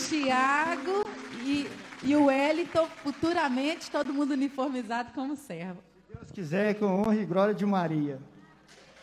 Tiago 0.09 1.05
e, 1.45 1.69
e 2.03 2.17
o 2.17 2.25
Wellington, 2.25 2.87
futuramente, 3.03 3.91
todo 3.91 4.15
mundo 4.15 4.31
uniformizado 4.31 5.13
como 5.13 5.37
servo. 5.37 5.83
Se 6.07 6.15
Deus 6.15 6.31
quiser, 6.31 6.79
com 6.79 6.87
honra 6.87 7.17
e 7.17 7.27
glória 7.27 7.53
de 7.53 7.67
Maria. 7.67 8.19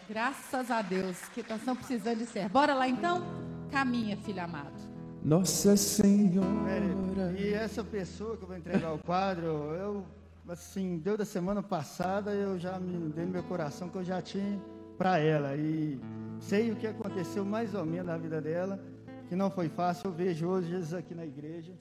Graças 0.09 0.71
a 0.71 0.81
Deus, 0.81 1.19
que 1.29 1.45
nós 1.47 1.59
estamos 1.59 1.85
precisando 1.85 2.17
de 2.17 2.25
servo. 2.25 2.49
Bora 2.49 2.73
lá 2.73 2.89
então? 2.89 3.23
Caminha, 3.71 4.17
filho 4.17 4.41
amado. 4.41 4.92
Nossa 5.23 5.77
Senhora. 5.77 7.33
E 7.37 7.53
essa 7.53 7.81
pessoa 7.81 8.35
que 8.35 8.43
eu 8.43 8.47
vou 8.47 8.57
entregar 8.57 8.93
o 8.93 8.99
quadro, 8.99 9.45
eu, 9.45 10.05
assim, 10.49 10.97
deu 10.97 11.17
da 11.17 11.23
semana 11.23 11.63
passada, 11.63 12.31
eu 12.31 12.59
já 12.59 12.77
me 12.77 13.09
dei 13.09 13.23
no 13.23 13.31
meu 13.31 13.43
coração 13.43 13.87
que 13.87 13.97
eu 13.97 14.03
já 14.03 14.21
tinha 14.21 14.59
para 14.97 15.19
ela. 15.19 15.55
E 15.55 15.97
sei 16.41 16.71
o 16.71 16.75
que 16.75 16.85
aconteceu 16.85 17.45
mais 17.45 17.73
ou 17.73 17.85
menos 17.85 18.07
na 18.07 18.17
vida 18.17 18.41
dela, 18.41 18.77
que 19.29 19.35
não 19.35 19.49
foi 19.49 19.69
fácil. 19.69 20.09
Eu 20.09 20.13
vejo 20.13 20.45
hoje 20.45 20.67
Jesus 20.67 20.93
aqui 20.93 21.15
na 21.15 21.25
igreja. 21.25 21.71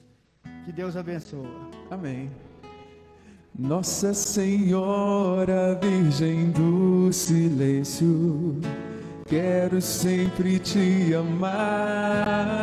Que 0.63 0.71
Deus 0.71 0.95
abençoe. 0.95 1.45
Amém. 1.91 2.31
Nossa 3.59 4.13
Senhora, 4.13 5.77
Virgem 5.81 6.49
do 6.51 7.11
Silêncio 7.11 8.61
quero 9.25 9.81
sempre 9.81 10.59
te 10.59 11.13
amar. 11.15 12.53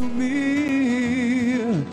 Assumir 0.00 1.84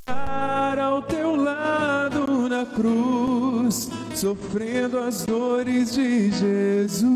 estar 0.00 0.78
ao 0.78 1.00
teu 1.02 1.36
lado 1.36 2.48
na 2.48 2.66
cruz 2.66 3.48
cruz, 3.68 3.90
sofrendo 4.14 4.98
as 4.98 5.24
dores 5.24 5.94
de 5.94 6.30
Jesus, 6.30 7.10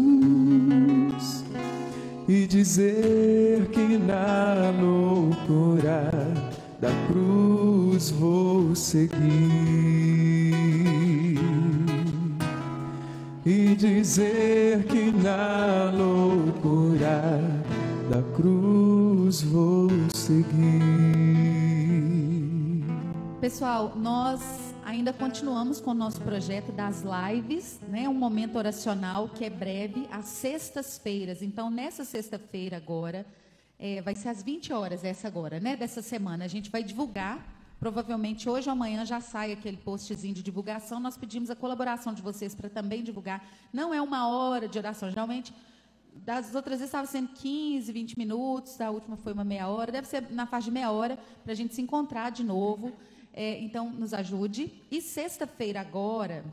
e 2.28 2.46
dizer 2.46 3.66
que 3.72 3.98
na 3.98 4.72
loucura 4.80 6.10
da 6.80 6.90
cruz 7.08 8.10
vou 8.10 8.74
seguir, 8.74 9.12
e 13.44 13.74
dizer 13.76 14.84
que 14.84 15.10
na 15.10 15.90
loucura 15.90 16.11
cruz 19.32 19.42
vou 19.42 19.88
seguir. 20.14 20.44
Pessoal, 23.40 23.94
nós 23.96 24.42
ainda 24.84 25.12
continuamos 25.12 25.80
com 25.80 25.92
o 25.92 25.94
nosso 25.94 26.20
projeto 26.20 26.70
das 26.70 27.02
lives, 27.02 27.80
né? 27.88 28.08
Um 28.08 28.14
momento 28.14 28.56
oracional 28.56 29.30
que 29.30 29.44
é 29.44 29.50
breve, 29.50 30.06
às 30.10 30.26
sextas-feiras. 30.26 31.40
Então, 31.40 31.70
nessa 31.70 32.04
sexta-feira 32.04 32.76
agora, 32.76 33.24
é, 33.78 34.02
vai 34.02 34.14
ser 34.14 34.28
às 34.28 34.42
20 34.42 34.72
horas, 34.72 35.02
essa 35.02 35.28
agora, 35.28 35.58
né? 35.58 35.76
Dessa 35.76 36.02
semana. 36.02 36.44
A 36.44 36.48
gente 36.48 36.70
vai 36.70 36.82
divulgar. 36.82 37.38
Provavelmente 37.80 38.48
hoje 38.48 38.68
ou 38.68 38.72
amanhã 38.74 39.04
já 39.04 39.20
sai 39.20 39.50
aquele 39.50 39.76
postzinho 39.76 40.34
de 40.34 40.42
divulgação. 40.42 41.00
Nós 41.00 41.16
pedimos 41.16 41.50
a 41.50 41.56
colaboração 41.56 42.12
de 42.14 42.22
vocês 42.22 42.54
para 42.54 42.68
também 42.68 43.02
divulgar. 43.02 43.44
Não 43.72 43.92
é 43.92 44.00
uma 44.00 44.28
hora 44.28 44.68
de 44.68 44.78
oração, 44.78 45.08
geralmente 45.08 45.52
das 46.14 46.54
outras 46.54 46.78
vezes 46.78 46.88
estava 46.88 47.06
sendo 47.06 47.28
15, 47.28 47.90
20 47.90 48.18
minutos, 48.18 48.80
a 48.80 48.90
última 48.90 49.16
foi 49.16 49.32
uma 49.32 49.44
meia 49.44 49.68
hora, 49.68 49.90
deve 49.90 50.06
ser 50.06 50.30
na 50.30 50.46
faixa 50.46 50.66
de 50.66 50.70
meia 50.70 50.90
hora, 50.90 51.18
para 51.42 51.52
a 51.52 51.56
gente 51.56 51.74
se 51.74 51.82
encontrar 51.82 52.30
de 52.30 52.44
novo. 52.44 52.92
É, 53.32 53.58
então, 53.60 53.90
nos 53.90 54.12
ajude. 54.12 54.72
E 54.90 55.00
sexta-feira 55.00 55.80
agora, 55.80 56.44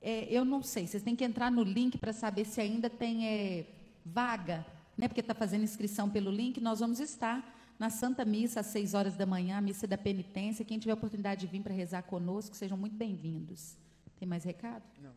é, 0.00 0.26
eu 0.30 0.44
não 0.44 0.62
sei, 0.62 0.86
vocês 0.86 1.02
têm 1.02 1.14
que 1.14 1.24
entrar 1.24 1.50
no 1.50 1.62
link 1.62 1.98
para 1.98 2.12
saber 2.12 2.46
se 2.46 2.60
ainda 2.60 2.88
tem 2.88 3.26
é, 3.26 3.66
vaga, 4.04 4.64
né? 4.96 5.08
Porque 5.08 5.20
está 5.20 5.34
fazendo 5.34 5.62
inscrição 5.62 6.08
pelo 6.08 6.30
link. 6.30 6.60
Nós 6.60 6.80
vamos 6.80 7.00
estar 7.00 7.44
na 7.78 7.90
Santa 7.90 8.24
Missa 8.24 8.60
às 8.60 8.66
6 8.66 8.94
horas 8.94 9.16
da 9.16 9.26
manhã, 9.26 9.58
a 9.58 9.60
missa 9.60 9.86
da 9.86 9.98
penitência. 9.98 10.64
Quem 10.64 10.78
tiver 10.78 10.94
oportunidade 10.94 11.42
de 11.42 11.46
vir 11.46 11.62
para 11.62 11.74
rezar 11.74 12.02
conosco, 12.02 12.56
sejam 12.56 12.78
muito 12.78 12.96
bem-vindos. 12.96 13.76
Tem 14.18 14.26
mais 14.26 14.44
recado? 14.44 14.82
Não. 15.02 15.12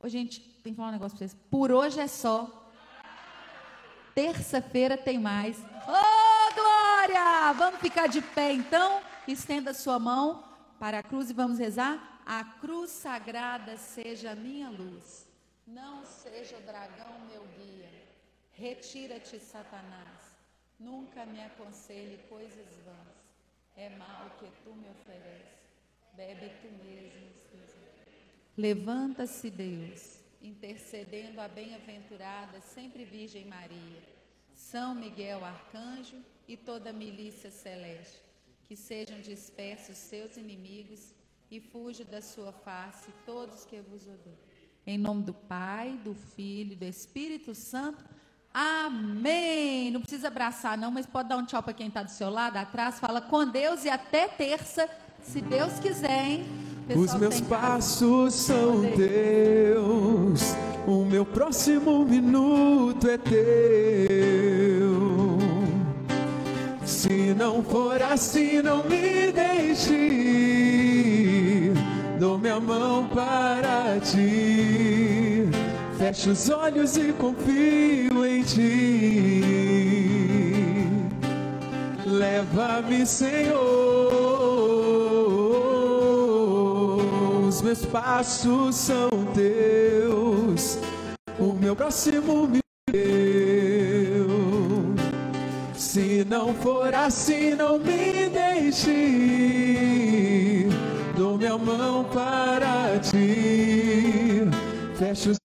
Ô, 0.00 0.08
gente, 0.08 0.40
tem 0.62 0.72
que 0.72 0.76
falar 0.76 0.88
um 0.88 0.92
negócio 0.92 1.16
para 1.16 1.26
vocês. 1.26 1.40
Por 1.50 1.70
hoje 1.70 2.00
é 2.00 2.06
só. 2.06 2.65
Terça-feira 4.16 4.96
tem 4.96 5.18
mais. 5.18 5.58
Ô, 5.58 5.92
oh, 5.92 6.54
Glória! 6.54 7.52
Vamos 7.52 7.80
ficar 7.80 8.06
de 8.06 8.22
pé 8.22 8.50
então? 8.50 9.02
Estenda 9.28 9.74
sua 9.74 9.98
mão 9.98 10.42
para 10.80 11.00
a 11.00 11.02
cruz 11.02 11.28
e 11.28 11.34
vamos 11.34 11.58
rezar. 11.58 12.22
A 12.24 12.42
cruz 12.42 12.92
sagrada 12.92 13.76
seja 13.76 14.34
minha 14.34 14.70
luz, 14.70 15.28
não 15.66 16.02
seja 16.06 16.56
o 16.56 16.62
dragão 16.62 17.20
meu 17.30 17.42
guia. 17.58 17.90
Retira-te, 18.52 19.38
Satanás. 19.38 20.34
Nunca 20.80 21.26
me 21.26 21.44
aconselhe 21.44 22.18
coisas 22.26 22.66
vãs. 22.86 23.16
É 23.76 23.90
mal 23.90 24.30
que 24.38 24.50
tu 24.64 24.74
me 24.74 24.88
ofereces. 24.88 25.56
Bebe 26.14 26.50
tu 26.62 26.68
mesmo, 26.82 27.26
Levanta-se, 28.56 29.50
Deus, 29.50 30.20
intercedendo 30.46 31.40
a 31.40 31.48
bem-aventurada, 31.48 32.60
sempre 32.60 33.04
Virgem 33.04 33.44
Maria, 33.46 34.02
São 34.54 34.94
Miguel 34.94 35.44
Arcanjo 35.44 36.18
e 36.46 36.56
toda 36.56 36.90
a 36.90 36.92
milícia 36.92 37.50
celeste 37.50 38.26
que 38.66 38.76
sejam 38.76 39.20
dispersos 39.20 39.96
seus 39.96 40.36
inimigos 40.36 41.14
e 41.50 41.60
fuja 41.60 42.04
da 42.04 42.20
sua 42.20 42.52
face 42.52 43.10
todos 43.24 43.64
que 43.64 43.80
vos 43.80 44.02
odeiam. 44.02 44.46
Em 44.84 44.98
nome 44.98 45.22
do 45.22 45.34
Pai, 45.34 45.98
do 46.04 46.14
Filho 46.14 46.72
e 46.72 46.76
do 46.76 46.84
Espírito 46.84 47.54
Santo. 47.54 48.04
Amém. 48.52 49.90
Não 49.90 50.00
precisa 50.00 50.28
abraçar, 50.28 50.76
não, 50.78 50.90
mas 50.90 51.06
pode 51.06 51.28
dar 51.28 51.36
um 51.36 51.46
tchau 51.46 51.62
para 51.62 51.74
quem 51.74 51.88
está 51.88 52.02
do 52.02 52.10
seu 52.10 52.30
lado, 52.30 52.56
atrás. 52.56 52.98
Fala 52.98 53.20
com 53.20 53.46
Deus 53.46 53.84
e 53.84 53.88
até 53.88 54.26
terça, 54.26 54.88
se 55.22 55.40
Deus 55.40 55.78
quiser, 55.78 56.24
hein? 56.24 56.44
Os 56.94 57.14
meus 57.14 57.40
passos 57.40 58.32
são 58.34 58.82
teus, 58.94 60.54
o 60.86 61.04
meu 61.04 61.24
próximo 61.26 62.04
minuto 62.04 63.08
é 63.08 63.18
teu. 63.18 63.36
Se 66.84 67.34
não 67.36 67.60
for 67.64 68.00
assim, 68.00 68.62
não 68.62 68.84
me 68.84 69.32
deixe. 69.32 69.96
Dou 72.20 72.38
minha 72.38 72.60
mão 72.60 73.08
para 73.08 73.98
ti. 74.00 75.48
Fecho 75.98 76.30
os 76.30 76.48
olhos 76.48 76.96
e 76.96 77.12
confio 77.14 78.24
em 78.24 78.42
ti. 78.42 79.42
Leva-me, 82.06 83.04
Senhor. 83.04 84.25
Meus 87.66 87.84
passos 87.84 88.76
são 88.76 89.10
teus. 89.34 90.78
O 91.36 91.52
meu 91.52 91.74
próximo 91.74 92.46
me 92.46 92.60
Se 95.74 96.24
não 96.30 96.54
for 96.54 96.94
assim, 96.94 97.56
não 97.56 97.76
me 97.78 98.28
deixe. 98.28 98.92
Dou 101.16 101.36
minha 101.36 101.58
mão 101.58 102.04
para 102.04 103.00
ti. 103.00 104.48
Fecho 104.96 105.30
os 105.32 105.45